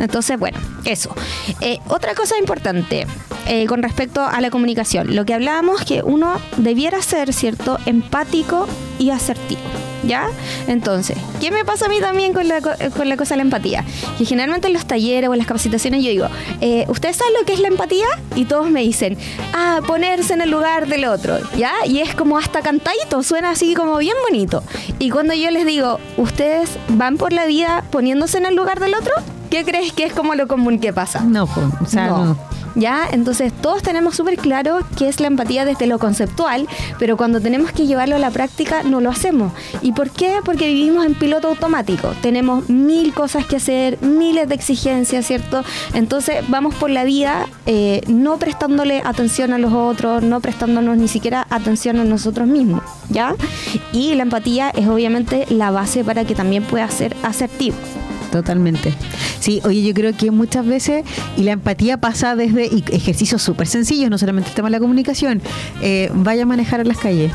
Entonces, 0.02 0.38
bueno, 0.38 0.60
eso. 0.84 1.16
Eh, 1.62 1.80
otra 1.88 2.16
cosa 2.16 2.38
importante 2.38 3.06
eh, 3.48 3.66
con 3.66 3.82
respecto 3.82 4.22
a 4.26 4.40
la 4.40 4.50
comunicación. 4.50 5.16
Lo 5.16 5.26
que 5.26 5.34
hablábamos 5.34 5.84
que 5.84 6.04
uno 6.04 6.40
debiera 6.58 7.02
ser, 7.02 7.34
¿cierto? 7.34 7.80
Empático 7.86 8.68
y 9.00 9.10
asertivo. 9.10 9.60
¿Ya? 10.04 10.30
Entonces, 10.68 11.16
¿qué 11.40 11.52
me 11.52 11.64
pasa 11.64 11.86
a 11.86 11.90
mí 11.90 12.00
también 12.00 12.34
con 12.34 12.48
la, 12.48 12.58
eh, 12.58 12.90
con 12.96 13.08
la 13.08 13.18
cosa 13.18 13.36
de 13.36 13.38
la 13.38 13.44
empatía? 13.44 13.86
Que 14.18 14.26
generalmente 14.26 14.68
en 14.68 14.74
los 14.74 14.86
talleres 14.86 15.30
o 15.30 15.34
en 15.34 15.38
las 15.38 15.48
capacitaciones 15.48 16.04
yo 16.04 16.10
digo, 16.10 16.28
eh, 16.60 16.86
¿ustedes 16.88 17.18
saben 17.18 17.34
lo 17.40 17.46
que 17.46 17.54
es 17.54 17.60
la 17.60 17.68
empatía? 17.68 18.08
Y 18.36 18.46
todos 18.46 18.70
me 18.70 18.82
dicen, 18.82 19.16
ah, 19.54 19.82
ponerse 19.86 20.34
en 20.34 20.42
el 20.42 20.50
lugar 20.50 20.88
del 20.88 21.06
otro, 21.06 21.38
¿ya? 21.56 21.74
Y 21.86 22.00
es 22.00 22.16
como 22.16 22.40
hasta 22.40 22.62
cantadito, 22.62 23.22
suena 23.22 23.52
así 23.52 23.76
como 23.76 23.98
bien 23.98 24.16
bonito. 24.28 24.64
Y 24.98 25.12
cuando 25.12 25.36
yo 25.36 25.52
les 25.52 25.66
digo, 25.68 26.00
¿ustedes 26.18 26.70
van 26.88 27.18
por 27.18 27.32
la 27.32 27.46
vida 27.46 27.84
poniéndose 27.92 28.40
en 28.40 28.48
el 28.48 28.56
lugar 28.56 28.80
del 28.80 28.96
otro? 28.96 29.14
¿Qué 29.52 29.66
crees 29.66 29.92
que 29.92 30.06
es 30.06 30.14
como 30.14 30.34
lo 30.34 30.48
común 30.48 30.80
que 30.80 30.94
pasa? 30.94 31.20
No, 31.22 31.46
po, 31.46 31.62
o 31.82 31.86
sea, 31.86 32.08
No. 32.08 32.26
no. 32.26 32.38
¿Ya? 32.74 33.06
Entonces 33.12 33.52
todos 33.52 33.84
tenemos 33.84 34.16
súper 34.16 34.38
claro 34.38 34.80
qué 34.98 35.10
es 35.10 35.20
la 35.20 35.28
empatía 35.28 35.66
desde 35.66 35.88
lo 35.88 36.00
conceptual, 36.00 36.70
pero 37.00 37.18
cuando 37.18 37.42
tenemos 37.42 37.74
que 37.74 37.86
llevarlo 37.86 38.16
a 38.16 38.20
la 38.20 38.32
práctica 38.32 38.82
no 38.84 39.02
lo 39.02 39.10
hacemos. 39.10 39.52
¿Y 39.82 39.92
por 39.92 40.10
qué? 40.10 40.36
Porque 40.46 40.68
vivimos 40.70 41.06
en 41.06 41.14
piloto 41.16 41.50
automático. 41.50 42.14
Tenemos 42.22 42.70
mil 42.70 43.14
cosas 43.14 43.46
que 43.46 43.58
hacer, 43.58 44.02
miles 44.02 44.48
de 44.48 44.56
exigencias, 44.56 45.26
¿cierto? 45.28 45.66
Entonces 45.94 46.46
vamos 46.48 46.74
por 46.76 46.90
la 46.90 47.04
vida 47.04 47.46
eh, 47.66 48.04
no 48.08 48.38
prestándole 48.38 49.02
atención 49.04 49.52
a 49.52 49.58
los 49.58 49.74
otros, 49.74 50.24
no 50.24 50.40
prestándonos 50.40 50.96
ni 50.96 51.10
siquiera 51.10 51.46
atención 51.50 52.00
a 52.00 52.06
nosotros 52.06 52.48
mismos, 52.48 52.84
¿ya? 53.10 53.36
Y 53.92 54.16
la 54.16 54.24
empatía 54.24 54.70
es 54.70 54.88
obviamente 54.88 55.46
la 55.50 55.72
base 55.72 56.06
para 56.06 56.24
que 56.24 56.36
también 56.36 56.64
pueda 56.64 56.90
ser 56.90 57.18
asertivo. 57.22 57.76
Totalmente. 58.32 58.94
Sí, 59.39 59.62
oye, 59.65 59.84
yo 59.84 59.94
creo 59.94 60.15
que 60.15 60.32
muchas 60.32 60.65
veces, 60.65 61.04
y 61.38 61.44
la 61.44 61.52
empatía 61.54 61.98
pasa 61.98 62.36
desde 62.36 62.65
y 62.67 62.84
ejercicios 62.91 63.41
súper 63.41 63.67
sencillos, 63.67 64.10
no 64.10 64.17
solamente 64.17 64.50
el 64.50 64.56
tema 64.56 64.67
de 64.70 64.72
la 64.74 64.80
comunicación, 64.80 65.41
eh, 65.82 66.10
vaya 66.13 66.44
a 66.44 66.46
manejar 66.46 66.79
en 66.79 66.88
las 66.88 66.98
calles. 66.98 67.32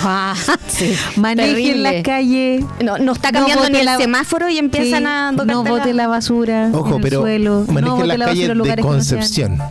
Ah, 0.00 0.34
sí. 0.68 0.94
Maneje 1.16 1.72
en 1.72 1.82
las 1.82 2.02
calles. 2.02 2.64
No, 2.82 2.96
no 2.98 3.12
está 3.12 3.32
No 3.32 3.40
cambiando 3.40 3.68
ni 3.70 3.78
el 3.80 3.84
la- 3.86 3.96
semáforo 3.98 4.48
y 4.48 4.58
empiezan 4.58 5.00
Sí, 5.02 5.06
a 5.08 5.32
No 5.32 5.64
bote 5.64 5.92
la 5.94 6.06
basura 6.06 6.70
Ojo, 6.72 6.88
en 6.90 6.94
el 6.96 7.00
pero 7.02 7.20
suelo. 7.22 7.64
manejen 7.68 7.84
no 7.84 7.96
bote 7.96 8.06
las 8.06 8.18
la 8.18 8.26
basura 8.26 8.54
de 8.76 8.76
no 8.82 8.88
Concepción. 8.88 9.58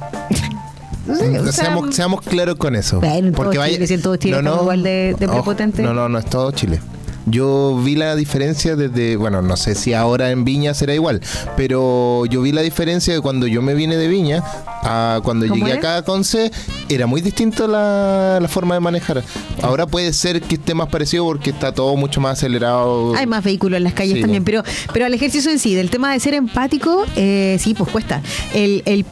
Sí, 1.06 1.12
o 1.38 1.44
sea, 1.44 1.52
seamos, 1.52 1.94
seamos 1.94 2.22
claros 2.22 2.56
con 2.56 2.78
eso. 2.78 3.02
Bueno, 3.02 3.28
en 3.28 3.34
todo 3.34 3.52
Chile, 3.52 3.88
si 3.88 3.94
en 3.94 4.02
todo 4.02 4.16
Chile 4.16 4.38
estamos 4.38 4.62
igual 4.62 4.84
de- 4.84 5.16
de 5.20 5.26
Ojo, 5.26 5.36
prepotentes. 5.36 5.84
No, 5.84 5.94
no, 5.94 6.08
no 6.08 6.18
es 6.18 6.26
todo 6.26 6.50
Chile. 6.52 6.80
Yo 7.26 7.80
vi 7.84 7.96
la 7.96 8.16
diferencia 8.16 8.76
desde, 8.76 9.16
bueno, 9.16 9.42
no 9.42 9.56
sé 9.58 9.76
si 9.76 9.94
ahora 9.94 10.32
en 10.32 10.44
Viña 10.44 10.74
será 10.74 10.94
igual, 10.94 11.22
pero 11.56 12.26
yo 12.26 12.42
vi 12.42 12.52
la 12.52 12.62
diferencia 12.62 13.14
de 13.14 13.22
cuando 13.22 13.48
yo 13.48 13.62
me 13.62 13.74
vine 13.74 13.96
de 13.96 14.08
Viña 14.08 14.44
a 14.84 15.22
cuando 15.24 15.48
¿Cómo 15.48 15.56
llegué 15.66 15.72
era? 15.72 15.80
acá 15.80 15.98
a 15.98 16.02
Conce, 16.04 16.52
era 16.90 17.08
muy 17.08 17.22
distinto 17.22 17.68
la, 17.68 18.40
la 18.42 18.48
forma 18.48 18.74
de 18.76 18.82
manejar. 18.82 19.24
Ahora 19.62 19.88
puede 19.88 20.12
ser 20.12 20.42
que 20.42 20.56
esté 20.56 20.74
más 20.74 20.90
parecido 20.90 21.24
porque 21.26 21.52
está 21.52 21.72
todo 21.72 21.96
mucho 21.96 22.20
más 22.20 22.34
acelerado. 22.40 23.16
Hay 23.16 23.26
más 23.26 23.44
vehículos 23.44 23.78
en 23.78 23.84
las 23.86 23.94
calles 23.94 24.16
Sí, 24.16 24.22
también, 24.22 24.44
pero, 24.44 24.64
pero 24.92 25.06
al 25.06 25.14
ejercicio 25.14 25.50
en 25.50 25.60
sí, 25.60 25.74
del 25.76 25.90
tema 25.90 26.12
de 26.12 26.20
ser 26.20 26.34
empático, 26.34 27.06
eh, 27.16 27.58
sí, 27.60 27.74
pues 27.74 27.90
cuesta. 27.90 28.22
El, 28.54 28.84
el- 28.86 29.06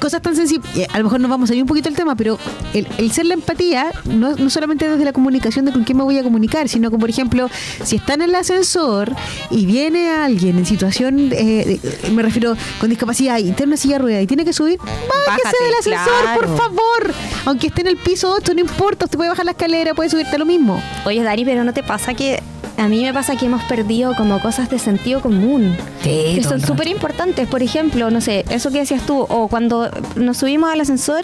cosas 0.00 0.22
tan 0.22 0.36
sencillas, 0.36 0.64
eh, 0.76 0.86
a 0.92 0.98
lo 0.98 1.04
mejor 1.04 1.18
nos 1.20 1.30
vamos 1.30 1.50
a 1.50 1.54
ir 1.54 1.62
un 1.62 1.66
poquito 1.68 1.88
del 1.88 1.96
tema, 1.96 2.14
pero 2.14 2.38
el, 2.74 2.86
el 2.98 3.10
ser 3.10 3.26
la 3.26 3.34
empatía, 3.34 3.86
no, 4.04 4.36
no 4.36 4.50
solamente 4.50 4.88
desde 4.88 5.04
la 5.04 5.12
comunicación 5.12 5.64
de 5.64 5.72
con 5.72 5.82
quién 5.84 5.96
me 5.98 6.04
voy 6.04 6.18
a 6.18 6.22
comunicar, 6.22 6.68
sino 6.68 6.90
que, 6.90 6.98
por 6.98 7.08
ejemplo, 7.10 7.47
si 7.84 7.96
está 7.96 8.14
en 8.14 8.22
el 8.22 8.34
ascensor 8.34 9.14
y 9.50 9.66
viene 9.66 10.10
alguien 10.10 10.58
en 10.58 10.66
situación, 10.66 11.30
eh, 11.32 11.78
de- 11.82 12.10
me 12.10 12.22
refiero 12.22 12.56
con 12.80 12.90
discapacidad 12.90 13.38
y 13.38 13.52
tiene 13.52 13.64
una 13.70 13.76
silla 13.76 13.94
de 13.96 13.98
rueda 14.02 14.20
y 14.20 14.26
tiene 14.26 14.44
que 14.44 14.52
subir, 14.52 14.78
bájese 14.78 15.42
Bájate, 15.44 15.64
del 15.64 15.74
ascensor, 15.74 16.22
claro. 16.22 16.40
por 16.40 16.56
favor. 16.56 17.14
Aunque 17.46 17.68
esté 17.68 17.80
en 17.82 17.86
el 17.88 17.96
piso 17.96 18.30
8, 18.32 18.54
no 18.54 18.60
importa, 18.60 19.04
usted 19.06 19.16
puede 19.16 19.30
bajar 19.30 19.44
la 19.44 19.52
escalera, 19.52 19.94
puede 19.94 20.10
subirte 20.10 20.36
a 20.36 20.38
lo 20.38 20.44
mismo. 20.46 20.82
Oye, 21.04 21.22
Dani, 21.22 21.44
pero 21.44 21.64
¿no 21.64 21.72
te 21.72 21.82
pasa 21.82 22.14
que 22.14 22.42
a 22.78 22.88
mí 22.88 23.02
me 23.02 23.12
pasa 23.12 23.36
que 23.36 23.46
hemos 23.46 23.62
perdido 23.64 24.14
como 24.16 24.40
cosas 24.40 24.70
de 24.70 24.78
sentido 24.78 25.20
común? 25.20 25.76
Sí, 26.02 26.32
que 26.36 26.42
son 26.44 26.60
súper 26.60 26.88
importantes. 26.88 27.46
Por 27.48 27.62
ejemplo, 27.62 28.10
no 28.10 28.20
sé, 28.20 28.44
eso 28.50 28.70
que 28.70 28.78
decías 28.78 29.02
tú, 29.04 29.18
o 29.28 29.48
cuando 29.48 29.90
nos 30.16 30.38
subimos 30.38 30.70
al 30.70 30.80
ascensor 30.80 31.22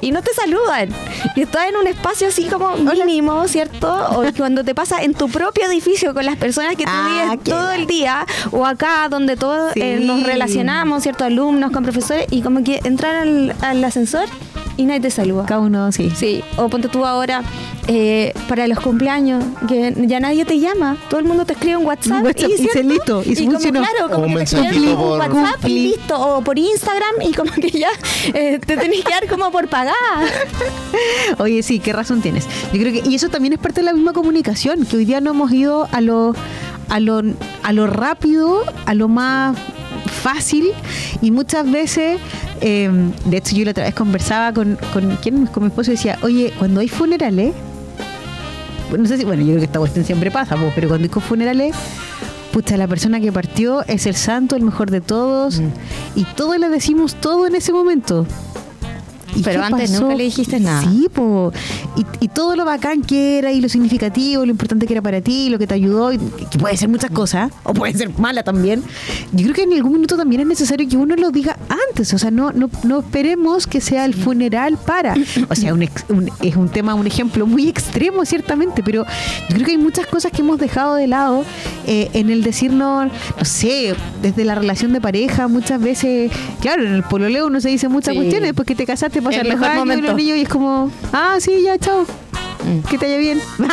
y 0.00 0.12
no 0.12 0.22
te 0.22 0.32
saludan. 0.34 0.90
Y 1.36 1.42
estás 1.42 1.68
en 1.68 1.76
un 1.76 1.86
espacio 1.86 2.28
así 2.28 2.44
como 2.48 2.76
mínimo, 2.76 3.48
¿cierto? 3.48 3.92
O 4.16 4.24
cuando 4.36 4.62
te 4.62 4.74
pasa 4.74 5.02
en 5.02 5.14
tu 5.14 5.28
propio 5.28 5.66
edificio 5.66 6.12
con 6.14 6.24
las 6.26 6.36
personas 6.36 6.76
que 6.76 6.84
tú 6.84 6.90
Ah, 6.92 7.08
vives 7.32 7.44
todo 7.44 7.72
el 7.72 7.86
día, 7.86 8.26
o 8.50 8.66
acá 8.66 9.08
donde 9.08 9.36
todos 9.36 9.72
eh, 9.76 9.96
Sí. 9.98 10.04
nos 10.06 10.22
relacionamos, 10.22 11.02
¿cierto? 11.02 11.24
Alumnos 11.24 11.70
con 11.72 11.82
profesores, 11.82 12.26
y 12.30 12.42
como 12.42 12.62
que 12.62 12.80
entrar 12.84 13.14
al, 13.16 13.54
al 13.62 13.82
ascensor 13.84 14.24
y 14.80 14.86
nadie 14.86 15.00
te 15.00 15.10
saluda. 15.10 15.44
Cada 15.46 15.60
uno, 15.60 15.92
sí. 15.92 16.10
Sí, 16.16 16.42
o 16.56 16.68
ponte 16.68 16.88
tú 16.88 17.04
ahora 17.04 17.42
eh, 17.86 18.32
para 18.48 18.66
los 18.66 18.80
cumpleaños, 18.80 19.44
que 19.68 19.94
ya 20.06 20.20
nadie 20.20 20.44
te 20.44 20.58
llama, 20.58 20.96
todo 21.08 21.20
el 21.20 21.26
mundo 21.26 21.44
te 21.44 21.52
escribe 21.52 21.76
un 21.76 21.84
WhatsApp, 21.86 22.20
Un 22.20 22.26
WhatsApp, 22.26 22.50
y 22.50 22.56
¿cierto? 22.56 22.72
se 22.72 22.84
listo, 22.84 23.22
y 23.26 23.36
se 23.36 23.44
como, 23.44 23.52
funcionó. 23.52 23.80
claro, 23.80 24.10
como 24.10 24.26
un 24.26 24.34
que 24.36 24.44
te 24.46 24.94
WhatsApp 24.94 25.64
y 25.66 25.88
listo, 25.90 26.18
o 26.18 26.42
por 26.42 26.58
Instagram 26.58 27.14
y 27.22 27.32
como 27.32 27.52
que 27.52 27.70
ya 27.70 27.90
eh, 28.32 28.58
te 28.64 28.76
tenés 28.76 29.04
que 29.04 29.10
dar 29.10 29.28
como 29.28 29.50
por 29.50 29.68
pagar. 29.68 29.94
Oye, 31.38 31.62
sí, 31.62 31.78
qué 31.78 31.92
razón 31.92 32.22
tienes. 32.22 32.46
Yo 32.72 32.80
creo 32.80 32.92
que 32.92 33.08
y 33.08 33.14
eso 33.14 33.28
también 33.28 33.52
es 33.52 33.58
parte 33.58 33.80
de 33.80 33.86
la 33.86 33.92
misma 33.92 34.14
comunicación, 34.14 34.86
que 34.86 34.96
hoy 34.96 35.04
día 35.04 35.20
no 35.20 35.32
hemos 35.32 35.52
ido 35.52 35.88
a 35.92 36.00
lo 36.00 36.34
a 36.88 37.00
lo 37.00 37.22
a 37.62 37.72
lo 37.72 37.86
rápido, 37.86 38.64
a 38.86 38.94
lo 38.94 39.08
más 39.08 39.56
fácil 40.10 40.72
y 41.22 41.30
muchas 41.30 41.70
veces 41.70 42.18
eh, 42.60 42.90
de 43.24 43.36
hecho 43.36 43.56
yo 43.56 43.64
la 43.64 43.70
otra 43.70 43.84
vez 43.84 43.94
conversaba 43.94 44.52
con 44.52 44.78
con 44.92 45.16
quién 45.22 45.46
con 45.46 45.62
mi 45.62 45.68
esposo 45.68 45.92
y 45.92 45.94
decía, 45.94 46.18
"Oye, 46.22 46.52
cuando 46.58 46.80
hay 46.80 46.88
funerales, 46.88 47.54
no 48.96 49.06
sé 49.06 49.16
si, 49.16 49.24
bueno, 49.24 49.42
yo 49.42 49.48
creo 49.48 49.58
que 49.58 49.64
esta 49.66 49.78
cuestión 49.78 50.04
siempre 50.04 50.30
pasa, 50.30 50.56
pero 50.74 50.88
cuando 50.88 51.08
hay 51.12 51.20
funerales 51.20 51.74
Pucha, 52.52 52.76
la 52.76 52.88
persona 52.88 53.20
que 53.20 53.30
partió 53.30 53.84
es 53.86 54.06
el 54.06 54.16
santo, 54.16 54.56
el 54.56 54.62
mejor 54.62 54.90
de 54.90 55.00
todos, 55.00 55.62
y 56.16 56.24
todos 56.24 56.58
le 56.58 56.68
decimos 56.68 57.14
todo 57.14 57.46
en 57.46 57.54
ese 57.54 57.72
momento. 57.72 58.26
¿Y 59.34 59.42
Pero 59.42 59.62
antes 59.62 59.90
nunca 60.00 60.14
le 60.14 60.24
dijiste 60.24 60.58
nada. 60.60 60.82
Sí, 60.82 61.08
po. 61.12 61.52
Y, 61.96 62.24
y 62.24 62.28
todo 62.28 62.56
lo 62.56 62.64
bacán 62.64 63.02
que 63.02 63.38
era 63.38 63.52
y 63.52 63.60
lo 63.60 63.68
significativo, 63.68 64.44
lo 64.44 64.50
importante 64.50 64.86
que 64.86 64.92
era 64.94 65.02
para 65.02 65.20
ti, 65.20 65.48
lo 65.50 65.58
que 65.58 65.66
te 65.66 65.74
ayudó, 65.74 66.12
y 66.12 66.18
que 66.18 66.58
puede 66.58 66.76
ser 66.76 66.88
muchas 66.88 67.10
cosas, 67.10 67.52
o 67.62 67.72
puede 67.74 67.94
ser 67.94 68.10
mala 68.18 68.42
también. 68.42 68.82
Yo 69.32 69.44
creo 69.44 69.54
que 69.54 69.62
en 69.62 69.72
algún 69.72 69.92
minuto 69.94 70.16
también 70.16 70.40
es 70.42 70.46
necesario 70.48 70.88
que 70.88 70.96
uno 70.96 71.14
lo 71.16 71.30
diga 71.30 71.56
antes, 71.88 72.12
o 72.14 72.18
sea, 72.18 72.30
no, 72.30 72.52
no, 72.52 72.68
no 72.82 73.00
esperemos 73.00 73.66
que 73.66 73.80
sea 73.80 74.04
el 74.04 74.14
funeral 74.14 74.76
para. 74.78 75.14
O 75.48 75.54
sea, 75.54 75.74
un 75.74 75.82
ex- 75.82 76.04
un- 76.08 76.30
es 76.42 76.56
un 76.56 76.68
tema, 76.68 76.94
un 76.94 77.06
ejemplo 77.06 77.46
muy 77.46 77.68
extremo, 77.68 78.24
ciertamente, 78.24 78.82
pero 78.82 79.04
yo 79.48 79.54
creo 79.54 79.64
que 79.66 79.72
hay 79.72 79.78
muchas 79.78 80.06
cosas 80.06 80.32
que 80.32 80.42
hemos 80.42 80.58
dejado 80.58 80.94
de 80.94 81.06
lado 81.06 81.44
eh, 81.86 82.10
en 82.14 82.30
el 82.30 82.42
decirnos, 82.42 83.10
no 83.38 83.44
sé, 83.44 83.94
desde 84.22 84.44
la 84.44 84.54
relación 84.54 84.92
de 84.92 85.00
pareja, 85.00 85.48
muchas 85.48 85.80
veces, 85.80 86.30
claro, 86.60 86.84
en 86.84 86.92
el 86.94 87.02
pololeo 87.02 87.46
uno 87.46 87.60
se 87.60 87.68
dice 87.68 87.88
muchas 87.88 88.12
Sí. 88.12 88.16
cuestiones, 88.18 88.48
después 88.48 88.66
que 88.66 88.74
te 88.74 88.86
casaste 88.86 89.19
pasan 89.22 89.46
El 89.46 89.56
mejor 89.56 89.74
momento. 89.76 90.06
los 90.08 90.16
niños 90.16 90.38
y 90.38 90.42
es 90.42 90.48
como, 90.48 90.90
ah, 91.12 91.36
sí, 91.40 91.52
ya, 91.64 91.78
chao, 91.78 92.04
que 92.88 92.98
te 92.98 93.06
vaya 93.06 93.18
bien. 93.18 93.40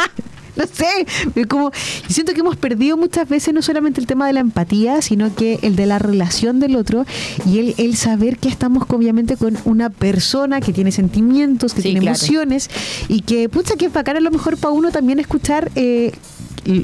No 0.58 0.64
sé, 0.66 1.46
como, 1.48 1.70
yo 1.72 2.10
siento 2.10 2.34
que 2.34 2.40
hemos 2.40 2.56
perdido 2.56 2.98
muchas 2.98 3.30
veces 3.30 3.54
no 3.54 3.62
solamente 3.62 4.02
el 4.02 4.08
tema 4.08 4.26
de 4.26 4.34
la 4.34 4.40
empatía, 4.40 5.04
sino 5.04 5.36
que 5.36 5.60
el 5.62 5.76
de 5.76 5.86
la 5.86 6.00
relación 6.00 6.60
del 6.60 6.76
otro 6.78 7.06
y 7.46 7.60
el, 7.60 7.76
el 7.78 7.96
saber 7.96 8.40
que 8.40 8.50
estamos 8.50 8.84
obviamente 8.90 9.38
con 9.38 9.56
una 9.66 9.92
persona 9.92 10.60
que 10.60 10.74
tiene 10.74 10.92
sentimientos, 10.92 11.76
que 11.76 11.84
Sí, 11.84 11.90
tiene 11.90 12.00
claro. 12.00 12.18
emociones 12.18 12.72
y 13.08 13.22
que, 13.22 13.50
pucha, 13.50 13.76
que 13.76 13.86
es 13.86 13.94
bacán 13.94 14.18
a 14.18 14.20
lo 14.20 14.32
mejor 14.32 14.58
para 14.58 14.72
uno 14.74 14.90
también 14.90 15.20
escuchar 15.20 15.70
eh, 15.76 16.12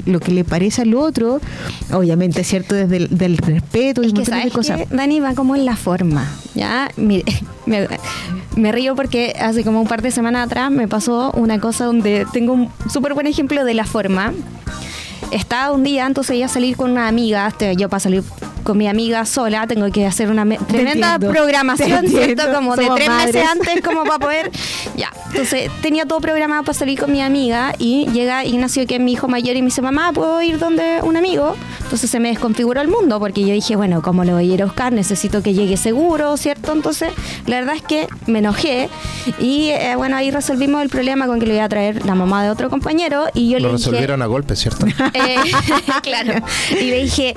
lo 0.06 0.20
que 0.20 0.32
le 0.32 0.44
parece 0.44 0.82
al 0.82 0.94
otro, 0.94 1.40
obviamente, 1.92 2.44
¿cierto? 2.44 2.74
Desde 2.74 2.96
el 2.96 3.18
del 3.18 3.38
respeto 3.38 4.02
y 4.02 4.06
Es 4.06 4.12
que 4.12 4.22
de 4.22 4.50
cosas. 4.50 4.82
que 4.82 4.94
Dani 4.94 5.20
va 5.20 5.34
como 5.34 5.54
en 5.54 5.64
la 5.64 5.76
forma, 5.76 6.28
¿ya? 6.54 6.90
Mire, 6.96 7.24
me, 7.66 7.86
me 8.56 8.72
río 8.72 8.94
porque 8.96 9.34
hace 9.38 9.64
como 9.64 9.80
un 9.80 9.88
par 9.88 10.02
de 10.02 10.10
semanas 10.10 10.46
atrás 10.46 10.70
me 10.70 10.88
pasó 10.88 11.30
una 11.32 11.60
cosa 11.60 11.84
donde 11.84 12.26
tengo 12.32 12.52
un 12.52 12.70
súper 12.90 13.14
buen 13.14 13.26
ejemplo 13.26 13.64
de 13.64 13.74
la 13.74 13.84
forma. 13.84 14.32
Estaba 15.30 15.72
un 15.72 15.82
día, 15.82 16.06
entonces 16.06 16.36
iba 16.36 16.46
a 16.46 16.48
salir 16.48 16.76
con 16.76 16.90
una 16.92 17.08
amiga, 17.08 17.48
este, 17.48 17.74
yo 17.76 17.88
para 17.88 18.00
salir 18.00 18.22
con 18.64 18.76
mi 18.78 18.88
amiga 18.88 19.24
sola 19.26 19.66
tengo 19.66 19.90
que 19.92 20.06
hacer 20.06 20.30
una 20.30 20.44
me- 20.44 20.58
tremenda 20.58 21.14
entiendo, 21.14 21.30
programación, 21.30 22.08
¿cierto? 22.08 22.52
Como 22.52 22.74
de 22.76 22.88
tres 22.96 23.08
meses 23.10 23.46
antes 23.48 23.80
como 23.82 24.04
para 24.04 24.18
poder... 24.18 24.50
Ya, 24.96 25.10
entonces 25.32 25.70
tenía 25.82 26.06
todo 26.06 26.20
programado 26.20 26.62
para 26.62 26.78
salir 26.78 27.00
con 27.00 27.10
mi 27.10 27.20
amiga 27.20 27.74
y 27.78 28.06
llega 28.12 28.44
Ignacio, 28.44 28.86
que 28.86 28.94
es 28.96 29.00
mi 29.00 29.12
hijo 29.14 29.26
mayor, 29.26 29.56
y 29.56 29.62
me 29.62 29.66
dice, 29.66 29.82
mamá, 29.82 30.12
¿puedo 30.12 30.40
ir 30.40 30.58
donde 30.60 31.00
un 31.02 31.16
amigo? 31.16 31.56
Entonces 31.82 32.08
se 32.10 32.20
me 32.20 32.28
desconfiguró 32.28 32.80
el 32.80 32.86
mundo 32.86 33.18
porque 33.18 33.40
yo 33.40 33.52
dije, 33.52 33.74
bueno, 33.74 34.02
¿cómo 34.02 34.24
lo 34.24 34.34
voy 34.34 34.50
a 34.50 34.54
ir 34.54 34.62
a 34.62 34.66
buscar? 34.66 34.92
Necesito 34.92 35.42
que 35.42 35.52
llegue 35.52 35.76
seguro, 35.76 36.36
¿cierto? 36.36 36.72
Entonces, 36.72 37.12
la 37.46 37.56
verdad 37.56 37.74
es 37.74 37.82
que 37.82 38.06
me 38.26 38.38
enojé 38.38 38.88
y 39.40 39.70
eh, 39.70 39.94
bueno, 39.96 40.16
ahí 40.16 40.30
resolvimos 40.30 40.80
el 40.82 40.88
problema 40.90 41.26
con 41.26 41.40
que 41.40 41.46
le 41.46 41.54
iba 41.56 41.64
a 41.64 41.68
traer 41.68 42.06
la 42.06 42.14
mamá 42.14 42.44
de 42.44 42.50
otro 42.50 42.70
compañero 42.70 43.24
y 43.34 43.50
yo 43.50 43.58
Lo 43.58 43.66
le 43.68 43.74
dije... 43.76 43.88
resolvieron 43.90 44.22
a 44.22 44.26
golpes, 44.26 44.60
¿cierto? 44.60 44.86
Eh, 45.14 45.36
claro. 46.02 46.34
Y 46.70 46.84
le 46.84 47.02
dije, 47.02 47.34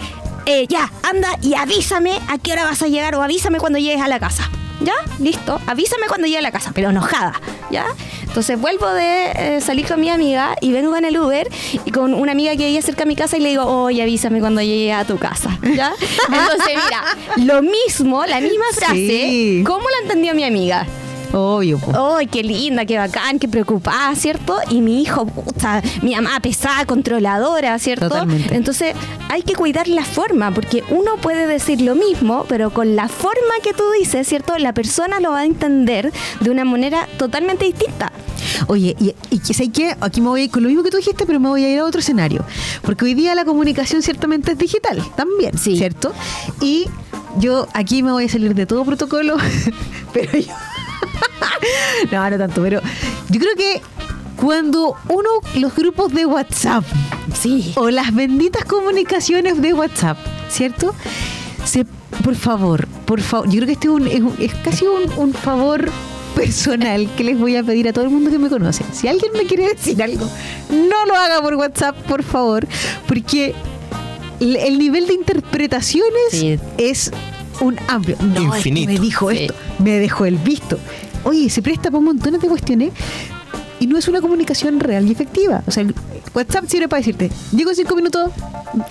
eh, 0.47 0.65
ya, 0.67 0.91
anda 1.03 1.29
y 1.41 1.53
avísame 1.53 2.19
a 2.27 2.37
qué 2.39 2.53
hora 2.53 2.63
vas 2.63 2.81
a 2.81 2.87
llegar 2.87 3.13
o 3.15 3.21
avísame 3.21 3.59
cuando 3.59 3.77
llegues 3.79 4.01
a 4.01 4.07
la 4.07 4.19
casa. 4.19 4.49
¿Ya? 4.79 4.93
Listo. 5.19 5.59
Avísame 5.65 6.05
cuando 6.07 6.27
llegue 6.27 6.37
a 6.37 6.41
la 6.41 6.51
casa, 6.51 6.71
pero 6.73 6.91
enojada. 6.91 7.33
¿Ya? 7.71 7.85
Entonces 8.21 8.59
vuelvo 8.61 8.87
de 8.93 9.31
eh, 9.57 9.61
salir 9.61 9.87
con 9.87 9.99
mi 9.99 10.09
amiga 10.11 10.55
y 10.61 10.71
vengo 10.71 10.95
en 10.95 11.03
el 11.05 11.17
Uber 11.17 11.49
y 11.83 11.89
con 11.91 12.13
una 12.13 12.33
amiga 12.33 12.51
que 12.51 12.65
vivía 12.65 12.81
cerca 12.83 12.99
de 13.03 13.07
mi 13.07 13.15
casa 13.15 13.37
y 13.37 13.39
le 13.39 13.49
digo, 13.49 13.63
oye, 13.65 14.03
avísame 14.03 14.39
cuando 14.39 14.61
llegue 14.61 14.93
a 14.93 15.03
tu 15.05 15.17
casa. 15.17 15.57
¿Ya? 15.63 15.93
Entonces, 16.27 16.75
mira, 16.85 17.03
lo 17.53 17.63
mismo, 17.63 18.23
la 18.27 18.39
misma 18.39 18.65
frase, 18.73 18.93
Sí. 18.95 19.63
¿cómo 19.65 19.89
la 19.89 19.97
entendió 20.03 20.35
mi 20.35 20.43
amiga? 20.43 20.85
Obvio. 21.33 21.79
¡Ay, 22.17 22.27
qué 22.27 22.43
linda, 22.43 22.85
qué 22.85 22.97
bacán, 22.97 23.39
qué 23.39 23.47
preocupada, 23.47 24.15
¿cierto? 24.15 24.57
Y 24.69 24.81
mi 24.81 25.01
hijo, 25.01 25.25
puta, 25.25 25.81
mi 26.01 26.15
mamá 26.15 26.39
pesada, 26.39 26.85
controladora, 26.85 27.77
¿cierto? 27.79 28.09
Totalmente. 28.09 28.55
Entonces, 28.55 28.95
hay 29.29 29.41
que 29.43 29.53
cuidar 29.53 29.87
la 29.87 30.03
forma, 30.05 30.51
porque 30.53 30.83
uno 30.89 31.17
puede 31.21 31.45
decir 31.47 31.81
lo 31.81 31.95
mismo, 31.95 32.45
pero 32.47 32.69
con 32.71 32.95
la 32.95 33.07
forma 33.07 33.53
que 33.63 33.73
tú 33.73 33.83
dices, 33.99 34.27
¿cierto? 34.27 34.57
La 34.57 34.73
persona 34.73 35.19
lo 35.19 35.31
va 35.31 35.39
a 35.39 35.45
entender 35.45 36.11
de 36.39 36.49
una 36.49 36.63
manera 36.65 37.07
totalmente 37.17 37.65
distinta. 37.65 38.11
Oye, 38.67 38.95
y, 38.99 39.13
y 39.29 39.39
sé 39.53 39.69
que 39.69 39.95
aquí 39.99 40.21
me 40.21 40.29
voy 40.29 40.41
a 40.41 40.43
ir 40.45 40.51
con 40.51 40.63
lo 40.63 40.69
mismo 40.69 40.83
que 40.83 40.89
tú 40.91 40.97
dijiste, 40.97 41.25
pero 41.25 41.39
me 41.39 41.49
voy 41.49 41.63
a 41.63 41.69
ir 41.71 41.79
a 41.79 41.85
otro 41.85 41.99
escenario. 41.99 42.45
Porque 42.81 43.05
hoy 43.05 43.13
día 43.13 43.35
la 43.35 43.45
comunicación 43.45 44.01
ciertamente 44.01 44.53
es 44.53 44.57
digital, 44.57 45.03
también, 45.15 45.57
Sí. 45.57 45.77
¿cierto? 45.77 46.13
Y 46.61 46.85
yo 47.39 47.67
aquí 47.73 48.01
me 48.01 48.11
voy 48.11 48.25
a 48.25 48.29
salir 48.29 48.55
de 48.55 48.65
todo 48.65 48.85
protocolo, 48.85 49.35
pero 50.13 50.31
yo. 50.39 50.53
No, 52.11 52.29
no 52.29 52.37
tanto, 52.37 52.61
pero 52.61 52.81
yo 53.29 53.39
creo 53.39 53.55
que 53.55 53.81
cuando 54.35 54.95
uno, 55.09 55.29
los 55.55 55.75
grupos 55.75 56.13
de 56.13 56.25
WhatsApp, 56.25 56.83
Sí. 57.33 57.73
o 57.75 57.89
las 57.89 58.13
benditas 58.13 58.65
comunicaciones 58.65 59.61
de 59.61 59.73
WhatsApp, 59.73 60.17
¿cierto? 60.49 60.93
Se, 61.65 61.85
por 62.23 62.35
favor, 62.35 62.87
por 63.05 63.21
favor, 63.21 63.47
yo 63.49 63.55
creo 63.55 63.65
que 63.67 63.73
este 63.73 63.87
es, 63.87 63.93
un- 63.93 64.07
es 64.07 64.19
un- 64.21 64.35
es 64.39 64.53
casi 64.63 64.85
un, 64.85 65.11
un 65.17 65.33
favor 65.33 65.89
personal 66.35 67.09
que 67.17 67.23
les 67.23 67.37
voy 67.37 67.55
a 67.55 67.63
pedir 67.63 67.87
a 67.87 67.93
todo 67.93 68.05
el 68.05 68.11
mundo 68.11 68.29
que 68.29 68.37
me 68.37 68.47
conoce. 68.49 68.83
Si 68.93 69.07
alguien 69.07 69.31
me 69.33 69.45
quiere 69.45 69.67
decir 69.69 70.01
algo, 70.03 70.29
no 70.69 71.05
lo 71.07 71.15
haga 71.15 71.41
por 71.41 71.55
WhatsApp, 71.55 71.95
por 72.07 72.21
favor, 72.23 72.67
porque 73.07 73.55
el, 74.39 74.55
el 74.55 74.77
nivel 74.77 75.07
de 75.07 75.13
interpretaciones 75.15 76.11
Sí. 76.31 76.59
es 76.77 77.11
un 77.59 77.75
amplio. 77.87 78.17
No, 78.21 78.53
es 78.53 78.63
que 78.63 78.69
Infinito. 78.69 78.91
me 78.93 78.99
dijo 78.99 79.31
Sí. 79.31 79.37
esto, 79.39 79.55
me 79.79 79.91
dejó 79.99 80.25
el 80.25 80.37
visto. 80.37 80.77
Oye, 81.23 81.49
se 81.49 81.61
presta 81.61 81.83
para 81.83 81.99
un 81.99 82.05
montón 82.05 82.33
de 82.33 82.47
cuestiones 82.47 82.93
y 83.79 83.87
no 83.87 83.97
es 83.97 84.07
una 84.07 84.21
comunicación 84.21 84.79
real 84.79 85.07
y 85.07 85.11
efectiva. 85.11 85.63
O 85.67 85.71
sea, 85.71 85.83
el, 85.83 85.93
WhatsApp 86.33 86.65
sirve 86.67 86.87
para 86.87 86.99
decirte, 86.99 87.31
llego 87.51 87.71
en 87.71 87.75
cinco 87.75 87.95
minutos, 87.95 88.31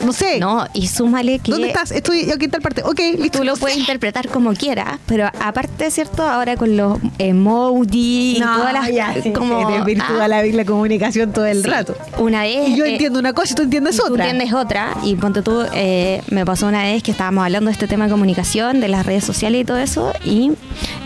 no 0.04 0.12
sé. 0.12 0.40
No, 0.40 0.66
y 0.74 0.88
súmale 0.88 1.38
que 1.38 1.52
¿Dónde 1.52 1.68
estás? 1.68 1.92
Estoy 1.92 2.30
aquí 2.30 2.46
en 2.46 2.50
tal 2.50 2.60
parte. 2.60 2.82
Ok, 2.82 2.98
listo. 3.18 3.38
tú 3.38 3.44
lo 3.44 3.56
puedes 3.56 3.76
interpretar 3.76 4.28
como 4.28 4.52
quieras, 4.54 4.98
pero 5.06 5.28
aparte, 5.40 5.90
¿cierto? 5.90 6.24
Ahora 6.24 6.56
con 6.56 6.76
los 6.76 6.98
emojis 7.18 8.38
y 8.38 8.40
No, 8.40 8.56
todas 8.56 8.72
las 8.72 8.88
ya, 8.90 9.14
sí, 9.22 9.32
como 9.32 9.68
se 9.68 9.76
desvirtúa 9.78 10.24
ah, 10.24 10.28
la, 10.28 10.42
la 10.44 10.64
comunicación 10.64 11.32
todo 11.32 11.46
el 11.46 11.62
sí. 11.62 11.68
rato. 11.68 11.96
Una 12.18 12.42
vez 12.42 12.70
Y 12.70 12.76
yo 12.76 12.84
eh, 12.84 12.92
entiendo 12.92 13.20
una 13.20 13.32
cosa 13.32 13.52
y 13.52 13.54
tú 13.54 13.62
entiendes 13.62 13.94
y 13.94 13.98
tú 13.98 14.12
otra. 14.12 14.24
entiendes 14.28 14.54
otra. 14.54 14.96
Y 15.04 15.14
ponte 15.14 15.42
tú, 15.42 15.62
eh, 15.72 16.22
me 16.30 16.44
pasó 16.44 16.66
una 16.66 16.82
vez 16.82 17.02
que 17.02 17.12
estábamos 17.12 17.44
hablando 17.44 17.68
de 17.68 17.72
este 17.72 17.86
tema 17.86 18.06
de 18.06 18.10
comunicación, 18.10 18.80
de 18.80 18.88
las 18.88 19.06
redes 19.06 19.24
sociales 19.24 19.60
y 19.60 19.64
todo 19.64 19.78
eso, 19.78 20.12
y 20.24 20.52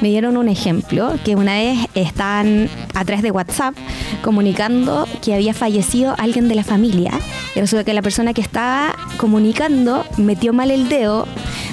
me 0.00 0.08
dieron 0.08 0.36
un 0.36 0.48
ejemplo, 0.48 1.14
que 1.24 1.36
una 1.36 1.54
vez 1.54 1.78
estaban 1.94 2.68
a 2.94 3.04
través 3.04 3.22
de 3.22 3.30
WhatsApp 3.30 3.74
comunicando 4.22 5.06
que 5.22 5.34
había 5.34 5.54
fallecido 5.54 6.14
alguien 6.18 6.48
de 6.48 6.54
la 6.54 6.64
familia. 6.64 7.12
Y 7.54 7.60
resulta 7.60 7.84
que 7.84 7.94
la 7.94 8.02
persona 8.02 8.32
que 8.32 8.40
estaba 8.40 8.94
comunicando 9.16 10.04
metió 10.16 10.52
mal 10.52 10.70
el 10.70 10.88
dedo 10.88 11.26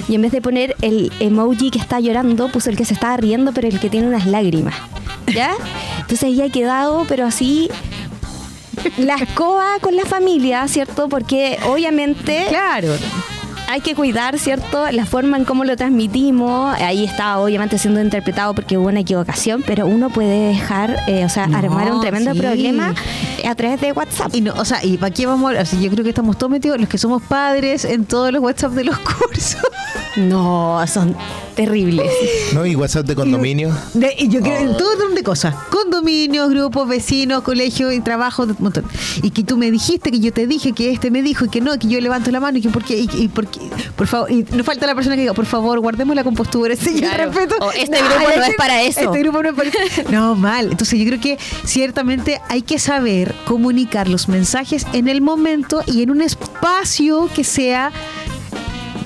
y 0.08 0.14
en 0.14 0.22
vez 0.22 0.32
de 0.32 0.40
poner 0.40 0.74
el 0.82 1.12
emoji 1.20 1.70
que 1.70 1.78
está 1.78 2.00
llorando, 2.00 2.48
puso 2.48 2.70
el 2.70 2.76
que 2.76 2.84
se 2.84 2.94
estaba 2.94 3.16
riendo, 3.16 3.52
pero 3.52 3.68
el 3.68 3.78
que 3.78 3.90
tiene 3.90 4.08
unas 4.08 4.26
lágrimas. 4.26 4.74
¿Ya? 5.34 5.52
Entonces 6.00 6.24
había 6.24 6.48
quedado, 6.50 7.04
pero 7.06 7.26
así 7.26 7.68
la 8.96 9.16
escoba 9.16 9.78
con 9.80 9.96
la 9.96 10.04
familia, 10.04 10.66
¿cierto? 10.68 11.08
Porque 11.08 11.58
obviamente 11.66 12.46
Claro. 12.48 12.88
Hay 13.70 13.82
que 13.82 13.94
cuidar, 13.94 14.38
¿cierto? 14.38 14.90
La 14.90 15.04
forma 15.04 15.36
en 15.36 15.44
cómo 15.44 15.62
lo 15.64 15.76
transmitimos. 15.76 16.74
Ahí 16.80 17.04
está 17.04 17.38
obviamente 17.38 17.76
siendo 17.78 18.00
interpretado 18.00 18.54
porque 18.54 18.78
hubo 18.78 18.88
una 18.88 19.00
equivocación, 19.00 19.62
pero 19.66 19.86
uno 19.86 20.08
puede 20.08 20.48
dejar, 20.48 20.96
eh, 21.06 21.24
o 21.24 21.28
sea, 21.28 21.46
No, 21.46 21.58
armar 21.58 21.92
un 21.92 22.00
tremendo 22.00 22.32
sí. 22.32 22.38
problema 22.40 22.94
a 23.46 23.54
través 23.54 23.80
de 23.80 23.92
WhatsApp. 23.92 24.34
Y 24.34 24.40
no, 24.40 24.54
o 24.54 24.64
sea, 24.64 24.82
¿y 24.84 24.96
para 24.96 25.12
qué 25.12 25.26
vamos 25.26 25.44
a 25.44 25.48
hablar? 25.48 25.62
O 25.64 25.66
sea, 25.66 25.78
yo 25.78 25.90
creo 25.90 26.02
que 26.02 26.08
estamos 26.10 26.38
todos 26.38 26.50
metidos, 26.50 26.80
los 26.80 26.88
que 26.88 26.96
somos 26.96 27.22
padres, 27.22 27.84
en 27.84 28.06
todos 28.06 28.32
los 28.32 28.42
WhatsApp 28.42 28.72
de 28.72 28.84
los 28.84 28.98
cursos. 29.00 29.60
No, 30.16 30.82
son 30.86 31.14
terribles. 31.58 32.08
¿No? 32.54 32.64
Y 32.64 32.76
WhatsApp 32.76 33.04
de 33.04 33.16
condominio. 33.16 33.76
De- 33.92 34.14
y 34.16 34.28
yo 34.28 34.40
creo 34.40 34.58
en 34.58 34.68
Oh. 34.68 34.76
todo 34.76 34.90
orden 34.92 35.16
de 35.16 35.24
cosas. 35.24 35.56
Condominios, 35.70 36.50
grupos, 36.50 36.88
vecinos, 36.88 37.42
colegios 37.42 37.92
y 37.92 38.00
trabajo, 38.00 38.44
un 38.44 38.54
montón. 38.60 38.84
Y 39.24 39.30
que 39.32 39.42
tú 39.42 39.56
me 39.56 39.68
dijiste, 39.72 40.12
que 40.12 40.20
yo 40.20 40.32
te 40.32 40.46
dije, 40.46 40.72
que 40.72 40.92
este 40.92 41.10
me 41.10 41.20
dijo 41.20 41.46
y 41.46 41.48
que 41.48 41.60
no, 41.60 41.76
que 41.76 41.88
yo 41.88 42.00
levanto 42.00 42.30
la 42.30 42.38
mano 42.38 42.58
y 42.58 42.60
que 42.62 42.68
por 42.68 42.84
qué, 42.84 42.96
y, 43.00 43.08
y 43.12 43.26
por 43.26 43.48
qué, 43.48 43.58
por 43.96 44.06
favor, 44.06 44.30
y 44.30 44.44
nos 44.52 44.64
falta 44.64 44.86
la 44.86 44.94
persona 44.94 45.16
que 45.16 45.22
diga, 45.22 45.34
por 45.34 45.46
favor, 45.46 45.80
guardemos 45.80 46.14
la 46.14 46.22
compostura, 46.22 46.74
ese 46.74 46.92
Claro. 46.94 47.24
respeto. 47.32 47.56
O 47.60 47.72
este 47.72 47.98
grupo 47.98 48.30
no 48.36 48.44
es 48.44 48.54
para 48.56 48.82
eso. 48.82 49.00
Este 49.00 49.18
grupo 49.18 49.42
no 49.42 49.48
es 49.48 49.54
para 49.56 49.70
No, 50.12 50.36
mal. 50.36 50.70
Entonces 50.70 50.96
yo 50.96 51.06
creo 51.06 51.20
que 51.20 51.38
ciertamente 51.64 52.40
hay 52.48 52.62
que 52.62 52.78
saber 52.78 53.34
comunicar 53.46 54.06
los 54.08 54.28
mensajes 54.28 54.86
en 54.92 55.08
el 55.08 55.20
momento 55.22 55.82
y 55.86 56.02
en 56.04 56.10
un 56.12 56.22
espacio 56.22 57.28
que 57.34 57.42
sea 57.42 57.90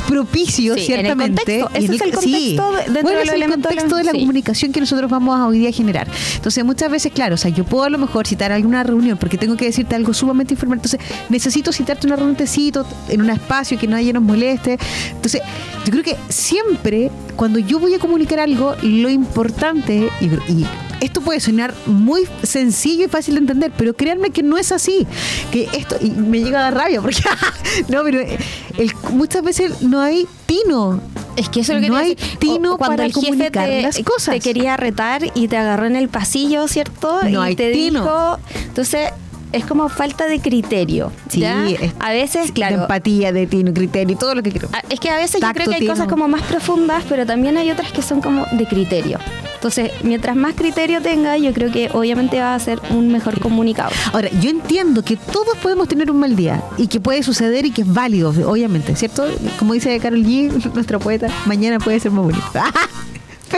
propicio, 0.08 0.74
Sí, 0.74 0.92
en 0.92 1.00
el 1.00 1.04
ciertamente. 1.06 1.60
contexto. 1.60 1.70
Ese 1.78 1.94
es 1.94 2.00
el 2.00 2.18
sí. 2.20 2.56
contexto 2.56 2.92
de- 2.92 3.02
Bueno, 3.02 3.18
de 3.18 3.24
es 3.24 3.32
el 3.32 3.46
contexto 3.50 3.96
de 3.96 4.04
la 4.04 4.12
sí. 4.12 4.20
comunicación 4.20 4.72
que 4.72 4.80
nosotros 4.80 5.10
vamos 5.10 5.38
a 5.38 5.46
hoy 5.46 5.58
día 5.58 5.68
a 5.70 5.72
generar. 5.72 6.08
Entonces, 6.36 6.64
muchas 6.64 6.90
veces, 6.90 7.12
claro, 7.12 7.34
o 7.34 7.38
sea, 7.38 7.50
yo 7.50 7.64
puedo 7.64 7.84
a 7.84 7.90
lo 7.90 7.98
mejor 7.98 8.26
citar 8.26 8.52
alguna 8.52 8.82
reunión 8.82 9.18
porque 9.18 9.38
tengo 9.38 9.56
que 9.56 9.64
decirte 9.66 9.94
algo 9.94 10.12
sumamente 10.14 10.54
informal. 10.54 10.78
Entonces, 10.78 11.00
necesito 11.28 11.72
citarte 11.72 12.06
una 12.06 12.16
reunión, 12.16 12.36
te 12.36 12.46
cito 12.46 12.86
en 13.08 13.20
un 13.22 13.30
espacio 13.30 13.78
que 13.78 13.86
nadie 13.86 14.12
nos 14.12 14.22
moleste. 14.22 14.78
Entonces, 15.12 15.40
yo 15.84 15.90
creo 15.90 16.02
que 16.04 16.16
siempre, 16.28 17.10
cuando 17.36 17.58
yo 17.58 17.78
voy 17.78 17.94
a 17.94 17.98
comunicar 17.98 18.40
algo, 18.40 18.74
lo 18.82 19.08
importante, 19.08 20.08
y, 20.20 20.24
y 20.52 20.66
esto 21.02 21.20
puede 21.20 21.40
sonar 21.40 21.74
muy 21.86 22.22
sencillo 22.42 23.04
y 23.04 23.08
fácil 23.08 23.34
de 23.34 23.40
entender, 23.40 23.72
pero 23.76 23.94
créanme 23.94 24.30
que 24.30 24.42
no 24.42 24.56
es 24.56 24.72
así. 24.72 25.06
Que 25.50 25.68
esto, 25.74 25.96
y 26.00 26.10
me 26.10 26.40
llega 26.40 26.60
a 26.60 26.62
dar 26.70 26.74
rabia, 26.74 27.00
porque, 27.02 27.20
no, 27.88 28.02
pero 28.04 28.20
el- 28.20 28.92
muchas 29.12 29.42
veces 29.42 29.82
no 29.82 30.00
hay 30.00 30.26
tino. 30.46 31.00
Es 31.36 31.48
que 31.48 31.60
eso 31.60 31.72
es 31.72 31.78
lo 31.78 31.82
que 31.82 31.88
No 31.90 31.96
te 31.96 32.02
hay 32.04 32.14
decir. 32.14 32.38
tino 32.38 32.74
O 32.74 32.78
cuando 32.78 32.96
para 32.96 33.06
el 33.06 33.12
jefe 33.14 33.26
comunicar 33.26 33.66
te, 33.68 33.82
las 33.82 33.98
cosas. 34.00 34.34
te 34.34 34.40
quería 34.40 34.76
retar 34.76 35.22
y 35.34 35.48
te 35.48 35.56
agarró 35.56 35.86
en 35.86 35.96
el 35.96 36.08
pasillo, 36.08 36.68
¿cierto? 36.68 37.20
No 37.24 37.28
y 37.44 37.48
hay 37.48 37.56
te 37.56 37.72
tino. 37.72 38.02
dijo, 38.02 38.38
entonces 38.66 39.10
es 39.52 39.64
como 39.66 39.88
falta 39.88 40.26
de 40.26 40.40
criterio. 40.40 41.10
Sí, 41.28 41.44
a 41.44 42.10
veces, 42.12 42.48
De 42.48 42.52
claro. 42.52 42.82
empatía, 42.82 43.32
de 43.32 43.46
tino, 43.46 43.72
criterio, 43.74 44.16
todo 44.16 44.34
lo 44.34 44.42
que 44.42 44.50
quiero. 44.50 44.68
a- 44.72 44.82
Es 44.88 45.00
que 45.00 45.10
a 45.10 45.16
veces 45.16 45.40
yo 45.40 45.48
creo 45.52 45.66
que 45.68 45.74
hay 45.74 45.80
tino. 45.80 45.92
cosas 45.92 46.06
como 46.08 46.28
más 46.28 46.42
profundas, 46.42 47.02
pero 47.08 47.26
también 47.26 47.56
hay 47.56 47.70
otras 47.70 47.92
que 47.92 48.02
son 48.02 48.20
como 48.20 48.46
de 48.52 48.66
criterio. 48.66 49.18
Entonces, 49.62 49.92
mientras 50.02 50.34
más 50.34 50.56
criterio 50.56 51.00
tenga, 51.00 51.36
yo 51.36 51.52
creo 51.52 51.70
que 51.70 51.88
obviamente 51.92 52.40
va 52.40 52.52
a 52.52 52.58
ser 52.58 52.80
un 52.90 53.12
mejor 53.12 53.38
comunicado. 53.38 53.92
Ahora, 54.12 54.28
yo 54.40 54.50
entiendo 54.50 55.04
que 55.04 55.16
todos 55.16 55.56
podemos 55.58 55.86
tener 55.86 56.10
un 56.10 56.18
mal 56.18 56.34
día 56.34 56.64
y 56.78 56.88
que 56.88 56.98
puede 56.98 57.22
suceder 57.22 57.64
y 57.64 57.70
que 57.70 57.82
es 57.82 57.94
válido, 57.94 58.30
obviamente, 58.50 58.96
¿cierto? 58.96 59.24
Como 59.60 59.74
dice 59.74 59.96
Carol 60.00 60.24
G, 60.24 60.72
nuestra 60.74 60.98
poeta, 60.98 61.28
mañana 61.46 61.78
puede 61.78 62.00
ser 62.00 62.10
más 62.10 62.24
bonito. 62.24 62.44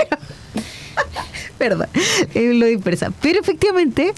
Pero, 1.59 1.79
perdón, 1.79 1.89
lo 2.35 2.67
dispersa. 2.67 3.11
Pero 3.23 3.41
efectivamente, 3.41 4.13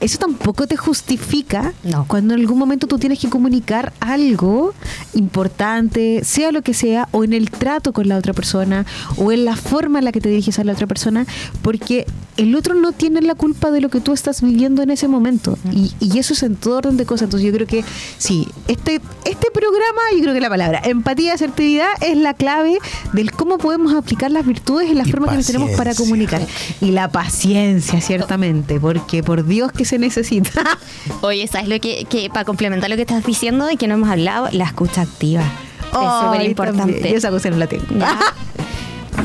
eso 0.00 0.18
tampoco 0.18 0.66
te 0.66 0.76
justifica 0.76 1.72
No. 1.84 2.04
cuando 2.08 2.34
en 2.34 2.40
algún 2.40 2.58
momento 2.58 2.86
tú 2.86 2.98
tienes 2.98 3.18
que 3.18 3.28
comunicar 3.28 3.92
algo 4.00 4.72
importante, 5.14 6.22
sea 6.24 6.52
lo 6.52 6.62
que 6.62 6.74
sea, 6.74 7.08
o 7.12 7.24
en 7.24 7.32
el 7.32 7.50
trato 7.50 7.92
con 7.92 8.08
la 8.08 8.16
otra 8.16 8.32
persona, 8.32 8.86
o 9.16 9.30
en 9.32 9.44
la 9.44 9.56
forma 9.56 9.98
en 9.98 10.04
la 10.06 10.12
que 10.12 10.20
te 10.20 10.28
diriges 10.28 10.58
a 10.58 10.64
la 10.64 10.72
otra 10.72 10.86
persona, 10.86 11.26
porque 11.62 12.06
el 12.36 12.54
otro 12.56 12.74
no 12.74 12.92
tiene 12.92 13.20
la 13.20 13.34
culpa 13.34 13.70
de 13.70 13.80
lo 13.82 13.90
que 13.90 14.00
tú 14.00 14.12
estás 14.12 14.40
viviendo 14.40 14.82
en 14.82 14.90
ese 14.90 15.08
momento. 15.08 15.58
Y, 15.72 15.92
y 16.00 16.18
eso 16.18 16.32
es 16.32 16.42
en 16.42 16.56
todo 16.56 16.78
orden 16.78 16.96
de 16.96 17.04
cosas. 17.04 17.24
Entonces 17.24 17.46
yo 17.46 17.52
creo 17.52 17.66
que 17.66 17.84
sí, 18.16 18.48
este, 18.66 19.00
este 19.26 19.50
programa, 19.52 20.00
yo 20.16 20.22
creo 20.22 20.32
que 20.34 20.40
la 20.40 20.48
palabra 20.48 20.80
empatía 20.84 21.26
y 21.26 21.30
asertividad 21.30 21.88
es 22.00 22.16
la 22.16 22.32
clave 22.32 22.78
del 23.12 23.30
cómo 23.32 23.58
podemos 23.58 23.92
aplicar 23.92 24.30
las 24.30 24.46
virtudes 24.46 24.90
en 24.90 24.96
la 24.98 25.04
Y 25.06 25.10
forma 25.10 25.36
que 25.36 25.42
tenemos 25.42 25.70
para 25.72 25.94
comunicar. 25.94 26.40
Y 26.80 26.92
la 26.92 27.08
paciencia, 27.08 28.00
ciertamente, 28.00 28.80
porque 28.80 29.22
por 29.22 29.44
Dios 29.46 29.70
que 29.72 29.84
se 29.90 29.98
necesita. 29.98 30.78
Oye, 31.20 31.46
¿sabes 31.46 31.68
lo 31.68 31.78
que, 31.80 32.04
que 32.08 32.28
para 32.30 32.44
complementar 32.44 32.88
lo 32.88 32.96
que 32.96 33.02
estás 33.02 33.24
diciendo 33.24 33.70
y 33.70 33.76
que 33.76 33.86
no 33.88 33.94
hemos 33.94 34.08
hablado? 34.08 34.48
La 34.52 34.64
escucha 34.64 35.02
activa. 35.02 35.42
es 35.42 35.88
Ay, 35.92 36.24
súper 36.26 36.42
importante. 36.42 37.10
Yo 37.10 37.16
esa 37.18 37.30
cosa 37.30 37.50
no 37.50 37.56
la 37.56 37.66
tengo. 37.66 37.84
¿Ya? 37.98 38.18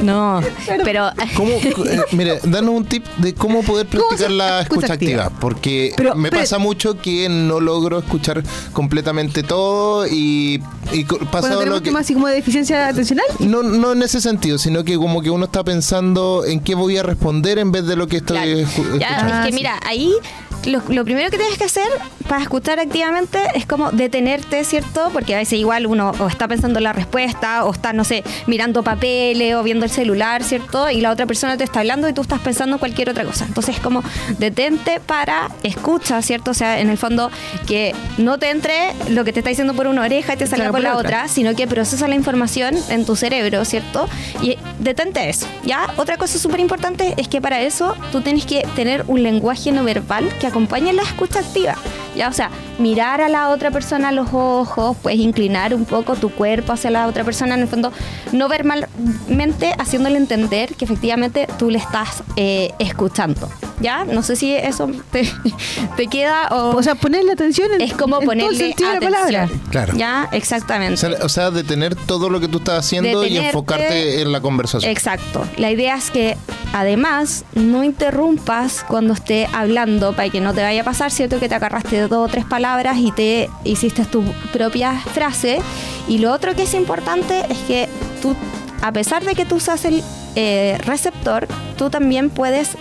No, 0.03 0.41
pero 0.83 1.09
¿Cómo, 1.37 1.51
eh, 1.53 2.01
mire, 2.11 2.39
danos 2.43 2.71
un 2.75 2.85
tip 2.85 3.05
de 3.17 3.33
cómo 3.33 3.63
poder 3.63 3.87
¿Cómo 3.87 4.03
practicar 4.09 4.31
la 4.31 4.61
escucha 4.61 4.79
escucha 4.87 4.93
activa? 4.93 5.23
activa. 5.25 5.39
Porque 5.39 5.93
Pero, 5.95 6.15
me 6.15 6.29
pero- 6.29 6.41
pasa 6.41 6.57
mucho 6.57 6.97
que 6.99 7.29
no 7.29 7.59
logro 7.61 7.99
escuchar 7.99 8.43
completamente 8.73 9.41
todo 9.41 10.05
y, 10.05 10.61
y 10.91 11.03
co- 11.05 11.17
pasa 11.19 11.29
Cuando 11.47 11.59
tenemos 11.59 11.79
lo 11.79 11.83
que. 11.93 11.97
así 11.97 12.13
como 12.13 12.27
de 12.27 12.35
deficiencia 12.35 12.87
atencional. 12.89 13.25
No, 13.39 13.63
no 13.63 13.93
en 13.93 14.03
ese 14.03 14.19
sentido, 14.19 14.57
sino 14.57 14.83
que 14.83 14.97
como 14.97 15.21
que 15.21 15.29
uno 15.29 15.45
está 15.45 15.63
pensando 15.63 16.43
en 16.45 16.59
qué 16.59 16.75
voy 16.75 16.97
a 16.97 17.03
responder 17.03 17.57
en 17.57 17.71
vez 17.71 17.85
de 17.87 17.95
lo 17.95 18.07
que 18.07 18.17
estoy 18.17 18.35
Claro. 18.37 18.51
escu- 18.51 18.99
Ya, 18.99 19.07
escuchando. 19.07 19.33
Ah, 19.33 19.39
es 19.39 19.45
que 19.45 19.51
sí. 19.51 19.55
mira, 19.57 19.79
ahí 19.85 20.13
lo, 20.65 20.81
lo 20.89 21.05
primero 21.05 21.29
que 21.29 21.37
tienes 21.37 21.57
que 21.57 21.65
hacer 21.65 21.87
para 22.27 22.41
escuchar 22.41 22.79
activamente 22.79 23.39
es 23.55 23.65
como 23.65 23.91
detenerte, 23.91 24.63
¿cierto? 24.63 25.09
Porque 25.13 25.35
a 25.35 25.37
veces 25.37 25.59
igual 25.59 25.85
uno 25.87 26.11
o 26.19 26.27
está 26.27 26.47
pensando 26.47 26.79
en 26.79 26.83
la 26.83 26.93
respuesta 26.93 27.65
o 27.65 27.71
está, 27.71 27.93
no 27.93 28.03
sé, 28.03 28.23
mirando 28.47 28.83
papeles 28.83 29.55
o 29.55 29.63
viendo 29.63 29.85
el 29.85 29.91
celular, 29.91 30.43
¿cierto? 30.43 30.89
Y 30.89 31.01
la 31.01 31.11
otra 31.11 31.25
persona 31.25 31.57
te 31.57 31.63
está 31.63 31.79
hablando 31.81 32.09
y 32.09 32.13
tú 32.13 32.21
estás 32.21 32.39
pensando 32.39 32.75
en 32.75 32.79
cualquier 32.79 33.09
otra 33.09 33.23
cosa. 33.25 33.45
Entonces 33.45 33.75
es 33.75 33.81
como 33.81 34.03
detente 34.39 34.99
para 34.99 35.49
escucha, 35.63 36.21
¿cierto? 36.21 36.51
O 36.51 36.53
sea, 36.53 36.79
en 36.79 36.89
el 36.89 36.97
fondo 36.97 37.29
que 37.67 37.93
no 38.17 38.37
te 38.39 38.49
entre 38.49 38.93
lo 39.09 39.23
que 39.23 39.31
te 39.33 39.39
está 39.39 39.49
diciendo 39.49 39.73
por 39.73 39.87
una 39.87 40.01
oreja 40.01 40.33
y 40.33 40.37
te 40.37 40.47
salga 40.47 40.65
Claro, 40.65 40.71
por 40.71 40.81
por 40.81 40.83
la 40.83 40.97
otra. 40.97 41.19
otra, 41.19 41.27
sino 41.27 41.55
que 41.55 41.67
procesa 41.67 42.07
la 42.07 42.15
información 42.15 42.75
en 42.89 43.05
tu 43.05 43.15
cerebro, 43.15 43.63
¿cierto? 43.65 44.07
Y 44.41 44.57
detente 44.79 45.29
eso, 45.29 45.47
¿ya? 45.63 45.87
Otra 45.97 46.17
cosa 46.17 46.39
súper 46.39 46.59
importante 46.59 47.13
es 47.17 47.27
que 47.27 47.41
para 47.41 47.61
eso 47.61 47.95
tú 48.11 48.21
tienes 48.21 48.45
que 48.45 48.65
tener 48.75 49.03
un 49.07 49.21
lenguaje 49.23 49.71
no 49.71 49.83
verbal 49.83 50.27
que 50.39 50.47
acompañe 50.47 50.93
la 50.93 51.03
escucha 51.03 51.39
activa, 51.39 51.75
¿ya? 52.15 52.29
O 52.29 52.33
sea, 52.33 52.49
mirar 52.79 53.21
a 53.21 53.29
la 53.29 53.49
otra 53.49 53.71
persona 53.71 54.09
a 54.09 54.11
los 54.11 54.29
ojos, 54.33 54.97
puedes 55.01 55.19
inclinar 55.19 55.73
un 55.73 55.85
poco 55.85 56.15
tu 56.15 56.29
cuerpo 56.29 56.73
hacia 56.73 56.89
la 56.91 57.07
otra 57.07 57.23
persona, 57.23 57.55
en 57.55 57.61
el 57.61 57.67
fondo, 57.67 57.91
no 58.31 58.47
verbalmente 58.49 59.73
haciéndole 59.77 60.17
entender 60.17 60.75
que 60.75 60.85
efectivamente 60.85 61.47
tú 61.57 61.69
le 61.69 61.77
estás 61.77 62.23
eh, 62.35 62.71
escuchando, 62.79 63.49
¿ya? 63.79 64.05
No 64.05 64.21
sé 64.23 64.35
si 64.35 64.53
eso 64.53 64.89
te, 65.11 65.29
te 65.97 66.07
queda 66.07 66.47
o... 66.49 66.75
O 66.75 66.83
sea, 66.83 66.95
ponerle 66.95 67.31
atención 67.33 67.71
en, 67.73 67.81
es 67.81 67.93
como 67.93 68.17
en 68.21 68.23
todo 68.27 68.31
el 68.33 68.39
ponerle 68.39 68.57
sentido 68.57 68.91
de 68.91 68.99
la 68.99 69.07
atención. 69.07 69.47
palabra. 69.49 69.69
Claro. 69.71 69.93
Ya, 69.97 70.29
O 70.31 70.35
exactamente. 70.35 70.97
sea, 70.97 71.09
o 71.21 71.29
sea, 71.29 71.51
detener 71.51 71.95
todo 71.95 72.29
lo 72.29 72.39
que 72.39 72.47
tú 72.47 72.57
estás 72.59 72.79
haciendo 72.79 73.25
y 73.25 73.37
enfocarte 73.37 74.21
en 74.21 74.31
la 74.31 74.41
conversación. 74.41 74.91
Exacto. 74.91 75.45
La 75.57 75.71
idea 75.71 75.95
es 75.95 76.11
que 76.11 76.37
además 76.73 77.45
no 77.53 77.83
interrumpas 77.83 78.85
cuando 78.87 79.13
esté 79.13 79.47
hablando 79.53 80.13
para 80.15 80.29
que 80.29 80.41
no 80.41 80.53
te 80.53 80.61
vaya 80.61 80.81
a 80.81 80.85
pasar, 80.85 81.11
¿cierto? 81.11 81.39
Que 81.39 81.49
te 81.49 81.55
agarraste 81.55 82.04
de 82.09 82.15
dos 82.15 82.27
o 82.27 82.31
tres 82.31 82.45
palabras 82.45 82.97
y 82.97 83.11
te 83.11 83.49
hiciste 83.63 84.05
tu 84.05 84.23
propia 84.53 84.93
frase. 85.13 85.59
Y 86.07 86.19
lo 86.19 86.31
otro 86.31 86.55
que 86.55 86.63
es 86.63 86.73
importante 86.73 87.41
es 87.49 87.57
que 87.67 87.89
tú, 88.21 88.35
a 88.81 88.91
pesar 88.91 89.23
de 89.23 89.35
que 89.35 89.45
tú 89.45 89.59
seas 89.59 89.85
el 89.85 90.03
eh, 90.35 90.77
receptor, 90.85 91.47
tú 91.77 91.89
también 91.89 92.29
puedes 92.29 92.71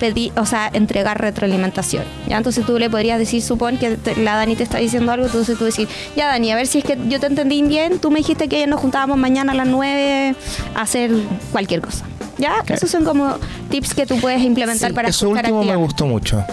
pedir, 0.00 0.32
o 0.36 0.44
sea, 0.44 0.68
entregar 0.72 1.20
retroalimentación. 1.20 2.02
¿ya? 2.28 2.36
Entonces 2.36 2.66
tú 2.66 2.78
le 2.78 2.90
podrías 2.90 3.18
decir, 3.18 3.40
supón 3.42 3.78
que 3.78 3.96
te- 3.96 4.16
la 4.16 4.34
Dani 4.36 4.56
te 4.56 4.64
está 4.64 4.78
diciendo 4.78 5.12
algo, 5.12 5.26
entonces 5.26 5.56
tú 5.56 5.64
decir, 5.64 5.88
ya 6.16 6.26
Dani, 6.26 6.50
a 6.50 6.56
ver 6.56 6.66
si 6.66 6.78
es 6.78 6.84
que 6.84 6.98
yo 7.08 7.20
te 7.20 7.26
entendí 7.26 7.62
bien, 7.62 8.00
tú 8.00 8.10
me 8.10 8.18
dijiste 8.18 8.48
que 8.48 8.66
nos 8.66 8.80
juntábamos 8.80 9.16
mañana 9.16 9.52
a 9.52 9.54
las 9.54 9.68
9 9.68 10.34
a 10.74 10.80
hacer 10.80 11.12
cualquier 11.52 11.80
cosa. 11.80 12.04
¿Ya? 12.36 12.56
Esos 12.66 12.90
son 12.90 13.04
como 13.04 13.36
tips 13.70 13.94
que 13.94 14.06
tú 14.06 14.16
puedes 14.20 14.42
implementar 14.42 14.92
para 14.92 15.08
Eso 15.10 15.28
último 15.30 15.62
me 15.62 15.76
gustó 15.76 16.04
mucho. 16.06 16.44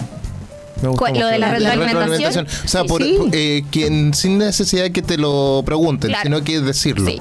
¿Lo 0.82 1.26
de 1.26 1.38
la 1.38 1.50
retroalimentación? 1.52 2.46
O 2.64 2.68
sea, 2.68 2.84
por, 2.84 3.02
Sí. 3.02 3.16
eh, 3.32 3.64
quien, 3.70 4.12
sin 4.14 4.38
necesidad 4.38 4.82
de 4.84 4.92
que 4.92 5.02
te 5.02 5.16
lo 5.16 5.62
pregunten, 5.64 6.10
Claro. 6.10 6.22
sino 6.24 6.42
que 6.44 6.60
decirlo. 6.60 7.08
Sí. 7.08 7.20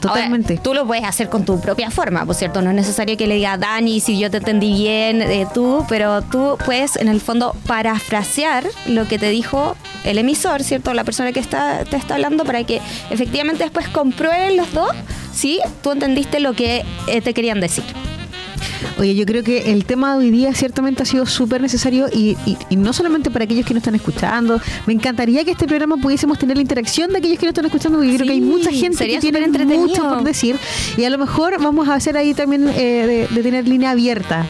Totalmente. 0.00 0.54
Ahora, 0.54 0.62
tú 0.62 0.74
lo 0.74 0.86
puedes 0.86 1.04
hacer 1.04 1.28
con 1.28 1.44
tu 1.44 1.60
propia 1.60 1.90
forma, 1.90 2.24
por 2.26 2.34
cierto. 2.34 2.62
No 2.62 2.70
es 2.70 2.76
necesario 2.76 3.16
que 3.16 3.26
le 3.26 3.36
diga 3.36 3.56
Dani 3.56 4.00
si 4.00 4.18
yo 4.18 4.30
te 4.30 4.38
entendí 4.38 4.72
bien, 4.72 5.22
eh, 5.22 5.46
tú, 5.54 5.84
pero 5.88 6.22
tú 6.22 6.56
puedes, 6.64 6.96
en 6.96 7.08
el 7.08 7.20
fondo, 7.20 7.54
parafrasear 7.66 8.64
lo 8.86 9.06
que 9.06 9.18
te 9.18 9.30
dijo 9.30 9.76
el 10.04 10.18
emisor, 10.18 10.62
¿cierto? 10.64 10.92
La 10.94 11.04
persona 11.04 11.32
que 11.32 11.40
está, 11.40 11.84
te 11.84 11.96
está 11.96 12.14
hablando 12.14 12.44
para 12.44 12.64
que 12.64 12.80
efectivamente 13.10 13.62
después 13.62 13.86
comprueben 13.88 14.56
los 14.56 14.72
dos 14.72 14.90
si 15.32 15.60
tú 15.82 15.92
entendiste 15.92 16.40
lo 16.40 16.54
que 16.54 16.84
eh, 17.06 17.20
te 17.20 17.32
querían 17.34 17.60
decir. 17.60 17.84
Oye, 18.98 19.14
yo 19.14 19.24
creo 19.26 19.42
que 19.42 19.72
el 19.72 19.84
tema 19.84 20.12
de 20.12 20.18
hoy 20.24 20.30
día 20.30 20.54
ciertamente 20.54 21.02
ha 21.02 21.06
sido 21.06 21.26
súper 21.26 21.60
necesario 21.60 22.08
y, 22.12 22.36
y- 22.46 22.56
y 22.70 22.76
no 22.76 22.92
solamente 22.92 23.30
para 23.30 23.44
aquellos 23.44 23.64
que 23.66 23.74
nos 23.74 23.82
están 23.82 23.94
escuchando. 23.94 24.60
Me 24.86 24.92
encantaría 24.92 25.44
que 25.44 25.52
este 25.52 25.66
programa 25.66 25.96
pudiésemos 25.96 26.38
tener 26.38 26.56
la 26.56 26.62
interacción 26.62 27.10
de 27.10 27.18
aquellos 27.18 27.38
que 27.38 27.46
nos 27.46 27.50
están 27.52 27.66
escuchando 27.66 27.98
porque 27.98 28.14
creo 28.14 28.26
que 28.26 28.32
hay 28.32 28.40
Sí, 28.40 28.44
mucha 28.46 28.70
gente 28.70 28.96
sería 28.98 29.20
que 29.20 29.30
tiene 29.32 29.64
mucho 29.78 30.02
por 30.08 30.24
decir 30.24 30.56
y 30.96 31.04
a 31.04 31.10
lo 31.10 31.18
mejor 31.18 31.62
vamos 31.62 31.88
a 31.88 31.94
hacer 31.94 32.16
ahí 32.16 32.34
también 32.34 32.68
eh, 32.68 33.26
de, 33.30 33.34
de 33.34 33.42
tener 33.42 33.66
línea 33.68 33.90
abierta. 33.92 34.46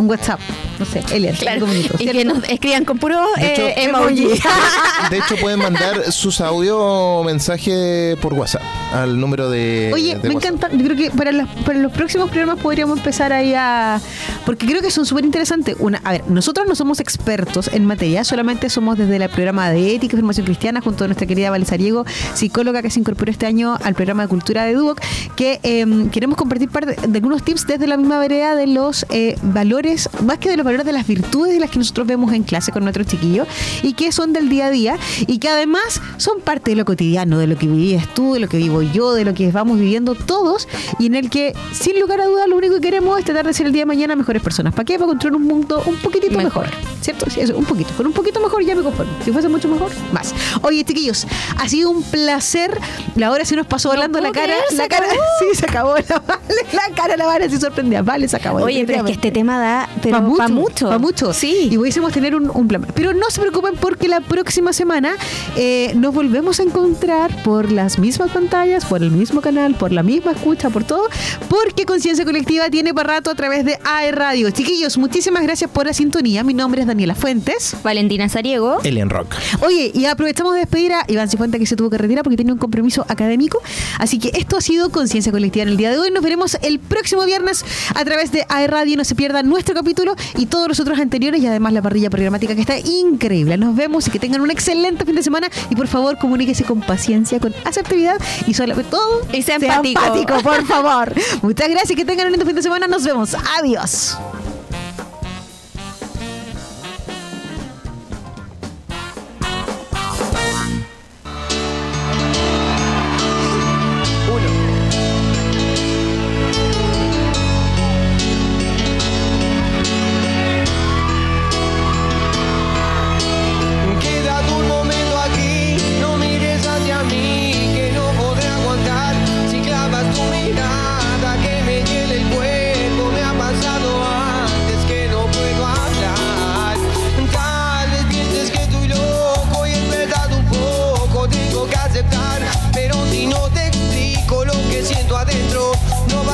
Un 0.00 0.08
WhatsApp, 0.08 0.40
no 0.78 0.86
sé, 0.86 1.02
Elian, 1.12 1.36
cinco 1.36 1.66
minutos, 1.66 2.00
y 2.00 2.06
que 2.06 2.24
nos 2.24 2.42
escriban 2.48 2.84
con 2.86 2.98
puro 2.98 3.20
De 3.36 3.52
hecho, 3.52 3.62
eh, 3.68 3.84
emoji. 3.84 4.28
De 5.10 5.18
hecho, 5.18 5.36
pueden 5.40 5.58
mandar 5.58 6.10
sus 6.10 6.40
audio 6.40 7.22
mensajes 7.22 8.16
por 8.16 8.32
WhatsApp 8.32 8.62
al 8.94 9.20
número 9.20 9.50
de. 9.50 9.90
Oye, 9.92 10.16
de 10.16 10.28
me 10.28 10.34
WhatsApp. 10.34 10.54
encanta. 10.54 10.76
Yo 10.76 10.84
creo 10.84 10.96
que 10.96 11.10
para, 11.10 11.32
las- 11.32 11.48
para 11.66 11.78
los 11.80 11.92
próximos 11.92 12.30
programas 12.30 12.58
podríamos 12.62 12.96
empezar 12.98 13.32
ahí 13.32 13.52
a. 13.54 14.00
Porque 14.46 14.66
creo 14.66 14.80
que 14.80 14.90
son 14.90 15.04
súper 15.04 15.24
interesantes. 15.26 15.76
Una, 15.78 16.00
a 16.02 16.12
ver, 16.12 16.24
nosotros 16.28 16.66
no 16.66 16.74
somos 16.74 16.98
expertos 16.98 17.68
en 17.72 17.84
materia, 17.84 18.24
solamente 18.24 18.70
somos 18.70 18.96
desde 18.96 19.16
el 19.16 19.28
programa 19.28 19.68
de 19.70 19.94
Ética 19.94 20.14
y 20.16 20.18
Formación 20.18 20.46
Cristiana, 20.46 20.80
junto 20.80 21.04
a 21.04 21.08
nuestra 21.08 21.26
querida 21.26 21.50
Valesariego, 21.50 22.06
psicóloga 22.32 22.80
que 22.80 22.88
se 22.90 23.00
incorporó 23.00 23.30
este 23.30 23.44
año 23.44 23.76
al 23.84 23.94
programa 23.94 24.22
de 24.22 24.28
Cultura 24.28 24.64
de 24.64 24.72
Duoc, 24.72 24.98
que 25.36 25.60
eh, 25.62 25.84
queremos 26.10 26.38
compartir 26.38 26.70
parte 26.70 26.96
de 27.06 27.18
algunos 27.18 27.42
tips 27.42 27.66
desde 27.66 27.86
la 27.86 27.98
misma 27.98 28.18
vereda 28.18 28.54
de 28.56 28.66
los 28.66 29.04
eh, 29.10 29.36
valores, 29.42 29.89
más 30.24 30.38
que 30.38 30.50
de 30.50 30.56
los 30.56 30.64
valores 30.64 30.86
de 30.86 30.92
las 30.92 31.06
virtudes 31.06 31.54
de 31.54 31.60
las 31.60 31.70
que 31.70 31.78
nosotros 31.78 32.06
vemos 32.06 32.32
en 32.32 32.42
clase 32.42 32.72
con 32.72 32.82
nuestros 32.82 33.06
chiquillos 33.06 33.46
y 33.82 33.94
que 33.94 34.12
son 34.12 34.32
del 34.32 34.48
día 34.48 34.66
a 34.66 34.70
día 34.70 34.98
y 35.26 35.38
que 35.38 35.48
además 35.48 36.00
son 36.16 36.40
parte 36.40 36.72
de 36.72 36.76
lo 36.76 36.84
cotidiano, 36.84 37.38
de 37.38 37.46
lo 37.46 37.56
que 37.56 37.66
vivías 37.66 38.12
tú, 38.14 38.34
de 38.34 38.40
lo 38.40 38.48
que 38.48 38.56
vivo 38.56 38.82
yo, 38.82 39.12
de 39.12 39.24
lo 39.24 39.34
que 39.34 39.50
vamos 39.50 39.78
viviendo 39.78 40.14
todos 40.14 40.68
y 40.98 41.06
en 41.06 41.14
el 41.14 41.30
que 41.30 41.54
sin 41.72 41.98
lugar 42.00 42.20
a 42.20 42.26
dudas 42.26 42.48
lo 42.48 42.56
único 42.56 42.74
que 42.74 42.80
queremos 42.80 43.18
es 43.18 43.24
tratar 43.24 43.46
de 43.46 43.52
ser 43.52 43.66
el 43.66 43.72
día 43.72 43.82
de 43.82 43.86
mañana 43.86 44.16
mejores 44.16 44.42
personas. 44.42 44.74
¿Para 44.74 44.84
qué? 44.84 44.98
Para 44.98 45.08
construir 45.08 45.36
un 45.36 45.46
mundo 45.46 45.82
un 45.86 45.96
poquitito 45.96 46.36
mejor. 46.36 46.66
Mejor. 46.66 46.90
¿Cierto? 47.00 47.30
Sí, 47.30 47.40
eso, 47.40 47.56
un 47.56 47.64
poquito. 47.64 47.92
Con 47.96 48.06
un 48.06 48.12
poquito 48.12 48.40
mejor 48.40 48.64
ya 48.64 48.74
me 48.74 48.82
conformo. 48.82 49.12
Si 49.24 49.32
fuese 49.32 49.48
mucho 49.48 49.68
mejor, 49.68 49.90
más. 50.12 50.34
Oye, 50.62 50.84
chiquillos, 50.84 51.26
ha 51.56 51.68
sido 51.68 51.90
un 51.90 52.02
placer. 52.02 52.78
La 53.16 53.30
hora 53.30 53.44
se 53.44 53.56
nos 53.56 53.66
pasó 53.66 53.90
volando 53.90 54.20
la 54.20 54.32
cara. 54.32 54.54
creer, 54.54 54.62
la 54.72 54.88
cara 54.88 55.06
acabó. 55.06 55.22
sí, 55.40 55.58
se 55.58 55.66
acabó. 55.66 55.94
La, 55.96 56.18
vale, 56.20 56.66
la 56.72 56.94
cara 56.94 57.16
la 57.16 57.26
vale, 57.26 57.48
se 57.48 57.58
sorprendía. 57.58 58.02
Vale, 58.02 58.28
se 58.28 58.36
acabó. 58.36 58.58
Oye, 58.58 58.84
pero 58.86 59.00
es 59.00 59.04
que 59.04 59.12
este 59.12 59.30
tema 59.30 59.58
da 59.58 59.79
pero 60.02 60.16
Pa' 60.16 60.20
mucho, 60.22 60.38
pa' 60.38 60.48
mucho. 60.48 60.88
pa' 60.88 60.98
mucho. 60.98 61.32
Sí. 61.32 61.68
Y 61.70 61.76
pudiésemos 61.76 62.12
tener 62.12 62.34
un, 62.34 62.50
un 62.52 62.68
plan. 62.68 62.86
Pero 62.94 63.12
no 63.14 63.30
se 63.30 63.40
preocupen 63.40 63.74
porque 63.80 64.08
la 64.08 64.20
próxima 64.20 64.72
semana 64.72 65.14
eh, 65.56 65.92
nos 65.96 66.14
volvemos 66.14 66.60
a 66.60 66.62
encontrar 66.62 67.42
por 67.42 67.70
las 67.72 67.98
mismas 67.98 68.30
pantallas, 68.30 68.84
por 68.84 69.02
el 69.02 69.10
mismo 69.10 69.40
canal, 69.40 69.74
por 69.74 69.92
la 69.92 70.02
misma 70.02 70.32
escucha, 70.32 70.70
por 70.70 70.84
todo, 70.84 71.08
porque 71.48 71.84
Conciencia 71.86 72.24
Colectiva 72.24 72.70
tiene 72.70 72.94
para 72.94 73.14
rato 73.14 73.30
a 73.30 73.34
través 73.34 73.64
de 73.64 73.78
AE 73.84 74.12
Radio. 74.12 74.50
Chiquillos, 74.50 74.98
muchísimas 74.98 75.42
gracias 75.42 75.70
por 75.70 75.86
la 75.86 75.92
sintonía. 75.92 76.44
Mi 76.44 76.54
nombre 76.54 76.82
es 76.82 76.86
Daniela 76.86 77.14
Fuentes. 77.14 77.76
Valentina 77.82 78.28
Sariego. 78.28 78.78
Alien 78.84 79.10
Rock. 79.10 79.34
Oye, 79.62 79.90
y 79.94 80.04
aprovechamos 80.04 80.54
de 80.54 80.60
despedir 80.60 80.92
a 80.92 81.04
Iván 81.08 81.28
Cifuente 81.28 81.58
que 81.58 81.66
se 81.66 81.76
tuvo 81.76 81.90
que 81.90 81.98
retirar 81.98 82.22
porque 82.22 82.36
tenía 82.36 82.52
un 82.52 82.58
compromiso 82.58 83.04
académico. 83.08 83.60
Así 83.98 84.18
que 84.18 84.30
esto 84.34 84.56
ha 84.56 84.60
sido 84.60 84.90
Conciencia 84.90 85.32
Colectiva 85.32 85.62
en 85.64 85.68
el 85.70 85.76
día 85.76 85.90
de 85.90 85.98
hoy. 85.98 86.10
Nos 86.10 86.22
veremos 86.22 86.56
el 86.62 86.78
próximo 86.78 87.24
viernes 87.24 87.64
a 87.94 88.04
través 88.04 88.32
de 88.32 88.44
AE 88.48 88.66
Radio. 88.66 88.96
No 88.96 89.04
se 89.04 89.14
pierdan 89.14 89.48
nuestro 89.70 89.74
capítulo 89.74 90.16
y 90.36 90.46
todos 90.46 90.68
los 90.68 90.80
otros 90.80 90.98
anteriores 90.98 91.40
y 91.42 91.46
además 91.46 91.72
la 91.72 91.82
parrilla 91.82 92.10
programática 92.10 92.54
que 92.54 92.60
está 92.62 92.78
increíble. 92.78 93.56
Nos 93.56 93.74
vemos 93.76 94.06
y 94.08 94.10
que 94.10 94.18
tengan 94.18 94.40
un 94.40 94.50
excelente 94.50 95.04
fin 95.04 95.14
de 95.14 95.22
semana 95.22 95.48
y 95.70 95.76
por 95.76 95.86
favor 95.86 96.18
comuníquese 96.18 96.64
con 96.64 96.80
paciencia, 96.80 97.38
con 97.38 97.54
asertividad 97.64 98.16
y 98.46 98.54
sobre 98.54 98.74
todo 98.84 99.22
Y 99.32 99.42
sea 99.42 99.56
empático. 99.56 100.40
por 100.42 100.64
favor. 100.66 101.14
Muchas 101.42 101.68
gracias 101.68 101.90
y 101.92 101.94
que 101.94 102.04
tengan 102.04 102.26
un 102.26 102.32
lindo 102.32 102.46
fin 102.46 102.56
de 102.56 102.62
semana. 102.62 102.86
Nos 102.86 103.04
vemos. 103.04 103.34
Adiós. 103.58 104.16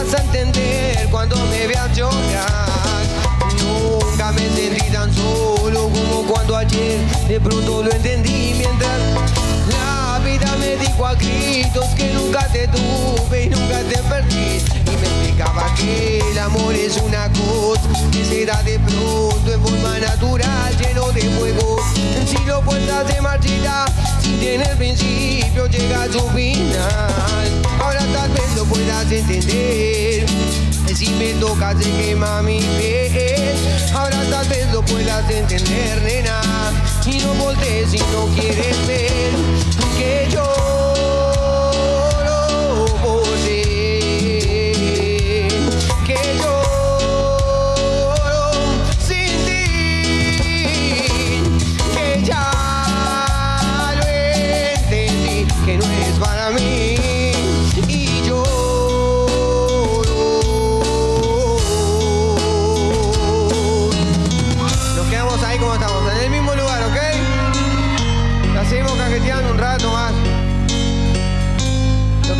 Vas 0.06 0.20
a 0.20 0.22
entender 0.22 1.08
cuando 1.10 1.36
me 1.46 1.66
veas 1.66 1.96
llorar. 1.96 3.02
Nunca 3.62 4.32
me 4.32 4.48
sentí 4.50 4.90
tan 4.92 5.12
solo 5.14 5.88
como 5.88 6.26
cuando 6.26 6.56
ayer 6.56 7.00
de 7.28 7.40
pronto 7.40 7.82
lo 7.82 7.90
entendí 7.90 8.54
mientras 8.56 9.00
la 9.70 10.20
vida 10.24 10.54
me 10.58 10.76
dijo 10.76 11.06
a 11.06 11.14
gritos 11.14 11.86
que 11.96 12.12
nunca 12.12 12.46
te 12.48 12.68
tuve 12.68 13.44
y 13.44 13.48
nunca 13.48 13.80
te 13.80 13.98
perdí 14.08 14.85
explicaba 15.36 15.74
que 15.74 16.18
el 16.30 16.38
amor 16.38 16.74
es 16.74 16.96
una 16.96 17.30
cosa 17.32 17.82
que 18.10 18.24
se 18.24 18.46
da 18.46 18.62
de 18.62 18.78
pronto 18.78 19.52
en 19.52 19.62
forma 19.62 19.98
natural 19.98 20.76
lleno 20.78 21.12
de 21.12 21.22
fuego. 21.30 21.76
Si 22.26 22.38
lo 22.46 22.62
puertas 22.62 23.06
de 23.06 23.20
marchita 23.20 23.84
si 24.22 24.32
tiene 24.36 24.64
el 24.64 24.76
principio 24.78 25.66
llega 25.66 26.04
a 26.04 26.06
su 26.06 26.20
final. 26.30 27.62
Ahora 27.80 28.00
tal 28.14 28.30
vez 28.30 28.56
lo 28.56 28.64
puedas 28.64 29.12
entender 29.12 30.26
si 30.94 31.10
me 31.10 31.34
tocas 31.34 31.76
se 31.82 31.90
quema 31.90 32.40
mi 32.40 32.60
piel. 32.60 33.56
Ahora 33.94 34.22
tal 34.30 34.48
vez 34.48 34.72
lo 34.72 34.82
puedas 34.82 35.30
entender, 35.30 36.02
nena 36.02 36.40
Y 37.04 37.18
no 37.18 37.34
voltees 37.34 37.90
si 37.90 37.98
no 37.98 38.26
quieres 38.34 38.86
ver 38.86 39.32
Que 39.98 40.28
yo 40.30 40.75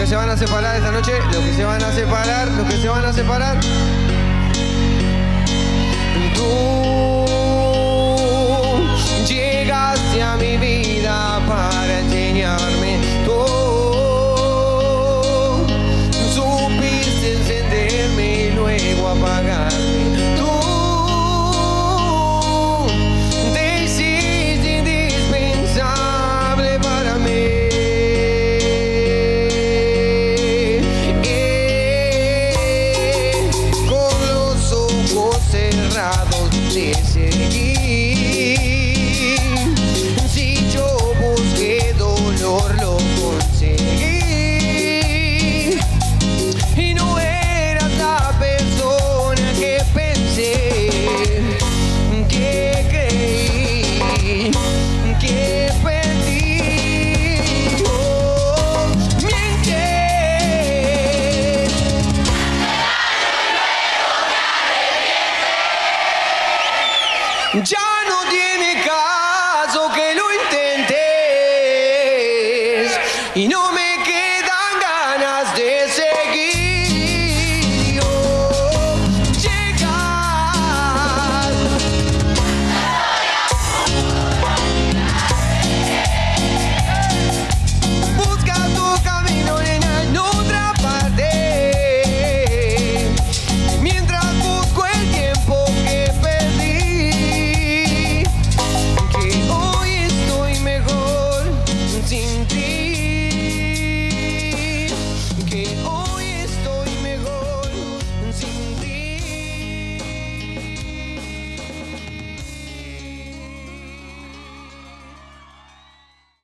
que 0.07 0.11
se 0.11 0.17
van 0.17 0.31
a 0.31 0.37
separar 0.37 0.77
esta 0.77 0.93
noche, 0.93 1.19
los 1.33 1.45
que 1.45 1.53
se 1.53 1.65
van 1.65 1.83
a 1.83 1.91
separar, 1.91 2.47
los 2.53 2.65
que 2.69 2.77
se 2.81 2.89
van 2.89 3.05
a 3.05 3.13
separar. 3.13 3.59
Tú 6.33 6.47
llegaste 9.27 10.23
a 10.23 10.37
mi 10.37 10.59
vida 10.59 11.41
para 11.49 11.99
enseñarme. 11.99 13.01
Tú 13.25 13.43
supiste 16.33 17.39
encenderme 17.39 18.45
y 18.45 18.51
luego 18.53 19.09
apagar. 19.09 19.66